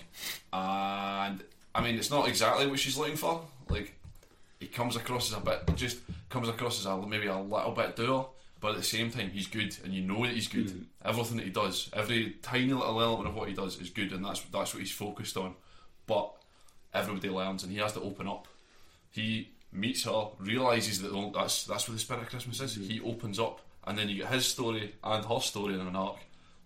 And 0.51 1.43
I 1.75 1.81
mean, 1.81 1.95
it's 1.95 2.11
not 2.11 2.27
exactly 2.27 2.67
what 2.67 2.79
she's 2.79 2.97
looking 2.97 3.17
for. 3.17 3.41
Like 3.69 3.95
he 4.59 4.67
comes 4.67 4.95
across 4.95 5.31
as 5.31 5.37
a 5.37 5.41
bit, 5.41 5.75
just 5.75 5.97
comes 6.29 6.47
across 6.47 6.79
as 6.79 6.85
a 6.85 6.95
maybe 6.97 7.27
a 7.27 7.37
little 7.37 7.71
bit 7.71 7.95
dour, 7.95 8.27
but 8.63 8.71
at 8.71 8.77
the 8.77 8.83
same 8.83 9.11
time 9.11 9.29
he's 9.29 9.47
good, 9.47 9.75
and 9.83 9.93
you 9.93 10.01
know 10.01 10.25
that 10.25 10.31
he's 10.31 10.47
good. 10.47 10.67
Mm. 10.67 10.85
Everything 11.03 11.35
that 11.35 11.43
he 11.43 11.49
does, 11.49 11.89
every 11.91 12.37
tiny 12.41 12.71
little 12.71 13.01
element 13.01 13.27
of 13.27 13.35
what 13.35 13.49
he 13.49 13.53
does 13.53 13.77
is 13.81 13.89
good, 13.89 14.13
and 14.13 14.23
that's 14.23 14.39
that's 14.53 14.73
what 14.73 14.79
he's 14.79 14.89
focused 14.89 15.35
on. 15.35 15.55
But 16.07 16.31
everybody 16.93 17.29
learns, 17.29 17.63
and 17.63 17.73
he 17.73 17.79
has 17.79 17.91
to 17.91 17.99
open 17.99 18.25
up. 18.25 18.47
He 19.11 19.49
meets 19.73 20.05
her, 20.05 20.27
realizes 20.39 21.01
that 21.01 21.11
that's 21.33 21.65
that's 21.65 21.89
what 21.89 21.95
the 21.95 21.99
spirit 21.99 22.23
of 22.23 22.29
Christmas 22.29 22.61
is. 22.61 22.77
Mm. 22.77 22.89
He 22.89 23.01
opens 23.01 23.37
up, 23.37 23.59
and 23.85 23.97
then 23.97 24.07
you 24.07 24.19
get 24.19 24.31
his 24.31 24.47
story 24.47 24.95
and 25.03 25.25
her 25.25 25.41
story 25.41 25.73
in 25.73 25.81
an 25.81 25.97
arc. 25.97 26.19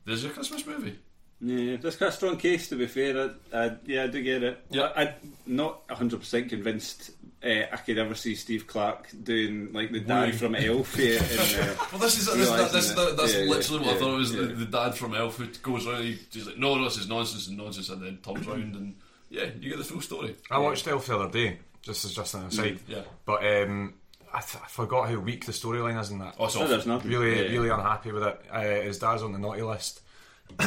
There's 0.05 0.23
a 0.23 0.29
Christmas 0.29 0.67
movie. 0.67 0.99
Yeah, 1.41 1.77
that's 1.77 1.95
quite 1.95 2.09
a 2.09 2.11
strong 2.11 2.37
case. 2.37 2.69
To 2.69 2.75
be 2.75 2.85
fair, 2.85 3.31
I, 3.51 3.57
I, 3.57 3.71
yeah, 3.87 4.03
I 4.03 4.07
do 4.07 4.21
get 4.21 4.43
it. 4.43 4.63
Yeah. 4.69 4.91
I, 4.95 5.01
I'm 5.01 5.13
not 5.47 5.81
hundred 5.89 6.19
percent 6.19 6.49
convinced. 6.49 7.09
Uh, 7.43 7.65
I 7.71 7.77
could 7.77 7.99
ever 7.99 8.15
see 8.15 8.33
Steve 8.33 8.65
Clarke 8.65 9.09
doing 9.23 9.71
like 9.71 9.91
the 9.91 9.99
dad 9.99 10.33
from 10.35 10.55
Elf. 10.55 10.97
Yeah, 10.97 11.19
and, 11.21 11.69
uh, 11.69 11.75
Well, 11.91 12.01
this 12.01 12.17
is 12.17 12.25
this, 12.25 12.35
Realising 12.35 12.71
this, 12.73 12.89
that. 12.89 12.95
that, 12.95 13.17
that's 13.17 13.33
Yeah, 13.35 13.39
yeah, 13.43 13.49
literally 13.51 13.85
what 13.85 13.95
I 13.95 13.99
thought 13.99 14.13
it 14.13 14.17
was. 14.17 14.33
yeah. 14.33 14.41
The, 14.41 14.47
the 14.47 14.65
dad 14.65 14.95
from 14.95 15.13
Elf 15.13 15.37
who 15.37 15.47
goes 15.61 15.85
around, 15.85 16.03
he, 16.03 16.17
he's 16.31 16.47
like, 16.47 16.57
"No, 16.57 16.75
no, 16.75 16.85
this 16.85 16.97
is 16.97 17.07
nonsense 17.07 17.47
and 17.47 17.57
nonsense," 17.57 17.89
and 17.89 18.01
then 18.01 18.17
turns 18.17 18.47
around 18.47 18.75
and 18.75 18.95
yeah, 19.29 19.45
you 19.59 19.69
get 19.69 19.77
the 19.77 19.83
full 19.83 20.01
story. 20.01 20.35
I 20.49 20.57
watched 20.57 20.87
Elf 20.87 21.05
the 21.05 21.15
other 21.19 21.29
day, 21.31 21.59
just 21.83 22.05
as 22.05 22.13
just 22.15 22.33
an 22.33 22.45
aside. 22.45 22.79
Yeah. 22.87 23.01
But 23.25 23.45
um, 23.45 23.93
I, 24.33 24.41
th- 24.41 24.63
I 24.63 24.67
forgot 24.67 25.07
how 25.09 25.19
weak 25.19 25.45
the 25.45 25.51
storyline 25.51 25.99
is 26.01 26.09
in 26.09 26.17
that. 26.19 26.35
Oh, 26.39 26.45
it's 26.45 26.55
no, 26.55 26.67
there's 26.67 26.87
nothing. 26.87 27.11
really, 27.11 27.35
Yeah. 27.35 27.51
really 27.51 27.69
unhappy 27.69 28.11
with 28.13 28.23
it. 28.23 28.41
Uh, 28.51 28.61
his 28.61 28.97
dad's 28.97 29.21
on 29.21 29.31
the 29.31 29.37
naughty 29.39 29.61
list. 29.61 30.01
he 30.59 30.65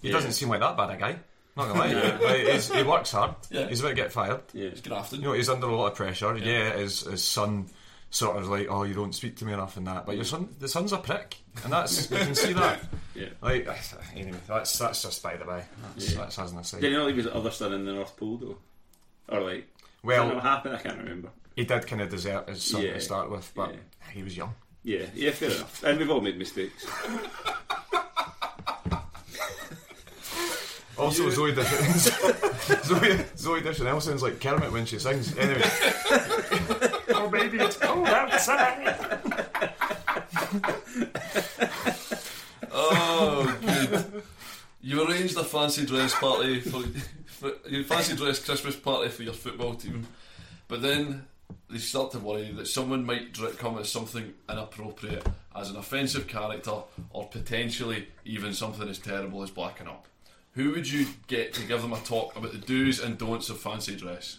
Yeah. 0.00 0.12
doesn't 0.12 0.32
seem 0.32 0.48
like 0.48 0.60
that 0.60 0.76
bad 0.76 0.90
a 0.90 0.96
guy. 0.96 1.18
Not 1.56 1.68
gonna 1.68 1.80
lie, 1.80 2.18
like, 2.18 2.46
he's, 2.46 2.72
he 2.72 2.82
works 2.82 3.12
hard. 3.12 3.34
Yeah. 3.50 3.68
He's 3.68 3.80
about 3.80 3.90
to 3.90 3.94
get 3.94 4.10
fired. 4.12 4.40
Yeah. 4.54 4.70
He's 4.70 4.80
grafting. 4.80 5.20
You 5.20 5.28
know, 5.28 5.32
he's 5.34 5.48
under 5.50 5.66
a 5.66 5.74
lot 5.76 5.88
of 5.88 5.94
pressure. 5.94 6.36
Yeah, 6.38 6.76
his, 6.76 7.00
his 7.02 7.22
son 7.22 7.66
sort 8.10 8.36
of 8.38 8.48
like, 8.48 8.68
oh, 8.70 8.84
you 8.84 8.94
don't 8.94 9.14
speak 9.14 9.36
to 9.36 9.44
me 9.44 9.52
enough 9.52 9.76
and 9.76 9.86
that. 9.86 10.06
But 10.06 10.14
your 10.16 10.24
son, 10.24 10.48
the 10.60 10.68
son's 10.68 10.92
a 10.92 10.98
prick, 10.98 11.36
and 11.64 11.72
that's 11.72 12.10
you 12.10 12.16
can 12.16 12.34
see 12.34 12.52
that. 12.54 12.80
Yeah. 13.14 13.26
Like 13.42 13.68
anyway, 14.16 14.38
that's 14.48 14.78
that's 14.78 15.02
just 15.02 15.22
by 15.22 15.36
the 15.36 15.44
way. 15.44 15.62
That's, 15.94 16.14
that's 16.14 16.38
as 16.38 16.52
an 16.52 16.58
aside. 16.58 16.80
Did 16.80 16.92
you 16.92 16.96
not 16.96 17.06
leave 17.08 17.16
his 17.18 17.26
other 17.26 17.50
son 17.50 17.74
in 17.74 17.84
the 17.84 17.92
North 17.92 18.16
Pole 18.16 18.38
though? 18.38 18.56
Or 19.28 19.42
like, 19.42 19.68
Well- 20.02 20.24
well, 20.28 20.34
what 20.36 20.42
happened? 20.44 20.76
I 20.76 20.78
can't 20.80 20.96
remember. 20.96 21.28
He 21.54 21.64
did 21.64 21.86
kind 21.86 22.00
of 22.00 22.08
desert 22.08 22.48
his 22.48 22.62
son 22.62 22.80
Yeah. 22.80 22.94
to 22.94 23.00
start 23.02 23.30
with, 23.30 23.52
but 23.54 23.74
Yeah. 23.74 23.80
he 24.14 24.22
was 24.22 24.34
young. 24.34 24.54
Yeah, 24.82 25.04
yeah, 25.14 25.30
fair 25.32 25.50
enough. 25.50 25.84
And 25.84 25.98
we've 25.98 26.08
all 26.10 26.22
made 26.22 26.38
mistakes. 26.38 26.86
Also, 31.02 31.28
Zooey 31.30 31.54
Deschanel, 31.54 31.92
Zoe, 32.84 33.16
Zooey 33.36 33.62
Deschanel 33.62 34.00
sounds 34.00 34.22
like 34.22 34.40
Kermit 34.40 34.70
when 34.72 34.86
she 34.86 34.98
sings. 34.98 35.36
Anyway, 35.36 35.62
oh 37.14 37.28
baby, 37.30 37.58
it's 37.58 37.76
cold 37.76 38.06
outside. 38.06 38.96
Oh, 42.70 43.58
good. 43.60 44.22
You 44.80 45.06
arranged 45.08 45.36
a 45.36 45.44
fancy 45.44 45.84
dress 45.86 46.14
party 46.14 46.60
for, 46.60 46.82
for 47.26 47.52
your 47.68 47.84
fancy 47.84 48.16
dress 48.16 48.44
Christmas 48.44 48.76
party 48.76 49.08
for 49.10 49.22
your 49.22 49.34
football 49.34 49.74
team, 49.74 50.06
but 50.68 50.82
then 50.82 51.26
they 51.68 51.78
start 51.78 52.12
to 52.12 52.18
worry 52.18 52.50
that 52.52 52.66
someone 52.66 53.04
might 53.04 53.32
dr- 53.32 53.58
come 53.58 53.78
as 53.78 53.88
something 53.90 54.32
inappropriate, 54.48 55.26
as 55.54 55.70
an 55.70 55.76
offensive 55.76 56.26
character, 56.26 56.74
or 57.10 57.28
potentially 57.28 58.08
even 58.24 58.52
something 58.54 58.88
as 58.88 58.98
terrible 58.98 59.42
as 59.42 59.50
blacking 59.50 59.86
up. 59.88 60.06
Who 60.54 60.70
would 60.72 60.90
you 60.90 61.06
get 61.28 61.54
to 61.54 61.62
give 61.64 61.80
them 61.82 61.92
a 61.92 62.00
talk 62.00 62.36
about 62.36 62.52
the 62.52 62.58
do's 62.58 63.00
and 63.00 63.16
don'ts 63.16 63.48
of 63.48 63.58
fancy 63.58 63.96
dress? 63.96 64.38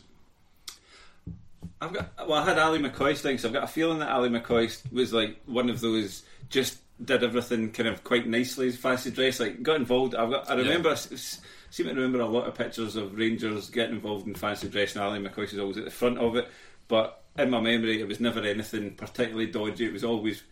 I've 1.82 1.94
got 1.94 2.10
well, 2.28 2.34
I 2.40 2.46
had 2.46 2.58
Ally 2.58 2.78
McCoist 2.78 3.20
thing, 3.20 3.38
so 3.38 3.48
I've 3.48 3.54
got 3.54 3.64
a 3.64 3.68
feeling 3.68 4.00
that 4.00 4.10
Ally 4.10 4.28
McCoist 4.28 4.92
was 4.92 5.14
like 5.14 5.42
one 5.46 5.70
of 5.70 5.82
those 5.82 6.24
just 6.50 6.78
did 7.04 7.24
everything 7.24 7.72
kind 7.72 7.90
of 7.90 8.04
quite 8.04 8.28
nicely, 8.28 8.72
fancy 8.72 9.12
dress, 9.12 9.40
like 9.40 9.64
got 9.64 9.78
involved. 9.78 10.14
I've 10.16 10.30
got 10.30 10.50
I 10.50 10.54
remember 10.56 10.90
s- 10.92 11.12
s- 11.12 11.42
seem 11.72 11.88
to 11.88 11.94
remember 11.94 12.20
a 12.20 12.26
lot 12.28 12.48
of 12.48 12.54
pictures 12.56 12.96
of 12.96 13.18
Rangers 13.18 13.70
getting 13.70 13.96
involved 13.96 14.28
in 14.28 14.36
fancy 14.36 14.70
dress, 14.70 14.96
and 14.96 15.04
Ally 15.04 15.18
McCoist 15.20 15.52
was 15.52 15.60
always 15.60 15.78
at 15.78 15.86
the 15.86 15.92
front 15.92 16.20
of 16.20 16.36
it. 16.36 16.48
But 16.88 17.22
in 17.38 17.50
my 17.50 17.60
memory, 17.60 18.00
it 18.00 18.08
was 18.08 18.20
never 18.20 18.42
anything 18.42 18.92
particularly 18.92 19.48
dodgy. 19.48 19.86
It 19.88 19.94
was 19.94 20.04
always 20.04 20.44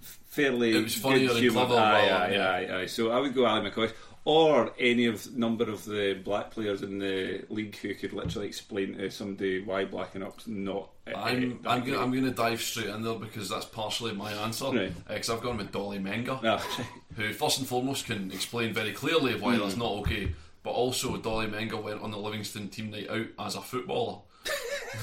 fairly. 0.00 0.76
It 0.76 0.82
was 0.84 0.94
funnier 0.94 1.28
good 1.28 1.36
and 1.44 1.52
clever 1.52 1.74
Aye, 1.76 2.08
aye, 2.10 2.36
aye, 2.70 2.76
aye. 2.82 2.86
So 2.86 3.10
I 3.10 3.20
would 3.20 3.34
go 3.34 3.46
Ally 3.46 3.68
McCoist. 3.68 3.92
Or 4.24 4.72
any 4.78 5.06
of 5.06 5.36
number 5.36 5.64
of 5.68 5.84
the 5.84 6.14
black 6.24 6.52
players 6.52 6.82
in 6.82 7.00
the 7.00 7.44
league 7.48 7.74
who 7.78 7.92
could 7.96 8.12
literally 8.12 8.46
explain 8.46 8.96
to 8.98 9.10
somebody 9.10 9.60
why 9.62 9.84
blacking 9.84 10.22
up's 10.22 10.46
not. 10.46 10.90
uh, 11.08 11.18
I'm 11.18 11.58
I'm 11.66 11.82
gonna, 11.84 11.98
I'm 12.00 12.12
going 12.12 12.22
to 12.24 12.30
dive 12.30 12.62
straight 12.62 12.86
in 12.86 13.02
there 13.02 13.14
because 13.16 13.48
that's 13.48 13.64
partially 13.64 14.12
my 14.12 14.32
answer. 14.32 14.66
Right. 14.66 14.92
Because 15.08 15.28
I've 15.28 15.42
gone 15.42 15.56
with 15.56 15.72
Dolly 15.72 15.98
Menga. 15.98 16.38
Ah, 16.44 16.58
who 17.16 17.32
first 17.32 17.58
and 17.58 17.66
foremost 17.66 18.06
can 18.06 18.30
explain 18.30 18.72
very 18.72 18.92
clearly 18.92 19.34
why 19.40 19.56
Hmm. 19.56 19.62
that's 19.62 19.76
not 19.76 19.90
okay. 20.02 20.32
But 20.62 20.70
also, 20.70 21.16
Dolly 21.16 21.48
Menga 21.48 21.82
went 21.82 22.00
on 22.02 22.12
the 22.12 22.18
Livingston 22.18 22.68
team 22.68 22.92
night 22.92 23.10
out 23.10 23.26
as 23.46 23.56
a 23.56 23.60
footballer. 23.60 24.18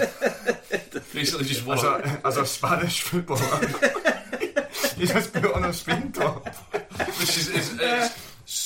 Basically, 1.13 1.43
just 1.45 1.67
As 1.67 1.83
a, 1.83 2.21
as 2.25 2.37
a 2.37 2.45
Spanish 2.45 3.01
footballer, 3.01 3.67
he 4.97 5.05
just 5.05 5.33
put 5.33 5.53
on 5.53 5.65
a 5.65 5.73
Spain 5.73 6.11
top. 6.13 6.47
which 7.19 7.37
is 7.37 7.49
it's, 7.49 7.73
it's 7.79 8.18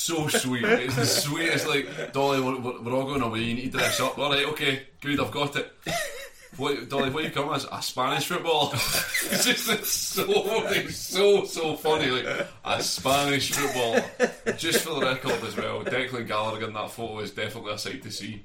so 0.03 0.27
sweet. 0.27 0.63
It's 0.65 0.95
the 0.95 1.05
sweetest. 1.23 1.67
Like 1.67 2.13
Dolly, 2.13 2.41
we're, 2.41 2.81
we're 2.81 2.93
all 2.93 3.05
going 3.05 3.21
away. 3.21 3.39
You 3.39 3.55
need 3.55 3.71
to 3.71 3.77
dress 3.77 3.99
up. 3.99 4.17
All 4.17 4.31
right, 4.31 4.45
okay, 4.47 4.83
good. 5.01 5.19
I've 5.19 5.31
got 5.31 5.55
it. 5.55 5.71
What, 6.57 6.87
Dolly, 6.87 7.09
what 7.09 7.23
are 7.23 7.27
you 7.27 7.33
come 7.33 7.51
as? 7.51 7.65
A 7.71 7.81
Spanish 7.81 8.27
footballer. 8.27 8.73
it's 8.75 9.45
just 9.45 9.69
it's 9.69 9.91
so 9.91 10.23
it's 10.67 10.97
so 10.97 11.45
so 11.45 11.75
funny. 11.75 12.11
Like 12.11 12.47
a 12.63 12.83
Spanish 12.83 13.51
footballer. 13.51 14.03
Just 14.57 14.85
for 14.85 14.99
the 14.99 15.05
record 15.05 15.43
as 15.43 15.57
well, 15.57 15.83
Declan 15.83 16.27
Gallagher 16.27 16.67
in 16.67 16.73
that 16.73 16.91
photo 16.91 17.19
is 17.19 17.31
definitely 17.31 17.73
a 17.73 17.77
sight 17.77 18.03
to 18.03 18.11
see. 18.11 18.43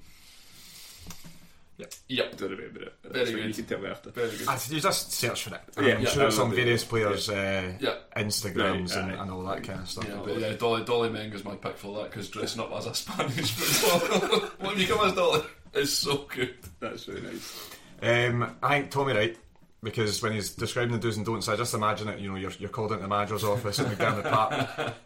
Yep. 1.79 1.95
Yep. 2.09 2.37
don't 2.37 2.51
remember 2.51 2.83
it. 2.83 2.95
Very 3.05 3.15
That's 3.15 3.31
good. 3.31 3.45
You 3.47 3.55
can 3.55 3.65
tell 3.67 3.79
me 3.79 3.89
after. 3.89 4.11
Very 4.11 4.31
good. 4.31 4.47
Ah, 4.49 4.61
You 4.69 4.81
just 4.81 5.13
search 5.13 5.45
for 5.45 5.55
it. 5.55 5.61
I'm 5.77 5.85
yeah, 5.87 6.05
sure 6.11 6.27
it's 6.27 6.39
on 6.39 6.49
will 6.51 6.57
do. 6.57 6.63
various 6.63 6.85
players' 6.85 7.29
uh, 7.31 7.73
Yeah. 7.81 7.95
Instagrams 8.17 8.97
Right, 8.97 9.05
and, 9.05 9.13
aye. 9.13 9.23
and 9.23 9.31
all 9.31 9.43
that 9.45 9.63
kind 9.63 9.81
of 9.81 9.89
stuff. 9.89 10.07
Yeah, 10.09 10.21
but 10.25 10.39
yeah, 10.41 10.53
Dolly, 10.55 10.85
Dolly 10.85 11.09
Menga's 11.11 11.45
my 11.45 11.55
pick 11.55 11.77
for 11.77 11.97
that 11.99 12.11
because 12.11 12.29
dressing 12.29 12.61
up 12.61 12.73
as 12.73 12.87
a 12.87 12.95
Spanish 12.95 13.53
footballer. 13.53 14.41
what 14.59 14.71
have 14.71 14.79
you 14.81 14.89
come 14.89 15.07
as 15.09 15.15
Dolly? 15.15 15.43
It's 15.75 15.93
so 15.93 16.27
good. 16.35 16.55
That's 16.81 17.07
really 17.07 17.23
nice. 17.23 17.71
Um, 18.03 18.57
I 18.63 18.81
think 18.81 18.91
Tommy 18.91 19.13
Wright, 19.13 19.37
because 19.83 20.21
when 20.23 20.33
he's 20.33 20.51
describing 20.51 20.93
the 20.93 20.99
do's 20.99 21.17
and 21.17 21.25
don'ts, 21.27 21.49
I 21.49 21.55
just 21.57 21.75
imagine 21.75 22.09
it. 22.09 22.19
You 22.19 22.31
know, 22.31 22.37
you're, 22.37 22.51
you're 22.59 22.71
called 22.71 22.91
into 22.91 23.03
the 23.03 23.09
manager's 23.09 23.45
office 23.45 23.79
in 23.79 23.89
the 23.89 23.95
Granite 23.95 24.25
Park, 24.25 24.53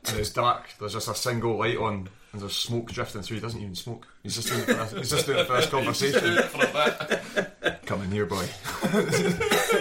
and 0.08 0.18
it's 0.18 0.30
dark. 0.30 0.68
There's 0.80 0.94
just 0.94 1.08
a 1.08 1.14
single 1.14 1.56
light 1.58 1.76
on, 1.76 2.08
and 2.32 2.40
there's 2.40 2.56
smoke 2.56 2.90
drifting 2.92 3.22
through. 3.22 3.36
He 3.36 3.40
doesn't 3.42 3.60
even 3.60 3.74
smoke. 3.74 4.06
He's 4.22 4.36
just 4.36 4.48
doing 4.48 4.60
it 4.62 4.86
for, 4.88 4.96
he's 4.98 5.10
just 5.10 5.26
doing 5.26 5.38
it 5.40 5.46
for 5.46 5.56
this 5.56 5.66
conversation. 5.70 6.42
For 6.44 6.64
a. 6.64 7.76
Come 7.86 8.02
in 8.02 8.10
here, 8.10 8.26
boy. 8.26 8.44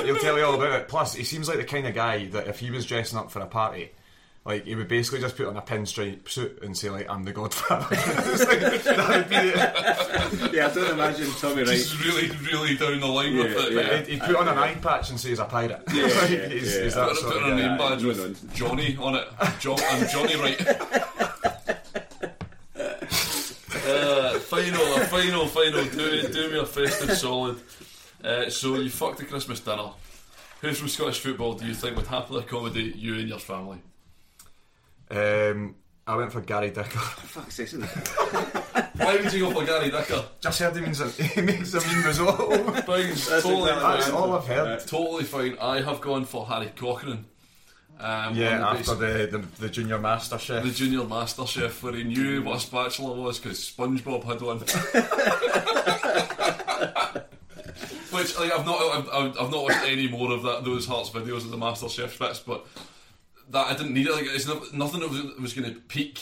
He'll 0.05 0.17
tell 0.17 0.37
you 0.37 0.43
all 0.45 0.55
about 0.55 0.79
it. 0.81 0.87
Plus, 0.87 1.13
he 1.13 1.23
seems 1.23 1.47
like 1.47 1.57
the 1.57 1.63
kind 1.63 1.87
of 1.87 1.93
guy 1.95 2.25
that 2.27 2.47
if 2.47 2.59
he 2.59 2.69
was 2.71 2.85
dressing 2.85 3.17
up 3.17 3.31
for 3.31 3.39
a 3.39 3.45
party. 3.47 3.91
Like 4.43 4.65
he 4.65 4.73
would 4.73 4.87
basically 4.87 5.19
just 5.21 5.37
put 5.37 5.45
on 5.45 5.55
a 5.55 5.61
pinstripe 5.61 6.27
suit 6.27 6.63
and 6.63 6.75
say 6.75 6.89
like 6.89 7.07
I'm 7.07 7.23
the 7.25 7.31
Godfather. 7.31 7.85
Like, 7.95 8.83
that 8.83 9.07
would 9.15 9.29
be 9.29 9.35
it. 9.35 10.53
Yeah, 10.55 10.65
I 10.67 10.73
don't 10.73 10.91
imagine 10.93 11.29
Tommy 11.39 11.61
Wright. 11.61 11.67
He's 11.73 12.03
really, 12.03 12.29
really 12.51 12.75
down 12.75 12.99
the 13.01 13.05
line 13.05 13.37
with 13.37 13.51
it. 13.55 13.71
yeah. 13.73 13.97
He'd, 13.97 14.07
he'd 14.07 14.21
put 14.21 14.35
on 14.37 14.47
an 14.47 14.57
eye 14.57 14.73
patch 14.81 15.11
and 15.11 15.19
say 15.19 15.29
he's 15.29 15.37
a 15.37 15.45
pirate. 15.45 15.83
Yeah, 15.93 16.05
Like, 16.05 16.29
yeah, 16.31 16.47
he's, 16.47 16.75
yeah. 16.75 16.83
he's 16.85 16.97
I'm 16.97 17.09
that 17.09 17.15
gonna 17.21 17.33
put 17.33 17.43
on 17.43 17.53
a 17.53 17.55
guy. 17.55 17.67
name 17.67 17.77
badge 17.77 18.03
with. 18.03 18.53
Johnny 18.55 18.97
on 18.99 19.13
it. 19.15 19.27
John, 19.59 19.77
I'm 19.79 20.07
Johnny 20.09 20.35
Wright. 20.35 20.67
uh, 23.85 24.39
final, 24.62 24.95
a 24.95 25.06
final, 25.06 25.47
final. 25.47 25.86
Do, 25.86 26.28
do 26.30 26.52
me 26.52 26.60
a 26.60 26.65
festive 26.65 27.17
solid. 27.17 27.62
Uh, 28.24 28.50
so 28.50 28.76
you 28.76 28.89
fucked 28.89 29.17
the 29.17 29.26
Christmas 29.26 29.60
dinner. 29.60 29.89
Who 30.62 30.74
from 30.74 30.88
Scottish 30.89 31.19
football 31.19 31.54
do 31.54 31.65
you 31.65 31.74
think 31.74 31.95
would 31.97 32.08
happily 32.08 32.41
accommodate 32.43 32.95
you 32.95 33.15
and 33.15 33.28
your 33.28 33.39
family? 33.39 33.80
Um, 35.10 35.76
I 36.06 36.15
went 36.15 36.32
for 36.32 36.41
Gary 36.41 36.69
Dicker. 36.69 36.88
Fuck's 37.00 37.56
sake, 37.56 37.67
isn't 37.67 37.84
it? 37.84 37.89
Why 38.97 39.15
would 39.17 39.34
you 39.34 39.39
go 39.39 39.52
for 39.60 39.65
Gary 39.65 39.89
Dicker? 39.89 40.24
Just 40.39 40.60
heard 40.60 40.76
he 40.76 40.82
means 40.82 41.00
a, 41.00 41.10
he 41.10 41.41
makes 41.41 41.74
a 41.74 41.80
mean 41.88 42.04
risotto. 42.06 42.50
Fine, 42.74 43.08
That's 43.10 43.28
totally, 43.43 43.71
exactly 43.71 43.97
That's 43.97 44.10
all 44.12 44.34
I've 44.34 44.47
heard. 44.47 44.88
totally 44.88 45.24
fine. 45.24 45.58
I 45.60 45.82
have 45.82 46.00
gone 46.02 46.26
for 46.26 46.45
Harry 46.45 46.71
Cochrane. 46.76 47.26
Um, 48.01 48.35
Yeah, 48.35 48.57
the 48.57 48.65
after 48.67 48.95
the, 48.95 49.27
the, 49.37 49.45
the 49.59 49.69
junior 49.69 49.99
master 49.99 50.39
chef. 50.39 50.63
the 50.63 50.71
junior 50.71 51.03
master 51.03 51.45
chef 51.45 51.83
where 51.83 51.93
he 51.93 52.03
knew 52.03 52.41
what 52.41 52.57
a 52.57 52.59
spatula 52.59 53.13
was 53.13 53.39
because 53.39 53.59
SpongeBob 53.59 54.23
had 54.23 54.41
one. 54.41 54.59
Which 58.11 58.37
like 58.37 58.51
I've 58.51 58.65
not 58.65 58.81
I've, 59.13 59.37
I've 59.39 59.51
not 59.51 59.63
watched 59.63 59.83
any 59.85 60.07
more 60.09 60.31
of 60.31 60.43
that 60.43 60.65
those 60.65 60.85
Hearts 60.85 61.09
videos 61.11 61.45
of 61.45 61.51
the 61.51 61.57
Master 61.57 61.87
Chef 61.87 62.17
bits, 62.19 62.39
but 62.39 62.65
that 63.49 63.67
I 63.67 63.73
didn't 63.75 63.93
need 63.93 64.07
it. 64.07 64.13
Like 64.13 64.25
it's 64.25 64.47
not, 64.47 64.73
nothing 64.73 64.99
that 64.99 65.09
was, 65.09 65.21
was 65.39 65.53
going 65.53 65.73
to 65.73 65.79
pique 65.79 66.19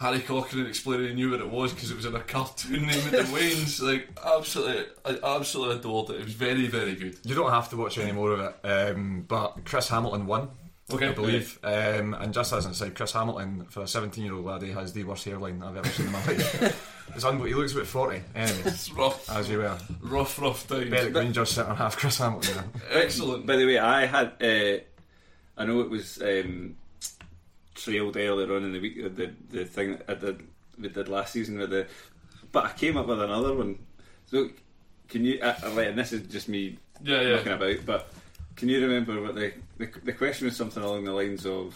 Harry 0.00 0.20
Cochrane 0.20 0.66
explaining 0.66 1.08
he 1.08 1.14
knew 1.14 1.30
what 1.30 1.40
it 1.40 1.48
was 1.50 1.72
because 1.72 1.90
it 1.90 1.96
was 1.96 2.06
in 2.06 2.16
a 2.16 2.20
cartoon 2.20 2.86
name 2.86 2.98
at 3.06 3.12
the 3.12 3.18
Waynes. 3.34 3.80
Like 3.80 4.08
absolutely, 4.24 4.86
I 5.04 5.18
absolutely 5.36 5.76
adored 5.76 6.10
it. 6.10 6.16
It 6.20 6.24
was 6.24 6.34
very 6.34 6.66
very 6.66 6.96
good. 6.96 7.16
You 7.24 7.36
don't 7.36 7.52
have 7.52 7.68
to 7.70 7.76
watch 7.76 7.96
any 7.98 8.12
more 8.12 8.32
of 8.32 8.40
it. 8.40 8.54
Um, 8.66 9.24
but 9.28 9.64
Chris 9.64 9.88
Hamilton 9.88 10.26
won. 10.26 10.48
Okay. 10.94 11.08
I 11.08 11.12
believe. 11.12 11.58
Um, 11.62 12.14
and 12.14 12.32
just 12.34 12.52
as 12.52 12.66
I 12.66 12.72
said, 12.72 12.94
Chris 12.94 13.12
Hamilton, 13.12 13.66
for 13.68 13.82
a 13.82 13.86
17 13.88 14.24
year 14.24 14.34
old 14.34 14.44
lad, 14.44 14.62
he 14.62 14.70
has 14.72 14.92
the 14.92 15.04
worst 15.04 15.24
hairline 15.24 15.62
I've 15.62 15.76
ever 15.76 15.88
seen 15.88 16.06
in 16.06 16.12
my 16.12 16.18
life. 16.26 16.96
It's 17.14 17.24
unbelievable. 17.24 17.46
He 17.46 17.54
looks 17.54 17.72
about 17.72 17.86
40. 17.86 18.22
Anyway, 18.34 18.58
It's 18.66 18.92
rough, 18.92 19.28
as 19.30 19.48
you 19.50 19.58
were. 19.58 19.76
rough, 20.02 20.40
rough 20.40 20.66
times. 20.68 20.90
Berwick 20.90 21.14
Rangers 21.14 21.50
sitting 21.50 21.70
on 21.70 21.76
half 21.76 21.96
Chris 21.96 22.18
Hamilton. 22.18 22.64
there. 22.90 23.02
Excellent. 23.02 23.46
By 23.46 23.56
the 23.56 23.66
way, 23.66 23.78
I 23.78 24.06
had. 24.06 24.32
Uh, 24.40 24.80
I 25.58 25.64
know 25.66 25.80
it 25.80 25.90
was 25.90 26.20
um, 26.22 26.76
trailed 27.74 28.16
earlier 28.16 28.54
on 28.56 28.64
in 28.64 28.72
the 28.72 28.80
week. 28.80 28.98
uh, 29.04 29.08
The 29.08 29.32
the 29.50 29.64
thing 29.64 29.92
that 29.92 30.04
I 30.08 30.14
did 30.14 30.42
we 30.78 30.88
did 30.88 31.08
last 31.08 31.32
season 31.32 31.58
with 31.58 31.70
the, 31.70 31.86
but 32.52 32.64
I 32.64 32.72
came 32.72 32.96
up 32.96 33.06
with 33.06 33.20
another 33.20 33.54
one. 33.54 33.78
So 34.26 34.48
can 35.08 35.24
you? 35.24 35.40
Uh, 35.42 35.54
uh, 35.64 35.80
and 35.80 35.98
this 35.98 36.12
is 36.12 36.26
just 36.28 36.48
me 36.48 36.78
Yeah, 37.02 37.20
yeah. 37.22 37.28
looking 37.36 37.52
about, 37.52 37.76
but. 37.86 38.12
Can 38.56 38.68
you 38.68 38.82
remember 38.82 39.22
what 39.22 39.34
the, 39.36 39.54
the 39.80 39.88
the 40.04 40.12
question 40.12 40.46
was 40.46 40.56
something 40.56 40.82
along 40.82 41.04
the 41.04 41.12
lines 41.12 41.44
of 41.46 41.74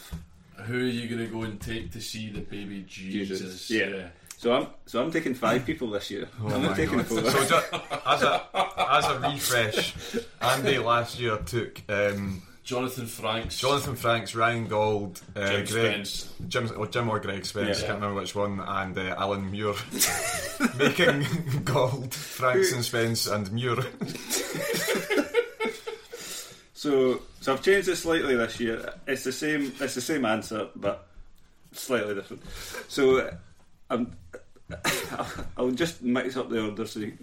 Who 0.67 0.77
are 0.79 0.83
you 0.99 1.09
going 1.09 1.27
to 1.27 1.33
go 1.33 1.43
and 1.43 1.61
take 1.61 1.90
to 1.93 2.01
see 2.01 2.31
the 2.31 2.40
baby 2.40 2.85
Jesus? 2.87 3.40
Jesus? 3.40 3.71
Yeah. 3.71 4.09
So 4.37 4.53
I'm 4.53 4.67
so 4.87 5.03
I'm 5.03 5.11
taking 5.11 5.35
five 5.35 5.64
people 5.64 5.90
this 5.90 6.11
year. 6.11 6.29
I'm 6.45 6.62
not 6.62 6.77
taking 6.77 6.99
God. 6.99 7.07
four. 7.07 7.25
So 7.25 7.45
just, 7.45 7.73
as 8.07 8.23
a 8.23 8.43
as 8.90 9.05
a 9.07 9.19
refresh, 9.21 9.95
Andy 10.40 10.79
last 10.79 11.19
year 11.19 11.38
took 11.38 11.81
um, 11.88 12.43
Jonathan 12.62 13.07
Franks. 13.07 13.59
Jonathan 13.59 13.95
Franks, 13.97 14.35
Ryan 14.35 14.67
Gold, 14.67 15.21
uh, 15.37 15.49
Jim 15.51 15.64
Greg, 15.67 16.07
Spence. 16.07 16.33
Jim, 16.49 16.71
or 16.77 16.87
Jim 16.87 17.09
or 17.11 17.21
Greg 17.21 17.45
Spence, 17.47 17.81
Yeah. 17.81 17.87
can't 17.87 18.01
remember 18.01 18.21
which 18.21 18.35
one, 18.35 18.61
and 18.61 18.97
uh, 18.99 19.14
Alan 19.19 19.51
Muir. 19.51 19.75
Making 20.79 21.27
Gold, 21.64 22.14
Franks 22.14 22.73
and 22.73 22.85
Spence 22.85 23.27
and 23.27 23.51
Muir. 23.53 23.77
So, 26.85 27.23
so 27.40 27.55
I've 27.55 27.62
changed 27.62 27.88
it 27.88 27.97
slightly 27.97 28.37
this 28.37 28.61
year. 28.61 28.92
It's 29.07 29.25
the 29.25 29.33
same. 29.33 29.73
It's 29.81 29.94
the 29.94 30.03
same 30.03 30.27
answer, 30.27 30.68
but 30.77 31.07
slightly 31.73 32.14
different. 32.14 32.42
So, 32.88 33.35
I'm. 33.88 34.14
I'll 35.57 35.70
just 35.70 36.03
mix 36.03 36.37
up 36.37 36.51
the 36.51 36.62
order 36.62 36.87
so 36.87 37.01
you, 37.01 37.16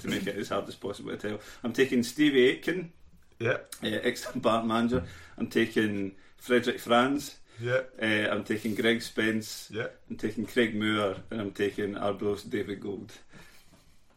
to 0.00 0.08
make 0.08 0.26
it 0.26 0.36
as 0.36 0.50
hard 0.50 0.68
as 0.68 0.74
possible 0.74 1.12
to 1.12 1.16
tell. 1.16 1.38
I'm 1.64 1.72
taking 1.72 2.02
Stevie 2.02 2.46
Aitken, 2.48 2.92
yeah, 3.38 3.56
uh, 3.82 3.86
ex-Bart 4.02 4.66
manager. 4.66 5.02
I'm 5.38 5.46
taking 5.46 6.12
Frederick 6.36 6.78
Franz. 6.78 7.36
yeah, 7.58 7.82
Uh, 8.02 8.28
I'm 8.30 8.44
taking 8.44 8.74
Greg 8.74 9.00
Spence. 9.00 9.70
yeah. 9.72 9.86
I'm 10.10 10.16
taking 10.16 10.44
Craig 10.44 10.74
Moore, 10.78 11.16
and 11.30 11.40
I'm 11.40 11.52
taking 11.52 11.96
Arbroath 11.96 12.50
David 12.50 12.80
Gold. 12.80 13.12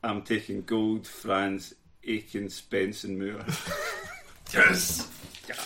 I'm 0.03 0.23
taking 0.23 0.63
Gold, 0.63 1.07
Franz, 1.07 1.73
Aitken, 2.03 2.49
Spence, 2.49 3.05
and 3.05 3.17
Moore. 3.17 3.45
Yes! 4.53 5.07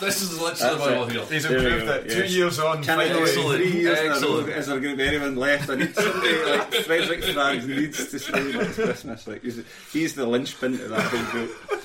This 0.00 0.22
is 0.22 0.40
literally 0.40 0.76
That's 0.76 0.78
my 0.78 0.94
it. 0.94 0.98
one 0.98 1.10
here. 1.10 1.24
He's 1.26 1.42
There 1.42 1.58
we 1.58 1.64
improved 1.66 1.86
go, 1.86 1.92
it. 1.92 2.06
yes. 2.06 2.14
Two 2.14 2.34
years 2.34 2.58
on, 2.58 2.82
Can 2.82 2.98
I 3.00 3.08
do 3.08 3.26
finally. 3.26 3.56
it 3.64 3.70
three 3.70 3.80
years 3.82 3.98
in 3.98 4.06
a 4.06 4.08
row? 4.08 4.14
Excellent. 4.14 4.48
Is 4.48 4.66
there 4.66 4.80
going 4.80 4.96
to 4.96 5.02
be 5.02 5.08
anyone 5.08 5.36
left? 5.36 5.68
I 5.70 5.74
need 5.76 5.94
somebody 5.94 6.42
like 6.44 6.74
Frederick 6.74 7.24
Franz 7.24 7.66
needs 7.66 8.10
to 8.10 8.18
stay 8.18 8.52
next 8.52 8.74
Christmas. 8.76 9.26
Like 9.26 9.42
he's, 9.42 9.62
he's 9.92 10.14
the 10.14 10.24
linchpin 10.26 10.78
to 10.78 10.88
that 10.88 11.00
whole 11.02 11.30
group. 11.30 11.82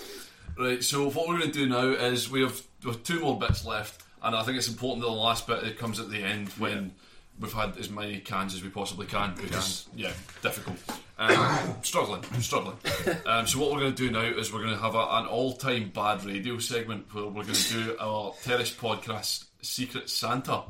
Right, 0.57 0.83
so 0.83 1.09
what 1.09 1.27
we're 1.27 1.39
going 1.39 1.51
to 1.51 1.57
do 1.59 1.67
now 1.67 1.89
is 1.89 2.29
we 2.31 2.41
have, 2.41 2.61
we 2.83 2.91
have 2.91 3.03
two 3.03 3.19
more 3.19 3.37
bits 3.37 3.65
left, 3.65 4.01
and 4.23 4.33
I 4.35 4.43
think 4.43 4.57
it's 4.57 4.67
important 4.69 5.01
that 5.01 5.07
the 5.07 5.13
last 5.13 5.45
bit 5.47 5.63
it 5.63 5.77
comes 5.77 5.99
at 5.99 6.09
the 6.09 6.23
end 6.23 6.49
when 6.57 6.93
we've 7.39 7.53
had 7.53 7.77
as 7.77 7.89
many 7.89 8.19
cans 8.19 8.53
as 8.53 8.63
we 8.63 8.69
possibly 8.69 9.05
can 9.05 9.33
because 9.35 9.87
yeah, 9.95 10.11
difficult. 10.41 10.77
Um, 11.17 11.75
struggling, 11.83 12.23
struggling. 12.41 12.77
Um, 13.25 13.47
so 13.47 13.59
what 13.59 13.71
we're 13.71 13.79
going 13.79 13.95
to 13.95 14.07
do 14.07 14.11
now 14.11 14.21
is 14.21 14.53
we're 14.53 14.63
going 14.63 14.75
to 14.75 14.81
have 14.81 14.95
a, 14.95 14.99
an 14.99 15.25
all-time 15.25 15.91
bad 15.93 16.23
radio 16.25 16.57
segment 16.59 17.13
where 17.13 17.25
we're 17.25 17.43
going 17.43 17.53
to 17.53 17.73
do 17.73 17.97
our 17.99 18.33
terrace 18.43 18.73
podcast 18.73 19.45
Secret 19.61 20.09
Santa, 20.09 20.63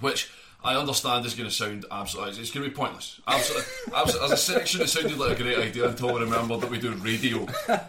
which. 0.00 0.30
I 0.64 0.74
understand 0.74 1.24
is 1.26 1.34
going 1.34 1.48
to 1.48 1.54
sound 1.54 1.84
absolutely. 1.92 2.40
It's 2.40 2.50
going 2.50 2.64
to 2.64 2.70
be 2.70 2.74
pointless. 2.74 3.20
Absolutely, 3.28 3.70
absolutely. 3.94 4.24
As 4.24 4.32
a 4.32 4.36
section, 4.36 4.80
it 4.80 4.88
sounded 4.88 5.16
like 5.16 5.38
a 5.38 5.42
great 5.42 5.58
idea 5.58 5.88
until 5.88 6.14
we 6.14 6.22
remembered 6.22 6.60
that 6.62 6.70
we 6.70 6.80
do 6.80 6.92
radio. 6.94 7.46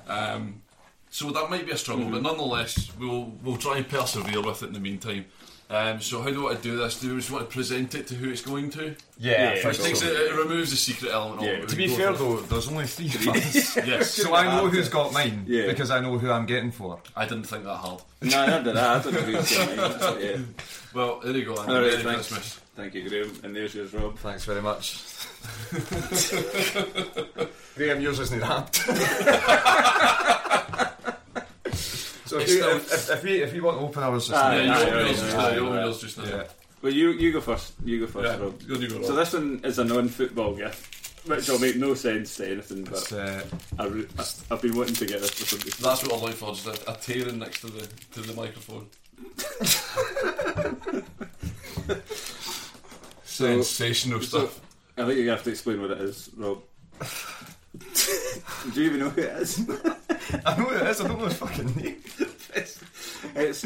Um, 0.07 0.61
so 1.09 1.31
that 1.31 1.49
might 1.49 1.65
be 1.65 1.71
a 1.71 1.77
struggle, 1.77 2.07
but 2.09 2.21
nonetheless, 2.21 2.91
we'll 2.99 3.33
we'll 3.43 3.57
try 3.57 3.77
and 3.77 3.87
persevere 3.87 4.41
with 4.41 4.61
it 4.61 4.67
in 4.67 4.73
the 4.73 4.79
meantime. 4.79 5.25
Um, 5.69 5.99
so 5.99 6.21
how 6.21 6.29
do 6.29 6.37
we 6.37 6.43
want 6.45 6.57
to 6.57 6.63
do 6.63 6.77
this? 6.77 6.97
Do 7.01 7.09
we 7.13 7.17
just 7.17 7.29
want 7.29 7.49
to 7.49 7.53
present 7.53 7.93
it 7.93 8.07
to 8.07 8.15
who 8.15 8.29
it's 8.29 8.41
going 8.41 8.69
to? 8.71 8.95
Yeah, 9.19 9.55
Yeah, 9.55 9.61
first 9.61 9.81
It, 9.81 9.83
takes 9.83 10.01
of 10.01 10.07
all. 10.07 10.13
it, 10.15 10.19
it 10.31 10.35
removes 10.37 10.71
the 10.71 10.77
secret 10.77 11.11
element. 11.11 11.41
Yeah. 11.41 11.65
To 11.65 11.75
be 11.75 11.89
fair 11.89 12.13
for 12.13 12.23
though, 12.23 12.35
there's 12.37 12.69
only 12.69 12.85
three 12.85 13.09
fans. 13.09 13.75
yes. 13.85 14.11
so 14.23 14.33
I 14.33 14.45
know 14.45 14.69
who's 14.69 14.87
got 14.87 15.11
mine 15.11 15.43
Yeah. 15.45 15.65
because 15.67 15.91
I 15.91 15.99
know 15.99 16.17
who 16.17 16.31
I'm 16.31 16.45
getting 16.45 16.71
for. 16.71 16.99
I 17.17 17.25
didn't 17.25 17.43
think 17.43 17.65
that 17.65 17.75
hard. 17.75 18.01
No, 18.21 18.39
I 18.41 18.61
did 18.63 18.75
that. 18.75 18.77
I 18.77 18.99
don't 19.03 19.17
agree 19.17 19.35
with 19.35 19.51
you, 19.51 19.59
mate. 19.75 20.23
Yeah. 20.23 20.37
Well, 20.93 21.19
there 21.23 21.35
you 21.35 21.45
go. 21.45 21.59
Andy. 21.59 21.73
All 21.73 21.81
right, 21.81 21.91
Merry 21.91 22.01
thanks. 22.03 22.27
Christmas. 22.29 22.59
Thank 22.75 22.93
you, 22.95 23.07
Graham. 23.09 23.31
And 23.43 23.55
there's 23.55 23.75
yours, 23.75 23.93
Rob. 23.93 24.17
Thanks 24.17 24.45
very 24.45 24.61
much. 24.63 25.03
Graham, 27.75 28.01
yours 28.01 28.19
isn't 28.19 28.39
wrapped. 28.39 28.81
So 32.27 32.39
if, 32.39 32.47
you, 32.49 32.55
still- 32.57 32.75
if, 32.77 32.93
if, 32.93 33.09
if, 33.11 33.23
we, 33.23 33.41
if 33.41 33.53
we 33.53 33.61
want 33.61 33.77
to 33.79 33.83
open 33.85 34.03
ours 34.03 34.27
just 34.27 34.37
Ah, 34.37 34.51
Yeah, 34.53 34.65
now, 34.65 34.79
you 34.79 34.85
yeah, 34.85 34.93
open 34.93 34.99
yeah, 34.99 35.05
yours 35.07 35.17
yeah, 35.17 35.23
just 35.23 35.35
yeah, 35.35 35.41
now. 35.41 35.49
You 35.49 35.61
yeah. 35.61 35.67
open 35.67 35.79
yours 35.85 36.01
just 36.01 36.17
now. 36.17 36.25
yeah. 36.25 36.43
Well, 36.81 36.93
you 36.93 37.09
you 37.11 37.31
go 37.33 37.41
first. 37.41 37.73
You 37.83 37.99
go 38.01 38.07
first, 38.07 38.25
Yeah, 38.39 38.43
Rob. 38.45 38.61
you 38.61 38.87
go, 38.87 38.95
Rob. 38.97 39.05
So 39.05 39.15
this 39.15 39.33
one 39.33 39.61
is 39.63 39.79
a 39.79 39.83
non-football 39.83 40.53
gift, 40.55 41.27
which 41.27 41.49
will 41.49 41.59
make 41.59 41.75
no 41.75 41.93
sense 41.95 42.35
to 42.37 42.51
anything. 42.51 42.83
But 42.83 43.11
uh, 43.13 43.41
I 43.79 43.85
re- 43.87 44.07
I, 44.19 44.23
I've 44.51 44.61
been 44.61 44.75
wanting 44.77 44.95
to 44.95 45.05
get 45.07 45.21
this 45.21 45.31
for 45.31 45.45
somebody. 45.45 45.71
That's 45.71 46.03
what 46.03 46.13
I 46.13 46.17
like 46.25 46.35
for 46.35 46.53
just 46.53 46.67
a, 46.67 46.91
a 46.91 46.95
tearing 46.95 47.39
next 47.39 47.61
to 47.61 47.67
the 47.67 47.87
to 48.13 48.21
the 48.21 48.33
microphone. 48.33 48.87
Sensational 53.23 54.21
So 54.21 54.27
stuff. 54.45 54.61
I 54.97 55.05
think 55.05 55.19
you 55.19 55.29
have 55.29 55.43
to 55.43 55.49
explain 55.49 55.81
what 55.81 55.91
it 55.91 56.01
is, 56.01 56.29
Rob. 56.37 56.61
Do 58.73 58.81
you 58.81 58.87
even 58.87 58.99
know 58.99 59.09
who 59.09 59.21
it 59.21 59.29
is? 59.41 59.59
I 60.45 60.57
know 60.57 60.63
who 60.65 60.75
it 60.75 60.87
is, 60.87 61.01
I 61.01 61.07
don't 61.07 61.19
know 61.19 61.25
his 61.25 61.33
fucking 61.37 61.75
name. 61.75 61.95
it's, 62.55 62.83
it's 63.35 63.65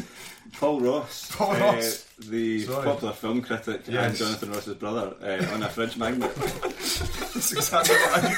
Paul 0.58 0.80
Ross, 0.80 1.30
Paul 1.34 1.52
uh, 1.52 1.58
Ross. 1.60 2.04
the 2.18 2.62
Sorry. 2.62 2.84
popular 2.84 3.12
film 3.14 3.42
critic 3.42 3.82
and 3.86 3.94
Yes. 3.94 4.18
Jonathan 4.18 4.52
Ross's 4.52 4.74
brother, 4.76 5.14
uh, 5.22 5.54
on 5.54 5.62
a 5.62 5.68
fridge 5.68 5.96
magnet. 5.96 6.34
That's 6.34 7.52
exactly 7.52 7.94
what 7.96 8.24
I 8.24 8.28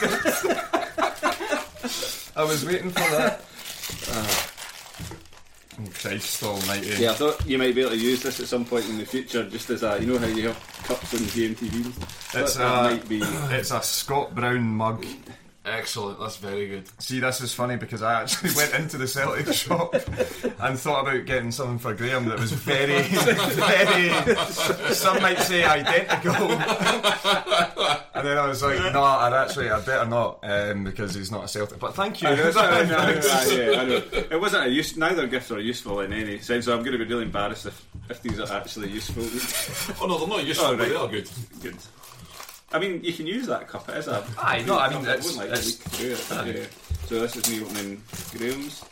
did. 0.42 0.58
I 2.37 2.44
was 2.44 2.64
waiting 2.64 2.90
for 2.90 3.10
that. 3.16 3.40
Ah. 4.10 4.50
Oh, 5.76 5.88
Christ 6.00 6.42
almighty. 6.44 6.94
Yeah, 7.02 7.10
I 7.10 7.14
thought 7.14 7.44
you 7.46 7.58
might 7.58 7.74
be 7.74 7.80
able 7.80 7.90
to 7.90 7.96
use 7.96 8.22
this 8.22 8.38
at 8.38 8.46
some 8.46 8.64
point 8.64 8.88
in 8.88 8.96
the 8.98 9.04
future, 9.04 9.42
just 9.48 9.68
as 9.70 9.82
a 9.82 9.98
you 10.00 10.06
know 10.06 10.18
how 10.18 10.26
you 10.26 10.46
have 10.48 10.82
cups 10.84 11.12
on 11.14 11.20
GMTV. 11.20 11.87
It's 11.88 12.54
that, 12.54 12.58
that 12.58 12.87
a, 12.87 12.90
might 12.94 13.08
be. 13.08 13.18
it's 13.50 13.72
a 13.72 13.82
Scott 13.82 14.34
Brown 14.37 14.62
mug. 14.62 15.04
Excellent. 15.78 16.20
That's 16.20 16.37
very 16.37 16.68
good. 16.68 16.88
See, 17.02 17.18
this 17.20 17.40
is 17.40 17.52
funny 17.52 17.76
because 17.76 18.00
I 18.02 18.22
actually 18.22 18.50
went 18.54 18.74
into 18.74 18.96
the 18.96 19.08
Celtic 19.08 19.52
shop 19.54 19.94
and 19.94 20.78
thought 20.78 21.02
about 21.08 21.24
getting 21.26 21.50
something 21.50 21.78
for 21.78 21.94
Graham 21.94 22.26
that 22.28 22.38
was 22.38 22.52
very, 22.52 23.02
very, 23.02 24.37
some 24.94 25.20
might 25.20 25.38
say 25.38 25.64
identical. 25.64 26.32
and 28.14 28.26
then 28.26 28.38
I 28.38 28.46
was 28.46 28.62
like, 28.62 28.78
no, 28.92 29.02
I'd 29.02 29.32
actually, 29.32 29.68
I'd 29.70 29.84
better 29.84 30.08
not 30.08 30.38
um, 30.44 30.84
because 30.84 31.14
he's 31.14 31.32
not 31.32 31.44
a 31.44 31.48
Celtic. 31.48 31.80
But 31.80 31.94
thank 31.94 32.22
you. 32.22 32.28
I 32.28 32.34
know, 32.37 32.50
sorry, 32.52 32.87
no, 32.87 32.92
no, 32.92 33.78
I 33.78 33.84
know. 33.84 34.02
It 34.30 34.40
wasn't 34.40 34.66
a 34.66 34.70
use. 34.70 34.96
Neither 34.96 35.26
gifts 35.26 35.50
are 35.50 35.58
useful 35.60 36.00
in 36.00 36.12
any 36.12 36.38
sense. 36.38 36.66
So 36.66 36.72
I'm 36.72 36.84
going 36.84 36.96
to 36.96 37.04
be 37.04 37.10
really 37.10 37.24
embarrassed 37.24 37.66
if, 37.66 37.84
if 38.08 38.22
these 38.22 38.38
are 38.38 38.52
actually 38.56 38.90
useful. 38.90 39.24
Oh 40.00 40.06
no, 40.06 40.18
they're 40.18 40.28
not 40.28 40.44
useful, 40.46 40.66
Oh, 40.66 40.76
but 40.76 40.82
right. 40.82 40.88
they 40.90 40.94
are 40.96 41.08
good. 41.08 41.28
Good. 41.60 41.76
I 42.74 42.78
mean, 42.80 43.02
you 43.04 43.12
can 43.12 43.26
use 43.26 43.46
that 43.46 43.68
cup. 43.68 43.88
It 43.88 43.96
is 43.98 44.08
a. 44.08 44.26
Aye, 44.38 44.64
no, 44.66 44.78
I 44.78 44.88
mean, 44.90 45.04
cup. 45.04 45.14
it's- 45.18 45.24
wouldn't 45.37 45.38
like 45.38 45.48
to 45.48 45.52
it's- 45.54 45.66
leak 45.66 46.18
through 46.26 46.37
it. 46.50 46.56
Yeah. 46.56 46.66
So 47.06 47.20
this 47.20 47.37
is 47.37 47.48
me 47.50 47.62
opening 47.64 48.02
Graham's. 48.37 48.84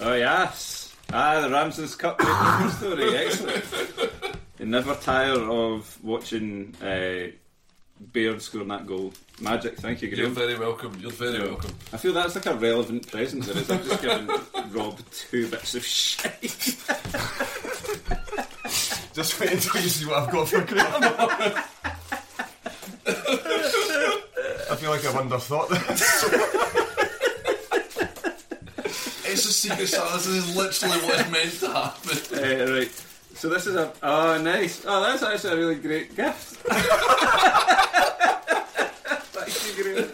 Oh 0.00 0.14
yes. 0.14 0.94
Ah, 1.12 1.40
the 1.40 1.48
Ramsden's 1.48 1.94
Cup 1.94 2.18
making 2.18 2.70
story. 2.76 3.16
Excellent. 3.16 3.64
You 4.58 4.66
never 4.66 4.94
tire 4.94 5.32
of 5.50 5.98
watching 6.02 6.74
uh, 6.80 7.26
Baird 8.12 8.40
scoring 8.40 8.68
that 8.68 8.86
goal. 8.86 9.12
Magic. 9.40 9.76
Thank 9.78 10.00
you, 10.00 10.08
You're 10.08 10.16
Graham. 10.30 10.34
very 10.34 10.56
welcome. 10.58 10.96
You're 11.00 11.10
very 11.10 11.40
welcome. 11.40 11.72
I 11.92 11.96
feel 11.96 12.12
that's 12.12 12.34
like 12.36 12.46
a 12.46 12.54
relevant 12.54 13.10
present. 13.10 13.44
There 13.44 13.56
is. 13.58 13.68
I'm 13.70 13.82
just 13.84 14.00
giving 14.00 14.28
Rob 14.72 14.98
two 15.12 15.48
bits 15.48 15.74
of 15.74 15.84
shit. 15.86 16.76
Just 19.12 19.38
wait 19.38 19.52
until 19.52 19.80
you 19.82 19.88
see 19.88 20.06
what 20.06 20.16
I've 20.22 20.30
got 20.30 20.48
for 20.48 20.60
Graham. 20.62 21.02
I 24.70 24.76
feel 24.76 24.90
like 24.90 25.04
I've 25.04 25.14
underthought 25.14 25.68
this. 25.68 26.24
It's 29.26 29.44
a 29.46 29.52
secret 29.52 29.88
Santa. 29.88 30.12
This 30.14 30.26
is 30.26 30.56
literally 30.56 30.96
what 31.06 31.20
is 31.20 31.30
meant 31.30 31.60
to 31.60 31.68
happen. 31.72 32.18
Uh, 32.38 32.72
right. 32.72 32.90
So 33.34 33.48
this 33.48 33.66
is 33.66 33.74
a 33.74 33.92
oh 34.02 34.40
nice 34.40 34.84
oh 34.86 35.02
that's 35.02 35.22
actually 35.22 35.52
a 35.54 35.56
really 35.56 35.74
great 35.74 36.14
gift. 36.16 36.54
Thank 39.34 39.76
you, 39.76 39.82
Graham. 39.82 40.08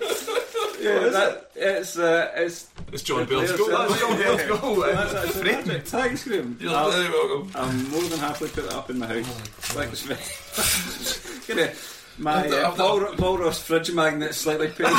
Yeah, 0.80 1.08
that, 1.10 1.50
it's 1.54 1.98
uh, 1.98 2.30
it's 2.34 2.68
It's 2.92 3.02
John 3.02 3.26
Players 3.26 3.52
Bell's 3.52 3.68
goal. 3.68 3.78
That's 3.78 4.00
John 4.00 4.18
Bell's 4.18 4.60
goal. 4.60 4.80
that's 4.80 5.14
actually 5.14 5.52
magic. 5.52 5.86
Thanks, 5.86 6.24
Graham. 6.24 6.56
You're 6.60 6.74
I'll, 6.74 6.90
very 6.90 7.08
welcome. 7.10 7.50
I'm 7.54 7.90
more 7.90 8.02
than 8.02 8.18
happy 8.18 8.46
to 8.46 8.52
put 8.52 8.64
that 8.68 8.74
up 8.74 8.90
in 8.90 8.98
my 8.98 9.06
house. 9.06 9.26
Thanks 9.26 10.02
very 10.02 10.18
much. 10.18 11.46
Gonna 11.46 11.72
my 12.20 12.48
uh, 12.48 12.74
Paul, 12.74 13.00
Paul 13.16 13.38
Ross 13.38 13.62
fridge 13.62 13.92
magnet 13.92 14.34
slightly 14.34 14.68
painted. 14.68 14.84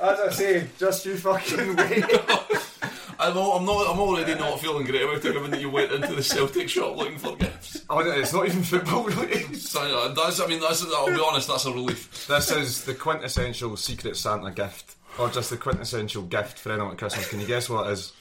As 0.00 0.20
I 0.20 0.28
say, 0.30 0.66
just 0.78 1.06
you 1.06 1.16
fucking 1.16 1.76
wait. 1.76 2.04
I'm, 3.24 3.38
all, 3.38 3.56
I'm 3.56 3.64
not. 3.64 3.90
I'm 3.90 3.98
already 3.98 4.34
not 4.34 4.60
feeling 4.60 4.84
great 4.84 5.02
about 5.02 5.16
it, 5.16 5.22
given 5.22 5.50
that 5.50 5.60
you 5.60 5.70
went 5.70 5.92
into 5.92 6.14
the 6.14 6.22
Celtic 6.22 6.68
shop 6.68 6.96
looking 6.96 7.18
for 7.18 7.34
gifts. 7.36 7.82
Oh, 7.88 8.00
no, 8.00 8.10
it's 8.10 8.32
not 8.32 8.46
even 8.46 8.62
football 8.62 9.04
related. 9.04 9.56
So, 9.56 9.80
uh, 9.80 10.12
that's. 10.12 10.40
I 10.40 10.46
mean, 10.46 10.60
that's. 10.60 10.84
I'll 10.92 11.06
be 11.06 11.20
honest. 11.20 11.48
That's 11.48 11.64
a 11.64 11.72
relief. 11.72 12.26
This 12.26 12.50
is 12.50 12.84
the 12.84 12.94
quintessential 12.94 13.76
Secret 13.76 14.16
Santa 14.16 14.50
gift. 14.50 14.96
Or 15.18 15.30
just 15.30 15.50
the 15.50 15.56
quintessential 15.56 16.22
gift 16.24 16.58
for 16.58 16.72
anyone 16.72 16.92
at 16.92 16.98
Christmas. 16.98 17.28
Can 17.28 17.40
you 17.40 17.46
guess 17.46 17.70
what 17.70 17.86
it 17.86 17.92
is? 17.92 18.12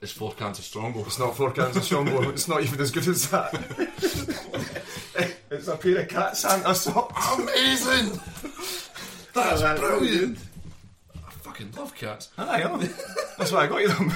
It's 0.00 0.12
four 0.12 0.32
cans 0.32 0.58
of 0.58 0.64
Strongbow. 0.64 1.00
It's 1.00 1.18
not 1.18 1.36
four 1.36 1.50
cans 1.50 1.76
of 1.76 1.84
Strongbow. 1.84 2.28
It's 2.30 2.48
not 2.48 2.62
even 2.62 2.80
as 2.80 2.90
good 2.90 3.06
as 3.08 3.28
that. 3.30 3.52
it's 5.50 5.68
a 5.68 5.76
pair 5.76 6.00
of 6.00 6.08
cat 6.08 6.36
Santa 6.36 6.74
socks. 6.74 7.38
Amazing. 7.38 8.20
That's 9.34 9.60
that's 9.60 9.80
brilliant. 9.80 10.38
I 10.38 10.42
fucking 11.52 11.72
love 11.76 11.94
cats. 11.94 12.30
Aye, 12.38 12.62
I 12.62 12.64
know. 12.64 12.78
That's 13.38 13.52
why 13.52 13.64
I 13.64 13.66
got 13.66 13.80
you 13.82 13.88
them. 13.88 14.12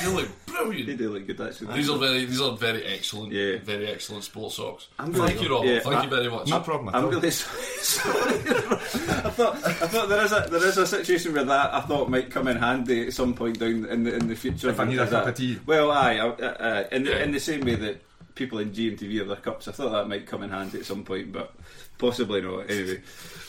They 0.00 0.06
look 0.06 0.28
They 0.46 0.52
brilliant. 0.52 0.98
do 0.98 1.10
look 1.10 1.26
good 1.26 1.40
actually. 1.40 1.74
These 1.74 1.90
are 1.90 1.98
very, 1.98 2.24
these 2.24 2.40
are 2.40 2.56
very 2.56 2.84
excellent, 2.86 3.32
Yeah. 3.32 3.58
very 3.62 3.88
excellent 3.88 4.24
sports 4.24 4.54
socks. 4.54 4.88
I'm 4.98 5.12
Thank 5.12 5.32
really- 5.34 5.42
you, 5.44 5.50
Rob. 5.54 5.64
yeah, 5.64 5.80
Thank 5.80 5.96
I- 5.96 6.04
you 6.04 6.10
very 6.10 6.28
much. 6.30 6.46
No 6.48 6.60
problem 6.60 6.94
I'm 6.94 7.04
all. 7.04 7.10
really 7.10 7.30
sorry. 7.30 7.66
sorry. 7.80 8.34
I 8.38 9.30
thought 9.30 9.56
I 9.56 9.72
thought 9.88 10.08
there 10.08 10.24
is 10.24 10.32
a 10.32 10.46
there 10.50 10.64
is 10.66 10.78
a 10.78 10.86
situation 10.86 11.32
where 11.34 11.44
that 11.44 11.74
I 11.74 11.80
thought 11.82 12.08
might 12.08 12.30
come 12.30 12.48
in 12.48 12.56
handy 12.56 13.06
at 13.08 13.12
some 13.12 13.34
point 13.34 13.58
down 13.58 13.84
in 13.86 14.04
the 14.04 14.14
in 14.14 14.28
the 14.28 14.36
future. 14.36 14.70
If 14.70 14.80
I 14.80 14.84
need 14.84 14.98
a 14.98 15.02
cup 15.04 15.10
that- 15.10 15.28
of 15.28 15.34
tea. 15.34 15.58
Well, 15.66 15.90
aye, 15.90 16.14
I, 16.14 16.28
uh, 16.28 16.30
uh, 16.30 16.84
in 16.92 17.04
the 17.04 17.10
Yeah. 17.10 17.24
in 17.24 17.32
the 17.32 17.40
same 17.40 17.60
way 17.62 17.74
that 17.74 18.00
people 18.36 18.58
in 18.60 18.70
GMTV 18.72 19.18
have 19.18 19.26
their 19.28 19.36
cups, 19.36 19.68
I 19.68 19.72
thought 19.72 19.90
that 19.90 20.08
might 20.08 20.26
come 20.26 20.42
in 20.44 20.50
handy 20.50 20.78
at 20.78 20.86
some 20.86 21.02
point, 21.04 21.32
but 21.32 21.52
possibly 22.00 22.40
not. 22.40 22.70
Anyway, 22.70 23.00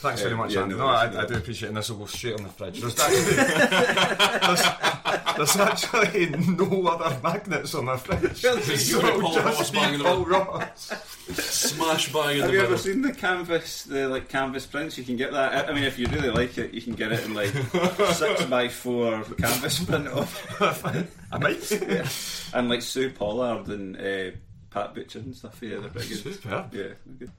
Thanks 0.02 0.22
very 0.24 0.34
Uh, 0.34 0.38
much, 0.38 0.54
yeah, 0.56 0.64
Andy. 0.64 0.74
no 0.76 0.80
No, 0.86 0.88
I, 0.88 1.22
I 1.22 1.26
do 1.28 1.36
appreciate 1.36 1.68
it, 1.68 1.70
and 1.70 1.78
this 1.78 1.90
will 1.92 1.98
go 1.98 2.06
straight 2.08 2.34
on 2.36 2.42
the 2.44 2.50
fridge. 2.50 2.82
There's 2.82 3.00
actually, 3.00 3.36
there's, 4.48 4.64
there's 5.38 5.58
actually 5.58 6.30
no 6.58 6.88
other 6.88 7.20
magnets 7.22 7.76
on 7.76 7.86
my 7.86 7.98
fridge. 7.98 8.44
It's 8.44 8.92
gonna 8.92 9.14
be 9.14 9.22
Paul 9.22 9.40
Ross 9.42 9.70
banging 9.70 10.00
them 10.00 10.08
Paul. 10.08 10.26
Ross. 10.26 10.88
Smash 11.34 12.12
bang 12.12 12.36
in 12.38 12.42
have 12.42 12.50
the 12.50 12.58
you 12.58 12.62
ever 12.64 12.78
seen 12.78 13.02
the 13.04 13.14
canvas 13.14 13.84
the 13.84 14.08
like 14.10 14.28
canvas 14.28 14.66
prints? 14.66 14.98
You 14.98 15.04
can 15.04 15.18
get 15.18 15.32
that. 15.34 15.68
I 15.70 15.72
I 15.72 15.74
mean, 15.76 15.84
if 15.84 16.00
you 16.00 16.08
really 16.08 16.30
like 16.32 16.58
it, 16.58 16.74
you 16.74 16.82
can 16.82 16.94
get 16.94 17.12
it 17.12 17.24
in 17.24 17.34
like 17.36 17.54
six 18.14 18.44
by 18.50 18.70
four 18.70 19.24
canvas 19.38 19.84
print 19.84 20.08
off. 20.08 20.62
I 21.32 21.38
might. 21.38 21.72
and 22.54 22.70
like 22.70 22.82
Su 22.82 23.12
Pollard 23.12 23.68
and 23.68 23.96
uh, 23.98 24.36
Pat 24.72 24.96
Butcher 24.96 25.20
and 25.20 25.36
stuff. 25.36 25.60
Yeah, 25.62 25.78
they're 25.80 25.90
pretty 25.90 26.10
good. 26.10 26.34
Superb. 26.34 26.74
Yeah, 26.74 26.88
good. 27.20 27.32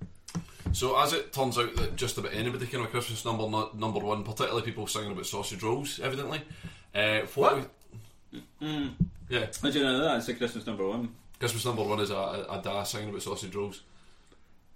So 0.73 0.99
as 0.99 1.13
it 1.13 1.33
turns 1.33 1.59
out 1.59 1.75
that 1.77 1.97
just 1.97 2.19
about 2.19 2.33
anybody 2.35 2.67
can 2.67 2.81
have 2.81 2.89
a 2.89 2.91
Christmas 2.93 3.25
number 3.25 3.49
no, 3.49 3.71
number 3.75 4.01
one, 4.01 4.25
particularly 4.25 4.63
people 4.63 4.87
singing 4.87 5.13
about 5.13 5.27
sausage 5.27 5.63
rolls, 5.63 6.01
evidently. 6.01 6.41
Uh, 6.95 7.21
what? 7.35 7.69
we- 8.61 8.91
Yeah, 9.29 9.47
How 9.63 9.71
do 9.71 9.79
you 9.79 9.85
know 9.85 10.01
that? 10.03 10.19
It's 10.19 10.29
a 10.29 10.35
Christmas 10.35 10.67
number 10.67 10.87
one. 10.89 11.15
Christmas 11.39 11.65
number 11.65 11.83
one 11.83 12.01
is 12.01 12.11
a, 12.11 12.15
a, 12.15 12.59
a 12.59 12.63
da 12.63 12.83
singing 12.85 13.11
about 13.11 13.23
sausage 13.23 13.55
rolls. 13.55 13.83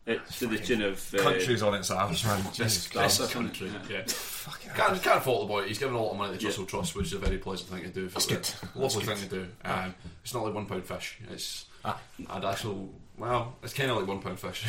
It's 0.07 0.39
to 0.39 0.47
the 0.47 0.59
tune 0.59 0.83
of 0.83 1.15
uh, 1.15 1.19
Country's 1.19 1.63
on 1.65 1.75
its 1.75 1.91
arse, 1.91 2.25
man. 2.25 2.41
Jesus 2.53 2.87
That's 2.89 3.17
Christ. 3.19 3.21
a 3.31 3.35
Country, 3.35 3.69
country. 3.71 3.97
yeah. 3.97 4.73
Can't, 4.77 5.03
can't 5.03 5.23
fault 5.23 5.41
the 5.43 5.47
boy. 5.49 5.63
He's 5.67 5.79
given 5.79 5.95
a 5.97 6.01
lot 6.01 6.13
of 6.13 6.17
money 6.19 6.39
to 6.39 6.47
Trussell 6.47 6.69
Trust, 6.69 6.95
which 6.95 7.07
is 7.07 7.13
a 7.15 7.19
very 7.19 7.39
pleasant 7.39 7.71
thing 7.71 7.83
to 7.83 7.89
do. 7.89 8.09
For 8.09 8.21
good. 8.29 8.49
Lovely 8.77 9.05
thing 9.05 9.17
to 9.17 9.27
do. 9.27 9.47
Um, 9.65 9.95
it's 10.23 10.33
not 10.33 10.45
like 10.45 10.55
one 10.55 10.67
pound 10.67 10.85
fish. 10.85 11.19
It's 11.33 11.65
Ah. 11.85 11.99
an 12.31 12.45
actual. 12.45 12.89
Well, 13.19 13.57
it's 13.63 13.73
kind 13.73 13.91
of 13.91 13.97
like 13.97 14.07
one 14.07 14.21
pound 14.21 14.39
fish. 14.39 14.67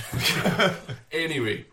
anyway, 1.11 1.65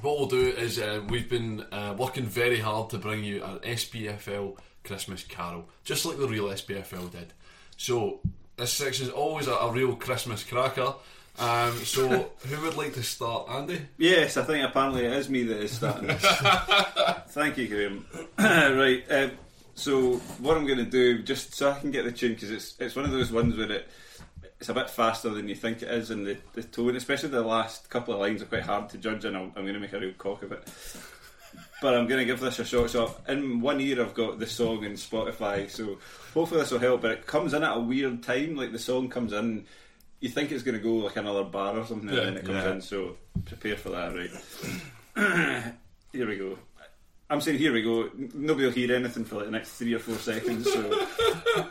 what 0.00 0.18
we'll 0.18 0.28
do 0.28 0.48
is 0.48 0.78
uh, 0.78 1.02
we've 1.08 1.28
been 1.28 1.64
uh, 1.70 1.94
working 1.98 2.24
very 2.24 2.58
hard 2.58 2.90
to 2.90 2.98
bring 2.98 3.24
you 3.24 3.44
an 3.44 3.58
SPFL 3.58 4.56
Christmas 4.84 5.22
Carol, 5.24 5.68
just 5.84 6.06
like 6.06 6.18
the 6.18 6.26
real 6.26 6.46
SPFL 6.46 7.10
did. 7.10 7.32
So 7.76 8.20
this 8.56 8.72
section 8.72 9.06
is 9.06 9.12
always 9.12 9.48
a, 9.48 9.52
a 9.52 9.70
real 9.70 9.94
Christmas 9.96 10.42
cracker. 10.44 10.94
Um, 11.38 11.72
so 11.84 12.08
who 12.46 12.62
would 12.62 12.76
like 12.76 12.94
to 12.94 13.02
start, 13.02 13.48
Andy? 13.50 13.80
Yes, 13.98 14.36
I 14.36 14.44
think 14.44 14.68
apparently 14.68 15.04
it 15.04 15.12
is 15.12 15.28
me 15.28 15.44
that 15.44 15.58
is 15.58 15.72
starting 15.72 16.08
this. 16.08 16.24
Thank 17.28 17.58
you, 17.58 17.68
Graham. 17.68 18.06
right, 18.38 19.04
uh, 19.10 19.28
so 19.74 20.14
what 20.40 20.56
I'm 20.56 20.66
going 20.66 20.78
to 20.78 20.84
do, 20.84 21.22
just 21.22 21.54
so 21.54 21.70
I 21.70 21.78
can 21.78 21.90
get 21.90 22.04
the 22.04 22.12
tune, 22.12 22.34
because 22.34 22.50
it's 22.50 22.74
it's 22.80 22.96
one 22.96 23.04
of 23.04 23.12
those 23.12 23.30
ones 23.30 23.56
where 23.56 23.70
it 23.70 23.88
it's 24.60 24.68
a 24.68 24.74
bit 24.74 24.90
faster 24.90 25.30
than 25.30 25.48
you 25.48 25.54
think 25.54 25.82
it 25.82 25.90
is, 25.90 26.10
and 26.10 26.26
the, 26.26 26.36
the 26.54 26.62
tone, 26.62 26.96
especially 26.96 27.28
the 27.28 27.42
last 27.42 27.88
couple 27.90 28.14
of 28.14 28.20
lines, 28.20 28.42
are 28.42 28.46
quite 28.46 28.62
hard 28.62 28.88
to 28.90 28.98
judge, 28.98 29.24
and 29.24 29.36
I'm, 29.36 29.52
I'm 29.56 29.62
going 29.62 29.74
to 29.74 29.80
make 29.80 29.92
a 29.92 30.00
real 30.00 30.12
cock 30.18 30.42
of 30.42 30.52
it. 30.52 30.68
But 31.80 31.94
I'm 31.94 32.08
going 32.08 32.18
to 32.18 32.24
give 32.24 32.40
this 32.40 32.58
a 32.58 32.64
shot. 32.64 32.90
So 32.90 33.14
in 33.28 33.60
one 33.60 33.80
ear, 33.80 34.02
I've 34.02 34.12
got 34.12 34.40
the 34.40 34.46
song 34.48 34.82
in 34.82 34.94
Spotify, 34.94 35.70
so 35.70 35.98
hopefully 36.34 36.60
this 36.60 36.72
will 36.72 36.80
help. 36.80 37.02
But 37.02 37.12
it 37.12 37.26
comes 37.26 37.54
in 37.54 37.62
at 37.62 37.76
a 37.76 37.80
weird 37.80 38.20
time, 38.22 38.56
like 38.56 38.72
the 38.72 38.80
song 38.80 39.08
comes 39.08 39.32
in. 39.32 39.64
You 40.18 40.28
think 40.28 40.50
it's 40.50 40.64
going 40.64 40.76
to 40.76 40.82
go 40.82 40.94
like 40.94 41.16
another 41.16 41.44
bar 41.44 41.78
or 41.78 41.86
something, 41.86 42.08
Yeah, 42.08 42.22
and 42.22 42.36
then 42.36 42.36
it 42.36 42.44
comes 42.44 42.64
yeah. 42.64 42.72
in. 42.72 42.80
So 42.80 43.16
prepare 43.44 43.76
for 43.76 43.90
that, 43.90 44.12
right? 45.16 45.74
here 46.12 46.26
we 46.26 46.36
go. 46.36 46.58
I'm 47.30 47.40
saying 47.40 47.58
here 47.58 47.72
we 47.72 47.82
go. 47.82 48.10
Nobody 48.34 48.66
will 48.66 48.72
hear 48.72 48.94
anything 48.96 49.24
for 49.24 49.36
like 49.36 49.44
the 49.46 49.52
next 49.52 49.72
three 49.74 49.94
or 49.94 50.00
four 50.00 50.16
seconds. 50.16 50.70
So 50.72 51.06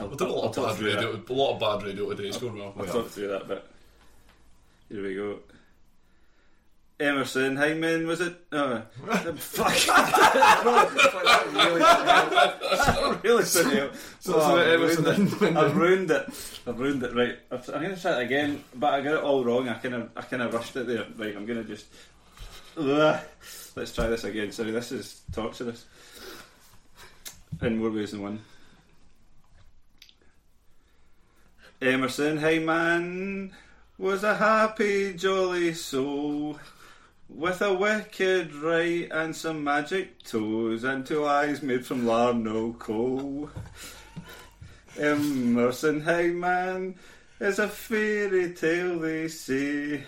I'll, 0.00 0.08
We've 0.08 0.16
done 0.18 0.28
a 0.28 0.32
lot 0.32 0.56
I'll 0.58 0.64
of 0.64 0.70
bad 0.70 0.76
through 0.78 0.90
that. 0.92 0.96
radio, 1.04 1.22
a 1.28 1.32
lot 1.32 1.54
of 1.54 1.60
bad 1.60 1.86
radio 1.86 2.10
today. 2.10 2.28
It's 2.28 2.38
going 2.38 2.58
well. 2.58 2.74
I'll 2.78 2.86
talk 2.86 3.08
through 3.08 3.28
that 3.28 3.46
bit. 3.48 3.64
Here 4.88 5.02
we 5.02 5.14
go. 5.14 5.38
Emerson 7.00 7.56
Hyman, 7.56 8.06
was 8.06 8.20
it? 8.20 8.36
Oh, 8.52 8.82
fuck. 9.36 9.74
really, 11.54 13.18
really 13.24 13.44
sorry. 13.44 13.76
So- 13.76 13.90
so 14.20 14.34
Oh, 14.40 14.56
I've 14.56 14.68
Emerson 14.80 15.04
ruined 15.04 15.32
it. 15.42 15.56
I've 15.56 15.76
ruined 15.76 16.10
it. 16.10 16.26
I've 16.66 16.78
ruined 16.78 17.02
it. 17.02 17.14
Right, 17.14 17.38
I've- 17.50 17.72
I'm 17.72 17.82
going 17.82 17.94
to 17.96 18.00
try 18.00 18.20
it 18.20 18.24
again, 18.24 18.62
but 18.74 18.94
I 18.94 19.00
got 19.00 19.14
it 19.14 19.22
all 19.24 19.44
wrong. 19.44 19.68
I 19.68 19.74
kind 19.74 19.94
of, 19.96 20.10
I 20.16 20.22
kind 20.22 20.42
of 20.42 20.54
rushed 20.54 20.76
it 20.76 20.86
there. 20.86 21.04
Right, 21.16 21.36
I'm 21.36 21.46
going 21.46 21.62
to 21.62 21.64
just. 21.68 21.86
Ugh. 22.76 23.20
Let's 23.76 23.92
try 23.92 24.06
this 24.06 24.22
again. 24.24 24.52
Sorry, 24.52 24.70
this 24.70 24.92
is 24.92 25.22
torturous. 25.32 25.84
In 27.62 27.78
more 27.78 27.90
ways 27.90 28.12
than 28.12 28.22
one. 28.22 28.40
Emerson 31.84 32.38
Hyman 32.38 33.52
was 33.98 34.24
a 34.24 34.36
happy, 34.36 35.12
jolly 35.12 35.74
soul 35.74 36.58
with 37.28 37.60
a 37.60 37.74
wicked 37.74 38.54
right 38.54 39.06
and 39.10 39.36
some 39.36 39.62
magic 39.62 40.22
toes 40.22 40.82
and 40.84 41.04
two 41.04 41.26
eyes 41.26 41.62
made 41.62 41.84
from 41.84 42.06
larno 42.06 42.78
coal. 42.78 43.50
Emerson 44.98 46.00
Hyman 46.00 46.94
is 47.38 47.58
a 47.58 47.68
fairy 47.68 48.54
tale, 48.54 48.98
they 49.00 49.28
say. 49.28 50.04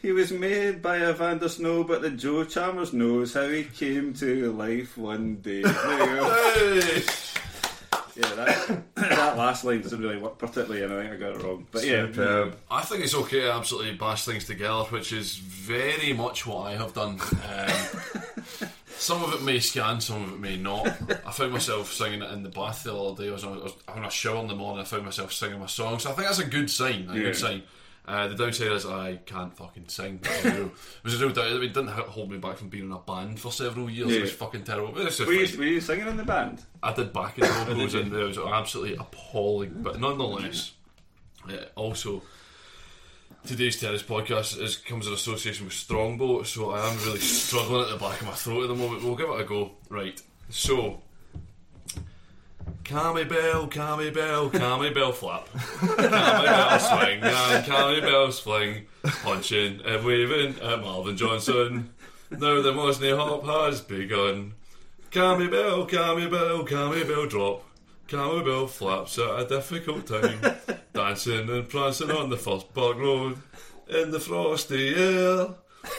He 0.00 0.10
was 0.10 0.32
made 0.32 0.80
by 0.80 0.96
a 0.96 1.10
Evander 1.10 1.50
Sno, 1.50 1.84
but 1.84 2.00
the 2.00 2.12
Joe 2.12 2.44
Chalmers 2.44 2.94
knows 2.94 3.34
how 3.34 3.48
he 3.48 3.64
came 3.64 4.14
to 4.14 4.52
life 4.52 4.96
one 4.96 5.36
day. 5.42 5.64
There 8.14 8.28
you 8.30 8.36
go. 8.36 8.42
Yeah, 8.44 8.54
that, 8.66 8.94
that 8.96 9.36
last 9.36 9.64
line 9.64 9.80
doesn't 9.82 10.00
really 10.00 10.18
work 10.18 10.38
particularly, 10.38 10.82
and 10.82 10.92
I 10.92 11.02
think 11.02 11.12
I 11.14 11.16
got 11.16 11.36
it 11.40 11.42
wrong. 11.42 11.66
But 11.70 11.84
yeah, 11.84 12.06
Superb. 12.06 12.56
I 12.70 12.82
think 12.82 13.04
it's 13.04 13.14
okay 13.14 13.40
to 13.40 13.52
absolutely 13.52 13.94
bash 13.94 14.24
things 14.24 14.44
together, 14.44 14.84
which 14.84 15.12
is 15.12 15.36
very 15.36 16.12
much 16.12 16.46
what 16.46 16.66
I 16.66 16.72
have 16.76 16.92
done. 16.94 17.20
Um, 17.20 18.68
some 18.96 19.22
of 19.24 19.34
it 19.34 19.42
may 19.42 19.58
scan, 19.60 20.00
some 20.00 20.22
of 20.24 20.32
it 20.34 20.38
may 20.40 20.56
not. 20.56 20.86
I 21.26 21.32
found 21.32 21.52
myself 21.52 21.92
singing 21.92 22.22
it 22.22 22.30
in 22.30 22.42
the 22.42 22.48
bath 22.50 22.84
the 22.84 22.94
other 22.96 23.22
day. 23.22 23.28
I 23.30 23.32
was, 23.32 23.44
I 23.44 23.48
was 23.48 23.72
having 23.88 24.04
a 24.04 24.10
shower 24.10 24.40
in 24.40 24.46
the 24.48 24.54
morning. 24.54 24.80
I 24.82 24.84
found 24.84 25.04
myself 25.04 25.32
singing 25.32 25.58
my 25.60 25.66
song, 25.66 25.98
so 25.98 26.10
I 26.10 26.14
think 26.14 26.26
that's 26.28 26.38
a 26.38 26.44
good 26.46 26.70
sign. 26.70 27.08
A 27.10 27.14
Yeah. 27.14 27.22
good 27.24 27.36
sign. 27.36 27.62
Uh, 28.06 28.28
the 28.28 28.34
downside 28.34 28.72
is 28.72 28.84
I 28.84 29.16
can't 29.24 29.56
fucking 29.56 29.88
sing. 29.88 30.20
It 30.22 30.44
was 30.44 30.44
a 30.44 30.58
real- 30.58 30.70
it 31.04 31.04
was 31.04 31.32
doubt. 31.34 31.62
It 31.62 31.72
didn't 31.72 31.88
hold 31.88 32.30
me 32.30 32.36
back 32.36 32.58
from 32.58 32.68
being 32.68 32.84
in 32.84 32.92
a 32.92 32.98
band 32.98 33.40
for 33.40 33.50
several 33.50 33.88
years. 33.88 34.12
It 34.12 34.20
was 34.20 34.32
fucking 34.32 34.64
terrible. 34.64 34.98
It's 34.98 35.16
just 35.16 35.26
were 35.26 35.32
you, 35.32 35.58
were 35.58 35.64
you 35.64 35.80
singing 35.80 36.08
in 36.08 36.18
the 36.18 36.24
band? 36.24 36.62
I 36.82 36.92
did 36.92 37.12
back 37.14 37.38
in 37.38 37.44
vocals 37.66 37.94
and 37.94 38.12
it 38.12 38.24
was 38.24 38.36
absolutely 38.38 38.96
appalling. 38.96 39.82
But 39.82 40.00
nonetheless, 40.00 40.72
uh, 41.48 41.54
also 41.76 42.22
today's 43.46 43.80
Terrace 43.80 44.02
podcast 44.02 44.60
is 44.60 44.76
comes 44.76 45.06
in 45.06 45.14
association 45.14 45.64
with 45.64 45.74
Strongbow, 45.74 46.42
so 46.42 46.72
I 46.72 46.86
am 46.86 46.98
really 47.06 47.20
struggling 47.20 47.82
at 47.84 47.88
the 47.90 47.96
back 47.96 48.20
of 48.20 48.26
my 48.26 48.34
throat 48.34 48.64
at 48.64 48.68
the 48.68 48.74
moment. 48.74 49.02
We'll 49.02 49.16
give 49.16 49.30
it 49.30 49.40
a 49.40 49.44
go. 49.44 49.72
Right. 49.88 50.20
So. 50.50 51.00
Cammy 52.84 53.28
bell, 53.28 53.66
cammy 53.66 54.12
bell, 54.12 54.50
cammy 54.50 54.92
bell 54.92 55.12
flap. 55.12 55.48
Cammy 55.48 56.44
bell 56.44 56.78
swing 56.78 57.22
and 57.22 57.64
cammy 57.64 58.00
bells 58.00 58.40
fling. 58.40 58.86
Punching 59.22 59.80
and 59.84 60.04
waving 60.04 60.60
at 60.60 60.80
Marvin 60.80 61.16
Johnson. 61.16 61.90
Now 62.30 62.60
the 62.60 62.72
Mohsni 62.72 63.16
hop 63.16 63.44
has 63.44 63.80
begun. 63.80 64.54
Cammy 65.10 65.50
bell, 65.50 65.86
cammy 65.86 66.30
bell, 66.30 66.64
cammy 66.64 67.06
bell 67.08 67.26
drop. 67.26 67.64
Cammy 68.08 68.44
bell 68.44 68.66
flaps 68.66 69.18
at 69.18 69.40
a 69.40 69.46
difficult 69.46 70.06
time. 70.06 70.40
Dancing 70.92 71.48
and 71.48 71.68
prancing 71.68 72.10
on 72.10 72.28
the 72.28 72.36
first 72.36 72.74
park 72.74 72.98
road. 72.98 73.38
In 73.88 74.10
the 74.10 74.20
frosty 74.20 74.94
air. 74.94 75.48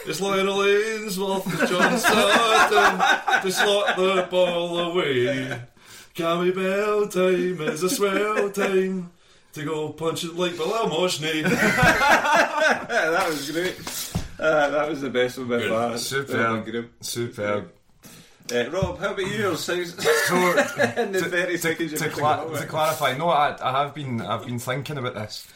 It's 0.04 0.20
Lionel 0.20 0.64
Ainsworth 0.64 1.68
John 1.68 1.98
Sutton 1.98 3.42
to 3.42 3.52
slot 3.52 3.96
the 3.96 4.26
ball 4.30 4.78
away. 4.78 5.60
Cammy 6.16 6.54
bell 6.54 7.06
time 7.08 7.60
is 7.68 7.82
a 7.82 7.90
swell 7.90 8.48
time 8.50 9.10
to 9.52 9.64
go 9.64 9.90
punching 9.90 10.34
like 10.34 10.56
Bilal 10.56 10.88
Mohsni. 10.88 11.42
That 12.88 13.28
was 13.28 13.50
great. 13.50 13.76
Uh, 14.38 14.70
that 14.70 14.88
was 14.88 15.00
the 15.02 15.10
best 15.10 15.38
one 15.38 15.48
by 15.48 15.58
Good. 15.58 15.70
far. 15.70 15.98
Superb. 15.98 16.64
Great. 16.64 16.88
Superb. 17.00 17.72
Uh, 18.52 18.70
Rob, 18.70 18.98
how 18.98 19.12
about 19.12 19.26
yours? 19.26 19.64
So, 19.64 19.74
to, 19.76 19.84
to, 19.84 19.92
you 21.84 21.88
to, 21.88 22.08
cla- 22.10 22.58
to 22.60 22.66
clarify, 22.66 23.16
no, 23.16 23.28
I, 23.28 23.56
I 23.60 23.82
have 23.82 23.94
been 23.94 24.20
I've 24.20 24.44
been 24.46 24.58
thinking 24.58 24.98
about 24.98 25.14
this, 25.14 25.46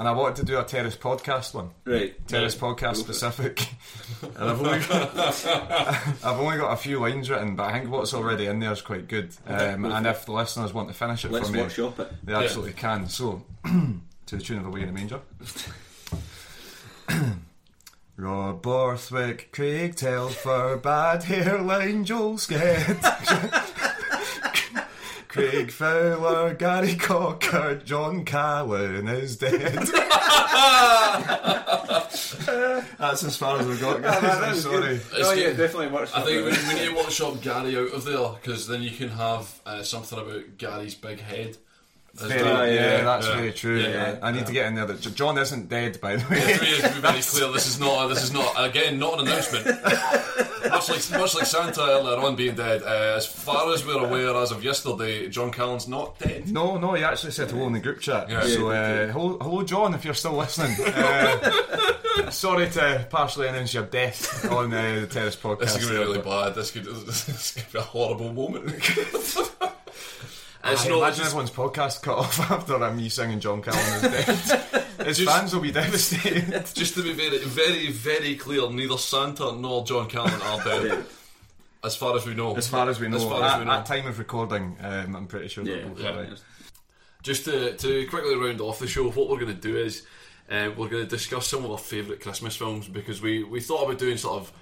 and 0.00 0.08
I 0.08 0.12
wanted 0.12 0.36
to 0.36 0.44
do 0.46 0.58
a 0.58 0.64
terrace 0.64 0.96
podcast 0.96 1.52
one. 1.52 1.72
Right. 1.84 2.26
Terrace 2.26 2.54
podcast 2.56 2.96
specific, 2.96 3.68
and 4.22 4.50
I've 4.50 4.58
only 4.58 4.78
got 4.78 5.14
I've 6.24 6.40
only 6.40 6.56
got 6.56 6.72
a 6.72 6.76
few 6.76 7.00
lines 7.00 7.28
written, 7.28 7.54
but 7.54 7.64
I 7.64 7.78
think 7.78 7.90
what's 7.90 8.14
already 8.14 8.46
in 8.46 8.60
there 8.60 8.72
is 8.72 8.80
quite 8.80 9.08
good. 9.08 9.36
Um, 9.46 9.84
and 9.84 10.06
if 10.06 10.24
the 10.24 10.32
listeners 10.32 10.72
want 10.72 10.88
to 10.88 10.94
finish 10.94 11.26
it 11.26 11.30
Let's 11.30 11.48
for 11.48 11.52
me, 11.52 11.60
workshop 11.60 12.00
it. 12.00 12.10
they 12.24 12.32
absolutely 12.32 12.72
can. 12.72 13.08
So, 13.10 13.44
to 13.64 14.36
the 14.36 14.42
tune 14.42 14.60
of 14.60 14.66
Away 14.68 14.80
in 14.80 14.86
the 14.86 14.92
Manger. 14.94 15.20
Rob 18.16 18.62
Borthwick, 18.62 19.52
Craig 19.52 19.96
Telfer, 19.96 20.78
Bad 20.78 21.24
Hairline, 21.24 22.06
Joel 22.06 22.36
Sked. 22.36 23.76
Craig 25.40 25.70
Fowler, 25.72 26.52
Gary 26.52 26.94
Cocker, 26.96 27.76
John 27.76 28.26
Callan 28.26 29.08
is 29.08 29.38
dead. 29.38 29.72
That's 32.98 33.24
as 33.24 33.36
far 33.38 33.58
as 33.58 33.66
we've 33.66 33.80
got, 33.80 34.02
guys. 34.02 34.22
I'm 34.22 34.54
sorry. 34.56 35.00
Oh 35.16 35.32
yeah, 35.32 35.48
definitely 35.54 35.88
works. 35.88 36.12
I 36.12 36.20
think 36.20 36.44
we, 36.44 36.50
we 36.68 36.74
need 36.74 36.88
to 36.90 36.94
workshop 36.94 37.40
Gary 37.40 37.74
out 37.78 37.94
of 37.94 38.04
there 38.04 38.32
because 38.34 38.66
then 38.66 38.82
you 38.82 38.90
can 38.90 39.08
have 39.08 39.60
uh, 39.64 39.82
something 39.82 40.18
about 40.18 40.58
Gary's 40.58 40.94
big 40.94 41.20
head. 41.20 41.56
Very, 42.14 42.42
well. 42.42 42.66
yeah, 42.66 42.74
yeah, 42.74 43.04
that's 43.04 43.26
yeah. 43.26 43.36
very 43.36 43.52
true. 43.52 43.78
Yeah, 43.80 43.88
Yeah, 43.88 44.18
I 44.22 44.32
need 44.32 44.46
to 44.46 44.52
get 44.52 44.66
in 44.66 44.74
there. 44.74 44.86
That 44.86 45.00
John 45.14 45.38
isn't 45.38 45.68
dead, 45.68 46.00
by 46.00 46.16
the 46.16 46.28
way. 46.28 46.54
To 46.54 46.60
be, 46.60 46.76
to 46.76 46.94
be 46.94 47.00
very 47.00 47.20
clear, 47.22 47.52
this 47.52 47.66
is 47.66 47.78
not. 47.78 48.08
This 48.08 48.22
is 48.22 48.32
not. 48.32 48.52
Again, 48.56 48.98
not 48.98 49.20
an 49.20 49.28
announcement. 49.28 49.66
much 50.70 50.88
like 50.88 51.20
much 51.20 51.34
like 51.34 51.46
Santa 51.46 51.82
earlier 51.82 52.18
on 52.18 52.36
being 52.36 52.54
dead. 52.54 52.82
Uh, 52.82 53.14
as 53.16 53.26
far 53.26 53.72
as 53.72 53.86
we're 53.86 54.04
aware, 54.04 54.34
as 54.36 54.50
of 54.50 54.64
yesterday, 54.64 55.28
John 55.28 55.50
Callan's 55.50 55.88
not 55.88 56.18
dead. 56.18 56.50
No, 56.50 56.78
no, 56.78 56.94
he 56.94 57.04
actually 57.04 57.32
said 57.32 57.50
hello 57.50 57.66
in 57.66 57.72
the 57.72 57.80
group 57.80 58.00
chat. 58.00 58.28
Yeah. 58.28 58.42
so, 58.42 58.70
uh, 58.70 59.06
hello, 59.12 59.38
hello, 59.40 59.62
John, 59.62 59.94
if 59.94 60.04
you're 60.04 60.14
still 60.14 60.34
listening. 60.34 60.76
Uh, 61.00 62.30
sorry 62.30 62.68
to 62.68 63.06
partially 63.08 63.46
announce 63.48 63.72
your 63.72 63.84
death 63.84 64.44
on 64.50 64.72
uh, 64.72 65.00
the 65.00 65.06
Terrace 65.06 65.36
podcast. 65.36 65.60
This 65.60 65.76
is 65.76 65.84
going 65.88 66.00
to 66.00 66.06
be 66.06 66.12
really 66.12 66.22
bad. 66.22 66.54
This 66.54 66.70
could, 66.70 66.84
this 66.84 67.52
could 67.52 67.72
be 67.72 67.78
a 67.78 67.82
horrible 67.82 68.32
moment. 68.32 68.74
it's 70.64 70.84
Aye, 70.84 70.88
not. 70.88 70.98
imagine 70.98 71.08
It's 71.08 71.18
just, 71.18 71.26
everyone's 71.26 71.50
podcast 71.50 72.02
cut 72.02 72.18
off 72.18 72.38
after 72.50 72.82
uh, 72.82 72.92
me 72.92 73.08
singing 73.08 73.40
John 73.40 73.62
Callan 73.62 73.78
is 73.78 74.02
dead. 74.02 74.84
His 75.06 75.18
Just- 75.18 75.30
fans 75.30 75.54
will 75.54 75.62
be 75.62 75.72
devastated. 75.72 76.66
just 76.74 76.94
to 76.94 77.02
be 77.02 77.12
very, 77.14 77.38
very, 77.38 77.90
very 77.90 78.34
clear, 78.36 78.70
neither 78.70 78.98
Santa 78.98 79.52
nor 79.52 79.84
John 79.84 80.08
Callan 80.08 80.40
are 80.42 80.62
dead. 80.62 81.04
As 81.82 81.96
far 81.96 82.14
as 82.14 82.26
we 82.26 82.34
know. 82.34 82.54
As 82.56 82.68
far 82.68 82.88
as 82.90 83.00
we 83.00 83.08
know, 83.08 83.16
As 83.16 83.24
far 83.24 83.42
as 83.42 83.52
at, 83.54 83.58
we 83.60 83.64
know. 83.64 83.70
at 83.72 83.86
time 83.86 84.06
of 84.06 84.18
recording, 84.18 84.76
um, 84.82 85.16
I'm 85.16 85.26
pretty 85.26 85.48
sure 85.48 85.64
Yeah, 85.64 85.76
they're 85.76 85.86
both 85.86 86.00
yeah. 86.00 86.10
alright. 86.10 86.42
Just 87.22 87.46
to, 87.46 87.74
to 87.76 88.06
quickly 88.08 88.34
round 88.36 88.60
off 88.60 88.78
the 88.78 88.86
show, 88.86 89.08
what 89.10 89.30
we're 89.30 89.40
going 89.40 89.54
to 89.54 89.60
do 89.60 89.78
is 89.78 90.06
uh, 90.50 90.70
we're 90.76 90.88
going 90.88 91.04
to 91.04 91.08
discuss 91.08 91.46
some 91.48 91.64
of 91.64 91.70
our 91.70 91.78
favourite 91.78 92.20
Christmas 92.20 92.54
films 92.56 92.86
because 92.86 93.22
we, 93.22 93.44
we 93.44 93.60
thought 93.60 93.84
about 93.84 93.98
doing 93.98 94.18
sort 94.18 94.40
of 94.42 94.52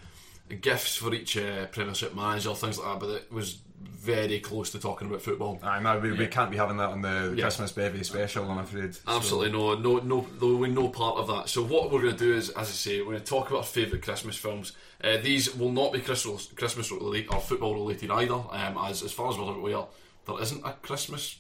gifts 0.57 0.97
for 0.97 1.13
each 1.15 1.37
uh, 1.37 1.67
Premiership 1.67 2.15
manager, 2.15 2.55
things 2.55 2.79
like 2.79 2.87
that, 2.87 3.01
but 3.07 3.11
it 3.15 3.33
was 3.33 3.59
very 3.81 4.41
close 4.41 4.71
to 4.71 4.79
talking 4.79 5.09
about 5.09 5.21
football. 5.23 5.59
Aye, 5.63 5.81
no, 5.81 5.99
we, 5.99 6.13
we 6.13 6.27
can't 6.27 6.51
be 6.51 6.57
having 6.57 6.79
that 6.79 6.89
on 6.91 7.03
the 7.03 7.35
Yeah. 7.37 7.43
Christmas 7.43 7.73
bevy 7.73 8.03
special, 8.05 8.49
I'm 8.51 8.59
afraid. 8.59 8.95
So- 8.95 9.03
Absolutely 9.07 9.53
no, 9.53 9.75
no, 9.75 9.99
no, 9.99 10.27
no, 10.41 10.57
we're 10.57 10.67
no 10.69 10.89
part 10.89 11.17
of 11.19 11.27
that. 11.29 11.49
So 11.49 11.63
what 11.63 11.91
we're 11.91 12.03
going 12.03 12.17
to 12.17 12.25
do 12.25 12.35
is, 12.35 12.49
as 12.51 12.69
I 12.69 12.73
say, 12.73 12.99
we're 13.01 13.13
going 13.13 13.19
to 13.21 13.25
talk 13.25 13.49
about 13.49 13.59
our 13.59 13.65
favourite 13.65 14.03
Christmas 14.03 14.37
films. 14.37 14.73
Uh, 15.03 15.19
these 15.19 15.55
will 15.55 15.71
not 15.73 15.93
be 15.93 16.01
Christmas, 16.01 16.47
Christmas 16.55 16.91
related 16.91 17.33
or 17.33 17.41
football 17.41 17.75
related 17.75 18.11
either. 18.11 18.35
Um, 18.35 18.79
as 18.85 19.03
as 19.03 19.13
far 19.13 19.31
as 19.31 19.39
we're 19.39 19.55
aware, 19.55 19.85
there 20.27 20.41
isn't 20.43 20.65
a 20.65 20.73
Christmas 20.83 21.39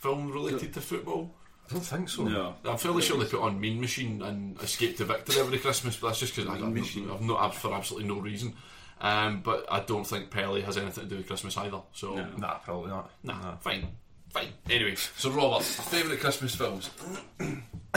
film 0.00 0.32
related 0.32 0.72
to 0.74 0.80
football. 0.80 1.34
I 1.68 1.74
don't 1.74 1.82
think 1.82 2.08
so. 2.08 2.24
No. 2.24 2.54
I'm 2.64 2.78
fairly 2.78 3.02
sure 3.02 3.18
they 3.18 3.26
put 3.30 3.40
on 3.42 3.60
Mean 3.60 3.80
Machine 3.80 4.22
and 4.22 4.60
Escape 4.62 4.96
to 4.98 5.04
Victory 5.04 5.38
every 5.40 5.58
Christmas, 5.58 5.96
but 5.96 6.08
that's 6.08 6.20
just 6.20 6.34
because 6.34 6.50
I've, 6.50 6.60
Machine. 6.72 7.10
I've 7.10 7.20
not 7.20 7.54
for 7.54 7.74
absolutely 7.74 8.08
no 8.08 8.20
reason. 8.20 8.54
Um, 9.00 9.42
but 9.44 9.66
I 9.70 9.80
don't 9.80 10.04
think 10.06 10.30
Pelé 10.30 10.64
has 10.64 10.76
anything 10.76 11.04
to 11.04 11.08
do 11.10 11.16
with 11.18 11.26
Christmas 11.26 11.56
either. 11.56 11.80
So 11.92 12.16
Nah, 12.38 12.54
probably 12.54 12.88
not. 12.90 13.10
nah, 13.22 13.56
fine, 13.56 13.86
fine. 14.30 14.48
Anyway, 14.68 14.96
so 14.96 15.30
Robert, 15.30 15.62
favourite 15.62 16.20
Christmas 16.20 16.54
films? 16.54 16.90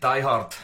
Die 0.00 0.20
Hard. 0.20 0.54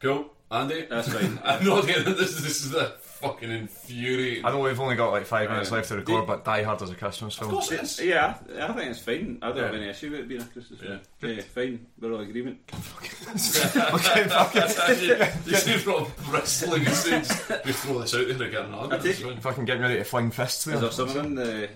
Cool, 0.00 0.30
Andy. 0.50 0.86
That's 0.88 1.12
fine. 1.12 1.38
I'm 1.44 1.64
not 1.64 1.86
getting 1.86 2.14
this. 2.14 2.40
This 2.40 2.64
is 2.64 2.74
a 2.74 2.90
fucking 3.20 3.50
infuriating. 3.50 4.44
I 4.44 4.50
know 4.50 4.60
we've 4.60 4.78
only 4.80 4.96
got 4.96 5.10
like 5.12 5.26
five 5.26 5.50
minutes 5.50 5.70
left 5.70 5.88
to 5.88 5.96
record, 5.96 6.22
Do- 6.22 6.26
but 6.26 6.44
Die 6.44 6.62
Hard 6.62 6.82
is 6.82 6.90
a 6.90 6.94
Christmas 6.94 7.34
film. 7.36 7.50
Of 7.50 7.54
course 7.54 7.72
it 7.72 7.80
is. 7.82 8.00
Yeah, 8.00 8.34
I 8.58 8.62
I 8.68 8.72
think 8.72 8.90
it's 8.90 9.00
fine. 9.00 9.38
I 9.42 9.48
don't 9.48 9.58
have 9.64 9.74
any 9.74 9.88
issue 9.88 10.10
with 10.10 10.20
it 10.20 10.28
being 10.28 10.42
a 10.42 10.44
Christmas 10.44 10.80
film. 10.80 11.00
Yeah, 11.22 11.40
fine. 11.42 11.86
We're 12.00 12.12
all 12.12 12.20
agreement. 12.20 12.58
okay, 12.72 14.24
fuck 14.28 14.52
it. 14.54 15.32
you 15.46 15.56
see 15.56 15.84
Rob 15.90 16.08
bristling 16.30 16.86
and 16.86 16.94
saying, 16.94 17.22
just, 17.24 17.64
we 17.64 17.72
throw 17.72 17.98
this 18.00 18.14
out 18.14 18.26
there 18.28 18.42
and 18.42 18.50
get 18.52 18.64
an 18.64 18.74
argument. 18.74 19.02
take- 19.02 19.20
It's. 19.20 19.42
Fucking 19.42 19.64
getting 19.64 19.82
ready 19.82 19.96
to 19.96 20.04
fling 20.04 20.30
fists 20.30 20.64
there. 20.64 20.74
Is 20.76 20.80
there 20.80 20.90
someone 20.90 21.26
in 21.26 21.34
the 21.34 21.68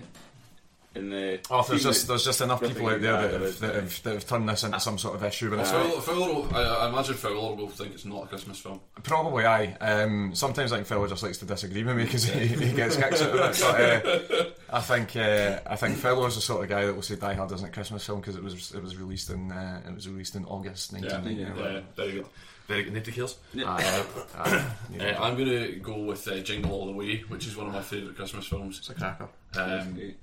in 0.95 1.09
the? 1.09 1.39
Oh, 1.49 1.63
there's 1.67 1.83
just 1.83 2.07
there's 2.07 2.23
just 2.23 2.41
enough 2.41 2.61
people 2.61 2.87
out 2.87 3.01
there 3.01 3.21
that 3.21 3.31
Yeah, 3.31 3.39
have, 3.39 3.59
that, 3.59 3.75
have, 3.75 4.03
that 4.03 4.13
have 4.13 4.27
turned 4.27 4.47
this 4.49 4.63
into 4.63 4.79
some 4.79 4.97
sort 4.97 5.15
of 5.15 5.23
issue. 5.23 5.49
But 5.49 5.59
it's 5.59 5.71
Fowler, 5.71 6.01
Fowler 6.01 6.55
I, 6.55 6.61
I 6.85 6.89
imagine 6.89 7.15
Fowler 7.15 7.55
will 7.55 7.67
think 7.67 7.93
it's 7.93 8.05
not 8.05 8.23
a 8.25 8.27
Christmas 8.27 8.59
film. 8.59 8.79
probably 9.03 9.45
aye. 9.45 9.75
Um, 9.81 10.35
sometimes 10.35 10.71
I 10.71 10.77
think 10.77 10.87
Phil 10.87 11.07
just 11.07 11.23
likes 11.23 11.37
to 11.39 11.45
disagree 11.45 11.83
with 11.83 11.97
me 11.97 12.03
because 12.05 12.23
he, 12.25 12.47
he 12.47 12.73
gets 12.73 12.95
kicks 12.95 13.21
out 13.21 13.29
of 13.29 13.35
it. 13.35 13.59
But 13.59 14.41
uh, 14.71 14.75
I 14.75 14.79
think 14.81 15.15
uh, 15.15 15.59
I 15.65 15.75
think 15.75 15.97
Fowler's 15.97 16.35
the 16.35 16.41
sort 16.41 16.63
of 16.63 16.69
guy 16.69 16.85
that 16.85 16.93
will 16.93 17.01
say 17.01 17.15
Die 17.15 17.33
Hard 17.33 17.51
isn't 17.51 17.67
a 17.67 17.71
Christmas 17.71 18.05
film 18.05 18.19
because 18.21 18.35
it 18.35 18.43
was 18.43 18.73
it 18.73 18.81
was 18.81 18.95
released 18.97 19.29
in 19.29 19.51
uh, 19.51 19.81
it 19.87 19.93
was 19.93 20.07
released 20.07 20.35
in 20.35 20.45
August 20.45 20.93
1990. 20.93 21.41
Yeah, 21.41 21.71
yeah, 21.73 21.81
very 21.95 22.11
good. 22.13 22.25
Very 22.67 22.83
good. 22.83 22.93
Nobody 22.93 23.11
cares. 23.11 23.37
Aye, 23.57 24.05
aye. 24.37 24.69
Uh, 24.99 25.03
I'm 25.19 25.35
going 25.35 25.49
to 25.49 25.71
go 25.81 25.97
with 26.03 26.25
uh, 26.27 26.39
Jingle 26.39 26.71
All 26.71 26.85
the 26.85 26.91
Way, 26.93 27.17
which 27.27 27.45
is 27.47 27.57
one 27.57 27.67
of 27.67 27.73
my 27.73 27.81
favourite 27.81 28.15
Christmas 28.15 28.45
films. 28.47 28.77
It's 28.77 28.89
a 28.89 28.93
cracker. 28.93 29.27
Um, 29.57 30.13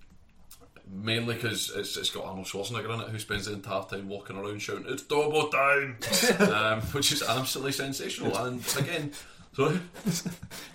mainly 0.92 1.34
because 1.34 1.70
it's, 1.74 1.96
it's 1.96 2.10
got 2.10 2.24
Arnold 2.24 2.46
Schwarzenegger 2.46 2.92
in 2.94 3.00
it, 3.00 3.08
who 3.08 3.18
spends 3.18 3.46
the 3.46 3.52
entire 3.52 3.84
time 3.84 4.08
walking 4.08 4.36
around 4.36 4.60
shouting, 4.60 4.86
It's 4.88 5.02
Turbo 5.02 5.48
time! 5.48 5.96
um, 6.52 6.80
which 6.92 7.12
is 7.12 7.22
absolutely 7.22 7.72
sensational. 7.72 8.36
And 8.36 8.62
again, 8.78 9.12
sorry? 9.54 9.80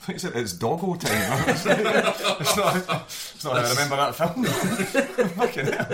He 0.08 0.18
said 0.18 0.36
it's 0.36 0.54
doggo 0.54 0.96
time. 0.96 1.44
it's 1.50 1.66
not. 1.66 3.06
It's 3.08 3.44
not. 3.44 3.58
I 3.58 3.70
remember 3.70 3.96
that 3.96 4.16
film. 4.16 4.46
Fucking 5.30 5.66
hell. 5.66 5.88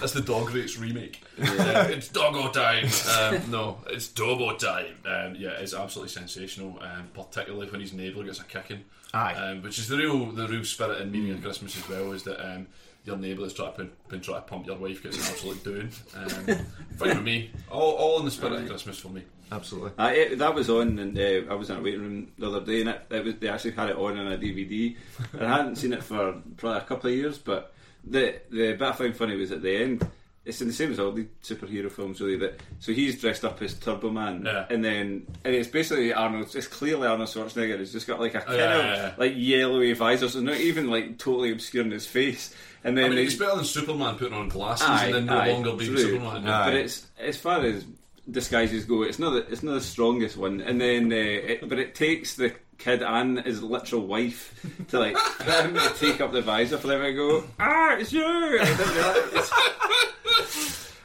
That's 0.00 0.12
the 0.12 0.22
Dog 0.22 0.54
Race 0.54 0.78
remake. 0.78 1.22
Uh, 1.40 1.88
it's 1.90 2.08
Doggo 2.08 2.50
time. 2.50 2.88
Um, 3.10 3.50
no, 3.50 3.78
it's 3.88 4.08
Turbo 4.08 4.56
time. 4.56 4.96
Um, 5.04 5.34
yeah, 5.36 5.50
it's 5.50 5.74
absolutely 5.74 6.10
sensational, 6.10 6.78
um, 6.82 7.10
particularly 7.12 7.70
when 7.70 7.80
his 7.80 7.92
neighbour 7.92 8.24
gets 8.24 8.40
a 8.40 8.44
kicking. 8.44 8.84
Aye. 9.12 9.34
Um, 9.34 9.62
which 9.62 9.78
is 9.78 9.88
the 9.88 9.96
real 9.96 10.26
the 10.32 10.48
real 10.48 10.64
spirit 10.64 11.00
and 11.00 11.12
meaning 11.12 11.32
of 11.32 11.42
Christmas 11.42 11.76
as 11.76 11.88
well. 11.88 12.12
Is 12.12 12.24
that 12.24 12.44
um, 12.44 12.66
your 13.04 13.16
neighbour 13.16 13.42
that's 13.42 13.54
trying 13.54 13.72
to 13.72 13.78
pump, 13.78 14.08
been 14.08 14.20
trying 14.20 14.42
to 14.42 14.48
pump 14.48 14.66
your 14.66 14.76
wife 14.76 15.02
gets 15.02 15.18
an 15.18 15.34
absolute 15.34 15.62
doing. 15.62 15.90
Um, 16.16 16.28
fine 16.96 17.08
with 17.16 17.22
me. 17.22 17.50
All, 17.70 17.92
all 17.92 18.18
in 18.20 18.24
the 18.24 18.30
spirit 18.30 18.62
of 18.62 18.68
Christmas 18.68 18.98
for 18.98 19.08
me. 19.08 19.22
Absolutely. 19.52 19.92
Uh, 19.98 20.08
it, 20.08 20.38
that 20.38 20.54
was 20.54 20.70
on, 20.70 20.98
and 20.98 21.18
uh, 21.18 21.52
I 21.52 21.54
was 21.54 21.70
in 21.70 21.76
a 21.76 21.82
waiting 21.82 22.00
room 22.00 22.32
the 22.38 22.48
other 22.48 22.64
day, 22.64 22.80
and 22.80 22.90
it, 22.90 23.06
it 23.10 23.24
was, 23.24 23.34
they 23.36 23.48
actually 23.48 23.72
had 23.72 23.90
it 23.90 23.96
on 23.96 24.18
on 24.18 24.32
a 24.32 24.38
DVD. 24.38 24.96
I 25.38 25.56
hadn't 25.56 25.76
seen 25.76 25.92
it 25.92 26.02
for 26.02 26.40
probably 26.56 26.78
a 26.78 26.84
couple 26.84 27.10
of 27.10 27.16
years, 27.16 27.38
but 27.38 27.74
the 28.04 28.40
the 28.50 28.72
bit 28.72 28.82
I 28.82 28.92
found 28.92 29.16
funny 29.16 29.36
was 29.36 29.52
at 29.52 29.62
the 29.62 29.76
end. 29.76 30.06
It's 30.44 30.60
in 30.60 30.68
the 30.68 30.74
same 30.74 30.92
as 30.92 30.98
all 31.00 31.10
the 31.10 31.26
superhero 31.42 31.90
films, 31.90 32.20
really. 32.20 32.36
That 32.36 32.60
so 32.78 32.92
he's 32.92 33.18
dressed 33.18 33.44
up 33.44 33.62
as 33.62 33.74
Turbo 33.74 34.10
Man, 34.10 34.42
Yeah. 34.44 34.66
and 34.68 34.84
then 34.84 35.26
and 35.44 35.54
it's 35.54 35.68
basically 35.68 36.12
Arnold. 36.12 36.54
It's 36.54 36.66
clearly 36.66 37.06
Arnold 37.06 37.28
Schwarzenegger. 37.30 37.78
He's 37.78 37.92
just 37.92 38.06
got 38.06 38.20
like 38.20 38.34
a 38.34 38.40
kind 38.40 38.58
yeah, 38.58 38.74
of 38.78 38.84
yeah, 38.84 39.14
like 39.16 39.32
yellowy 39.36 39.92
visor, 39.94 40.28
so 40.28 40.40
not 40.40 40.56
even 40.56 40.90
like 40.90 41.18
totally 41.18 41.50
obscuring 41.50 41.90
his 41.90 42.06
face. 42.06 42.54
And 42.84 42.98
then 42.98 43.06
I 43.06 43.08
mean, 43.08 43.18
he's 43.18 43.32
it's 43.32 43.40
better 43.42 43.56
than 43.56 43.64
Superman 43.64 44.16
putting 44.16 44.34
on 44.34 44.50
glasses 44.50 44.86
Aye, 44.86 45.06
and 45.06 45.14
then 45.14 45.26
no 45.26 45.38
aye, 45.38 45.52
longer 45.52 45.72
being 45.76 45.92
true. 45.92 45.98
Superman. 45.98 46.46
Aye. 46.46 46.64
but 46.66 46.74
it's 46.74 47.06
as 47.18 47.38
far 47.38 47.60
as 47.64 47.86
disguises 48.30 48.84
go, 48.84 49.02
it's 49.02 49.18
not 49.18 49.30
the, 49.30 49.50
it's 49.50 49.62
not 49.62 49.74
the 49.74 49.80
strongest 49.80 50.36
one. 50.36 50.60
And 50.60 50.80
then, 50.80 51.12
uh, 51.12 51.16
it, 51.16 51.68
but 51.68 51.78
it 51.78 51.94
takes 51.94 52.36
the 52.36 52.54
kid 52.84 53.02
and 53.02 53.40
his 53.40 53.62
literal 53.62 54.06
wife 54.06 54.52
to 54.88 54.98
like 54.98 55.16
him 55.42 55.74
to 55.74 55.92
take 55.98 56.20
up 56.20 56.32
the 56.32 56.42
visor 56.42 56.78
for 56.78 56.88
them 56.88 57.02
and 57.02 57.16
go, 57.16 57.44
ah, 57.58 57.96
it's 57.96 58.12
you. 58.12 58.24
And 58.24 58.60
I 58.60 58.76
didn't 58.76 58.94
realise. 58.94 59.52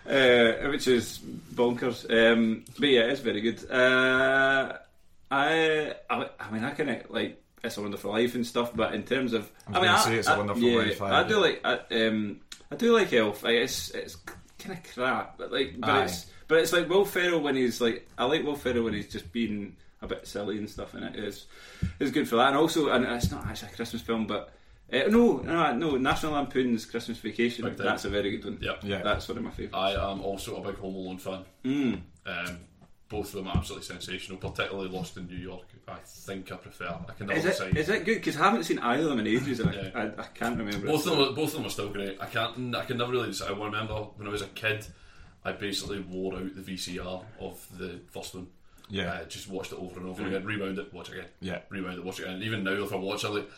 Uh, 0.10 0.70
which 0.70 0.88
is 0.88 1.20
bonkers. 1.54 2.04
Um, 2.10 2.64
but 2.80 2.90
yeah, 2.90 3.02
it's 3.02 3.20
very 3.22 3.42
good. 3.42 3.70
Uh, 3.70 4.74
I, 5.30 5.94
I, 6.10 6.30
I 6.40 6.50
mean, 6.52 6.64
I 6.64 6.72
kind 6.72 6.90
of 6.90 7.12
like 7.12 7.40
It's 7.64 7.78
a 7.78 7.82
Wonderful 7.82 8.12
Life 8.12 8.34
and 8.34 8.44
stuff, 8.46 8.72
but 8.76 8.96
in 8.96 9.04
terms 9.04 9.34
of, 9.34 9.52
I 9.68 9.70
was 9.70 9.78
I 9.78 9.82
mean, 9.82 9.86
gonna 9.86 9.98
I, 9.98 10.02
say 10.06 10.16
It's 10.18 10.28
a 10.28 10.32
I- 10.32 10.38
Wonderful 10.38 10.64
yeah, 10.64 10.78
Life, 10.80 11.02
aye. 11.04 11.20
I 11.20 11.28
do 11.28 11.40
like, 11.40 11.62
I, 11.64 12.08
um, 12.08 12.40
I 12.72 12.76
do 12.76 12.92
like 12.98 13.14
Elf. 13.14 13.44
Like, 13.44 13.54
it's 13.58 13.92
it's 13.92 14.18
kind 14.58 14.80
of 14.80 14.94
crap, 14.96 15.38
but 15.38 15.52
like, 15.52 15.76
but 15.80 15.90
Aye. 15.92 16.04
it's 16.06 16.26
but 16.48 16.58
it's 16.58 16.74
like 16.74 16.90
Will 16.90 17.06
Ferrell 17.06 17.42
when 17.42 17.56
he's 17.56 17.80
like, 17.80 18.08
I 18.18 18.26
like 18.26 18.44
Will 18.44 18.56
Ferrell 18.56 18.86
when 18.86 18.94
he's 18.96 19.12
just 19.12 19.32
being 19.32 19.76
a 20.02 20.08
bit 20.08 20.28
silly 20.28 20.58
and 20.58 20.70
stuff, 20.70 20.94
and 20.94 21.04
it 21.04 21.16
is 21.16 21.46
is 22.00 22.12
good 22.12 22.28
for 22.28 22.38
that. 22.38 22.48
And 22.50 22.58
also, 22.58 22.90
and 22.90 23.06
it's 23.06 23.32
not 23.32 23.46
actually 23.46 23.72
a 23.72 23.76
Christmas 23.76 24.02
film, 24.02 24.28
but 24.28 24.54
Uh, 24.92 25.04
no, 25.08 25.38
no, 25.38 25.72
no. 25.76 25.98
National 25.98 26.32
Lampoon's 26.34 26.84
Christmas 26.86 27.20
Vacation. 27.20 27.64
Big 27.66 27.78
time. 27.78 27.86
That's 27.86 28.06
a 28.06 28.10
very 28.10 28.32
good 28.38 28.46
one. 28.46 28.58
Yep. 28.60 28.80
Yeah. 28.84 29.04
That's 29.04 29.28
one 29.28 29.38
of 29.38 29.44
my 29.44 29.52
favourites. 29.52 29.76
I 29.76 30.12
am 30.12 30.20
also 30.22 30.56
a 30.56 30.62
big 30.66 30.80
Home 30.80 30.96
Alone 30.96 31.18
fan. 31.20 31.46
Mm. 31.64 32.02
Um, 32.26 32.58
both 33.08 33.28
of 33.28 33.34
them 33.34 33.48
are 33.50 33.58
absolutely 33.58 33.86
sensational, 33.86 34.38
particularly 34.40 34.90
Lost 34.90 35.16
in 35.18 35.28
New 35.28 35.36
York. 35.38 35.66
I 35.88 35.98
think 36.04 36.52
I 36.52 36.56
prefer. 36.56 36.88
I 37.08 37.14
can 37.14 37.30
Is 37.30 37.44
never 37.44 37.48
it, 37.48 37.52
decide. 37.52 37.78
is 37.78 37.90
it 37.90 38.06
good? 38.06 38.16
Because 38.16 38.38
I 38.38 38.44
haven't 38.46 38.64
seen 38.64 38.80
either 38.80 39.04
of 39.04 39.10
them 39.10 39.20
in 39.20 39.28
ages, 39.28 39.60
and 39.60 39.74
Yeah. 39.76 39.90
I, 39.94 40.02
I, 40.02 40.06
I 40.24 40.28
can't 40.34 40.58
remember. 40.58 40.88
Both 40.88 41.06
of 41.08 41.18
them, 41.18 41.36
both 41.36 41.50
of 41.50 41.54
them 41.58 41.66
are 41.66 41.70
still 41.70 41.90
great. 41.90 42.18
I 42.20 42.26
can't. 42.26 42.76
I 42.76 42.86
can 42.86 42.98
never 42.98 43.12
really 43.12 43.28
decide. 43.28 43.52
I 43.52 43.64
remember 43.64 43.94
when 44.16 44.28
I 44.28 44.32
was 44.32 44.42
a 44.42 44.48
kid, 44.48 44.86
I 45.46 45.52
basically 45.52 46.00
wore 46.02 46.36
out 46.36 46.56
the 46.56 46.62
VCR 46.62 47.24
of 47.40 47.68
the 47.78 48.00
first 48.12 48.34
one. 48.36 48.48
Yeah. 48.90 49.12
uh, 49.12 49.26
just 49.26 49.50
watched 49.50 49.72
it 49.72 49.80
over 49.80 50.00
and 50.00 50.10
over 50.10 50.26
again. 50.26 50.44
Rewound 50.46 50.78
it, 50.80 50.94
watch 50.94 51.10
it 51.10 51.14
again. 51.20 51.30
Yeah. 51.42 51.60
rewound 51.70 51.98
it, 52.00 52.04
watch 52.06 52.20
it 52.20 52.24
again. 52.24 52.36
And 52.36 52.44
even 52.44 52.64
now, 52.64 52.72
if 52.72 52.92
I 52.92 52.96
watch 52.96 53.24
it, 53.24 53.30
like, 53.30 53.50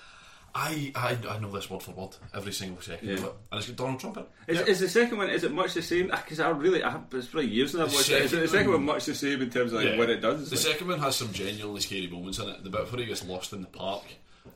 I, 0.54 0.92
I, 0.96 1.18
I 1.30 1.40
know 1.40 1.50
this 1.52 1.70
word 1.70 1.82
for 1.82 1.92
word 1.92 2.18
every 2.34 2.52
single 2.52 2.82
second 2.82 3.10
of 3.10 3.24
it, 3.24 3.34
and 3.54 3.58
it's 3.58 3.68
got 3.68 3.78
Donald 3.78 4.00
Trump 4.02 4.18
in. 4.18 4.24
it. 4.24 4.30
Is, 4.60 4.68
is 4.68 4.80
the 4.82 4.90
second 4.90 5.18
one? 5.18 5.30
Is 5.30 5.46
it 5.46 5.54
much 5.54 5.74
the 5.76 5.82
same? 5.82 6.08
Because 6.08 6.42
I 6.42 6.50
really, 6.50 6.84
I, 6.84 7.00
it's 7.14 7.28
probably 7.28 7.50
years 7.50 7.74
now. 7.74 7.86
I've 7.86 7.94
watched 7.94 8.10
it. 8.12 8.22
Is 8.24 8.34
it 8.34 8.42
the 8.42 8.48
second 8.50 8.72
one 8.72 8.84
much 8.84 9.06
the 9.06 9.16
same 9.16 9.42
in 9.42 9.50
terms 9.50 9.72
of 9.72 9.80
like 9.80 9.88
Yeah. 9.94 9.98
what 9.98 10.10
it 10.10 10.20
does? 10.20 10.50
The 10.50 10.58
Like- 10.58 10.66
second 10.66 10.88
one 10.90 11.00
has 11.00 11.16
some 11.16 11.32
genuinely 11.32 11.80
scary 11.80 12.08
moments 12.08 12.40
in 12.40 12.50
it. 12.50 12.64
The 12.66 12.70
bit 12.70 12.92
where 12.92 13.00
he 13.02 13.08
gets 13.08 13.24
lost 13.26 13.54
in 13.54 13.62
the 13.62 13.68
park, 13.70 14.04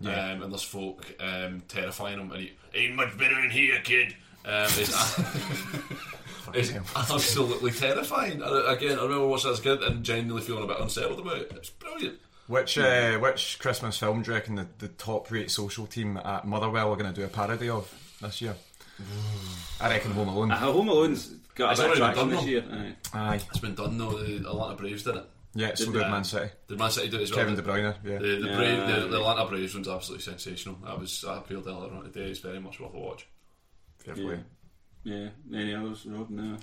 Yeah. 0.01 0.31
um, 0.33 0.43
and 0.43 0.51
there's 0.51 0.63
folk 0.63 1.05
um, 1.21 1.63
terrifying 1.69 2.19
him, 2.19 2.29
and 2.33 2.41
he 2.41 2.51
ain't 2.73 2.95
much 2.95 3.17
better 3.17 3.39
in 3.39 3.49
here, 3.49 3.79
kid. 3.81 4.13
Um, 4.43 4.67
is 6.53 6.69
is 6.71 6.75
absolutely 6.95 7.71
terrifying. 7.71 8.33
And 8.33 8.43
uh, 8.43 8.65
again, 8.67 8.99
I 8.99 9.03
remember 9.03 9.27
watching 9.27 9.51
this 9.51 9.59
kid 9.59 9.81
and 9.81 10.03
genuinely 10.03 10.41
feeling 10.45 10.63
a 10.63 10.67
bit 10.67 10.79
unsettled 10.79 11.19
about 11.19 11.37
it. 11.37 11.51
It's 11.55 11.69
brilliant. 11.69 12.19
Which 12.47 12.77
uh, 12.77 13.17
which 13.19 13.57
Christmas 13.59 13.97
film 13.97 14.21
do 14.21 14.31
you 14.31 14.35
reckon 14.35 14.55
the, 14.55 14.67
the 14.77 14.87
top 14.89 15.31
rate 15.31 15.49
social 15.49 15.87
team 15.87 16.17
at 16.17 16.45
Motherwell 16.45 16.91
are 16.91 16.95
going 16.95 17.11
to 17.11 17.19
do 17.19 17.25
a 17.25 17.29
parody 17.29 17.69
of 17.69 17.91
this 18.21 18.41
year? 18.41 18.55
I 19.81 19.89
reckon 19.89 20.11
Home 20.11 20.27
Alone. 20.29 20.51
Uh, 20.51 20.57
Home 20.57 20.87
Alone's 20.87 21.27
got 21.55 21.71
It's 21.71 21.79
a 21.81 21.83
bit 21.83 21.97
of 21.97 22.01
already 22.01 22.15
traction 22.15 22.29
done 22.29 22.29
this 22.29 22.39
though. 22.41 22.47
year. 22.47 22.95
aye. 23.13 23.33
Aye. 23.33 23.35
It's 23.49 23.59
been 23.59 23.75
done 23.75 23.97
though. 23.97 24.23
The 24.23 24.35
Atlanta 24.47 24.75
Braves 24.75 25.03
did 25.03 25.15
it. 25.15 25.25
Yeah, 25.57 25.73
so 25.73 25.85
Did 25.85 25.93
did 25.93 26.01
they? 26.03 26.09
Man 26.09 26.23
City. 26.25 26.51
Did 26.67 26.79
Man 26.79 26.91
City 26.91 27.09
do 27.09 27.17
it 27.17 27.21
as 27.23 27.31
well? 27.31 27.39
Kevin 27.39 27.55
De 27.55 27.61
Bruyne, 27.61 27.95
yeah. 28.03 28.17
The, 28.17 28.27
the, 28.27 28.47
Yeah. 28.47 28.55
Brave, 28.57 28.87
the, 29.01 29.07
the 29.07 29.17
Atlanta 29.17 29.45
Braves 29.49 29.73
one's 29.73 29.87
absolutely 29.87 30.23
sensational. 30.23 30.77
That 30.83 30.99
was 30.99 31.23
I 31.23 31.37
appealed 31.37 31.65
earlier 31.65 31.93
on 31.93 32.03
today. 32.03 32.29
It's 32.29 32.39
very 32.41 32.59
much 32.59 32.79
worth 32.81 32.93
a 32.93 32.97
watch. 32.99 33.25
Fair 33.99 34.15
play. 34.15 34.39
Yeah. 35.05 35.29
Any 35.53 35.73
others, 35.73 36.05
Rob? 36.05 36.29
No. 36.29 36.57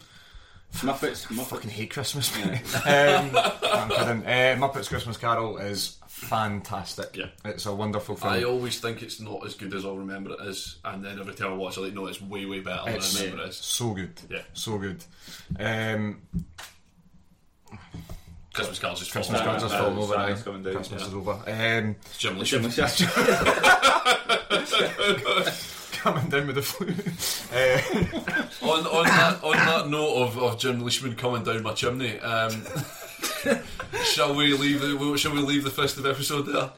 Muppets. 0.75 1.27
I 1.31 1.35
Muppets. 1.35 1.47
fucking 1.47 1.71
hate 1.71 1.91
Christmas. 1.91 2.35
um, 2.37 2.51
I'm 2.85 3.89
kidding. 3.91 4.25
Uh, 4.27 4.57
Muppets 4.59 4.89
Christmas 4.89 5.17
Carol 5.17 5.59
is 5.59 5.99
fantastic. 6.09 7.15
Yeah. 7.17 7.27
It's 7.45 7.67
a 7.67 7.75
wonderful 7.75 8.17
film. 8.17 8.33
I 8.33 8.43
always 8.45 8.81
think 8.81 9.03
it's 9.03 9.21
not 9.21 9.45
as 9.47 9.55
good 9.55 9.73
as 9.75 9.85
I'll 9.85 9.97
remember 9.99 10.33
it 10.33 10.41
is, 10.49 10.79
and 10.85 11.05
then 11.05 11.19
every 11.21 11.35
time 11.35 11.53
I 11.53 11.57
watch 11.57 11.77
it, 11.77 11.81
I 11.81 11.85
like, 11.85 11.95
no, 11.95 12.07
it's 12.07 12.21
way, 12.23 12.47
way 12.47 12.61
better 12.61 12.85
than 12.91 13.01
I 13.01 13.07
remember 13.23 13.43
it 13.45 13.49
is. 13.51 13.57
so 13.59 13.91
good. 13.93 14.13
Yeah. 14.31 14.43
So 14.55 14.79
good. 14.79 15.05
Um, 15.59 16.23
Christmas 18.55 18.79
Carol's 18.79 18.99
just 18.99 19.13
Christmas 19.13 19.41
falling 19.41 19.59
Carol's 19.61 19.73
down. 19.73 19.81
just 19.81 19.83
falling 19.83 19.99
over. 20.03 20.15
Santa's 20.15 20.41
aye. 20.41 20.45
coming 20.45 20.63
down, 20.63 20.75
Christmas 20.75 21.03
yeah. 21.03 21.09
is 21.09 21.15
over. 21.15 21.33
Um, 21.33 21.97
It's 22.07 22.19
Jim 22.19 22.39
Lee 22.39 22.45
Jim 22.45 22.71
Smith. 22.71 23.01
Leach. 24.51 25.79
Coming 26.03 26.29
down 26.29 26.47
with 26.49 26.57
the 26.57 26.63
flu. 26.63 26.89
Uh, 27.53 28.69
on, 28.71 28.87
on, 28.87 29.05
that, 29.05 29.45
on 29.45 29.53
that 29.57 29.89
note 29.89 30.15
of, 30.23 30.39
of 30.39 30.59
Jim 30.59 30.81
Leishman 30.81 31.15
coming 31.17 31.45
down 31.45 31.63
my 31.63 31.73
chimney, 31.75 32.19
um, 32.21 32.65
shall 34.05 34.35
we 34.35 34.53
leave 34.55 34.81
the 34.81 35.17
shall 35.17 35.33
we 35.33 35.41
leave 35.41 35.65
the 35.65 35.71
festive 35.71 36.07
episode 36.07 36.43
there? 36.43 36.71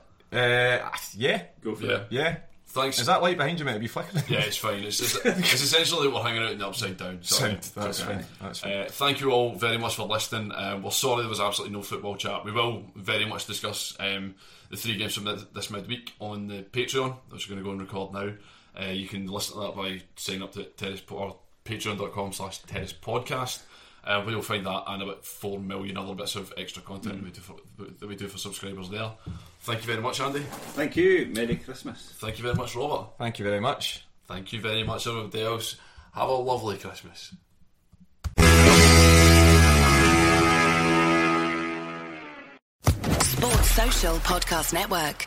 uh, 0.83 0.91
yeah. 1.17 1.43
Go 1.63 1.75
for 1.75 1.87
Yeah. 1.87 1.93
it. 1.93 2.07
Yeah. 2.11 2.37
Thanks. 2.67 2.99
Is 2.99 3.07
that 3.07 3.23
light 3.23 3.37
behind 3.37 3.61
you 3.61 3.65
meant 3.65 3.77
to 3.77 3.81
be 3.81 3.87
flickering? 3.87 4.25
yeah, 4.29 4.41
it's 4.41 4.57
fine. 4.57 4.83
It's, 4.83 4.99
just, 4.99 5.21
it's 5.25 5.63
essentially 5.63 6.09
we're 6.09 6.21
hanging 6.23 6.43
out 6.43 6.51
in 6.53 6.59
the 6.59 6.67
upside 6.67 6.97
down. 6.97 7.21
Sorry. 7.23 7.51
Sound. 7.53 7.63
That's 7.77 8.01
fine. 8.01 8.25
That's 8.43 8.59
fine. 8.59 8.73
Uh, 8.73 8.87
thank 8.89 9.21
you 9.21 9.31
all 9.31 9.55
very 9.55 9.79
much 9.79 9.95
for 9.95 10.07
listening. 10.09 10.51
Um, 10.53 10.83
we're 10.83 10.91
sorry 10.91 11.21
there 11.23 11.29
was 11.31 11.39
absolutely 11.41 11.77
no 11.77 11.83
football 11.85 12.17
chat. 12.17 12.45
We 12.45 12.51
will 12.51 12.83
very 12.97 13.27
much 13.27 13.47
discuss 13.47 13.95
um, 14.01 14.35
the 14.71 14.77
three 14.77 14.97
games 14.97 15.15
from 15.15 15.25
this 15.55 15.71
midweek 15.71 16.15
on 16.19 16.49
the 16.49 16.63
Patreon, 16.65 17.15
which 17.31 17.49
we're 17.49 17.55
going 17.55 17.65
to 17.65 17.65
go 17.65 17.71
and 17.71 17.81
record 17.81 18.13
now. 18.13 18.33
Uh, 18.81 18.87
you 18.87 19.07
can 19.07 19.27
listen 19.27 19.55
to 19.55 19.61
that 19.61 19.77
by 19.77 20.03
signing 20.17 20.43
up 20.43 20.53
to 20.53 20.65
terrace 20.65 21.03
or 21.11 21.37
patreon.com 21.65 22.33
slash 22.33 22.59
terrace 22.63 22.93
podcast. 22.93 23.63
Uh, 24.07 24.21
where 24.21 24.33
you'll 24.33 24.43
find 24.43 24.67
that 24.67 24.83
and 24.87 25.03
about 25.03 25.25
4 25.25 25.59
million 25.59 25.97
other 25.97 26.15
bits 26.15 26.37
of 26.37 26.53
extra 26.59 26.83
content 26.83 27.17
that, 27.17 27.25
we 27.25 27.31
do 27.31 27.41
for, 27.41 27.57
that 28.01 28.07
we 28.07 28.15
do 28.15 28.29
for 28.29 28.37
subscribers 28.37 28.91
there. 28.91 29.11
Thank 29.61 29.81
you 29.81 29.87
very 29.87 30.03
much, 30.03 30.21
Andy. 30.21 30.41
Thank 30.41 30.95
you. 30.97 31.31
Merry 31.35 31.57
Christmas. 31.57 32.13
Thank 32.17 32.37
you 32.37 32.43
very 32.43 32.55
much, 32.55 32.77
Robert. 32.77 33.17
Thank 33.17 33.39
you 33.39 33.47
very 33.47 33.61
much. 33.61 34.05
Thank 34.27 34.53
you 34.53 34.61
very 34.61 34.83
much, 34.83 35.07
everybody 35.07 35.43
else. 35.43 35.77
Have 36.13 36.29
a 36.29 36.33
lovely 36.35 36.77
Christmas. 36.77 37.35
Sports 43.23 43.71
Social 43.71 44.17
Podcast 44.19 44.75
Network. 44.75 45.27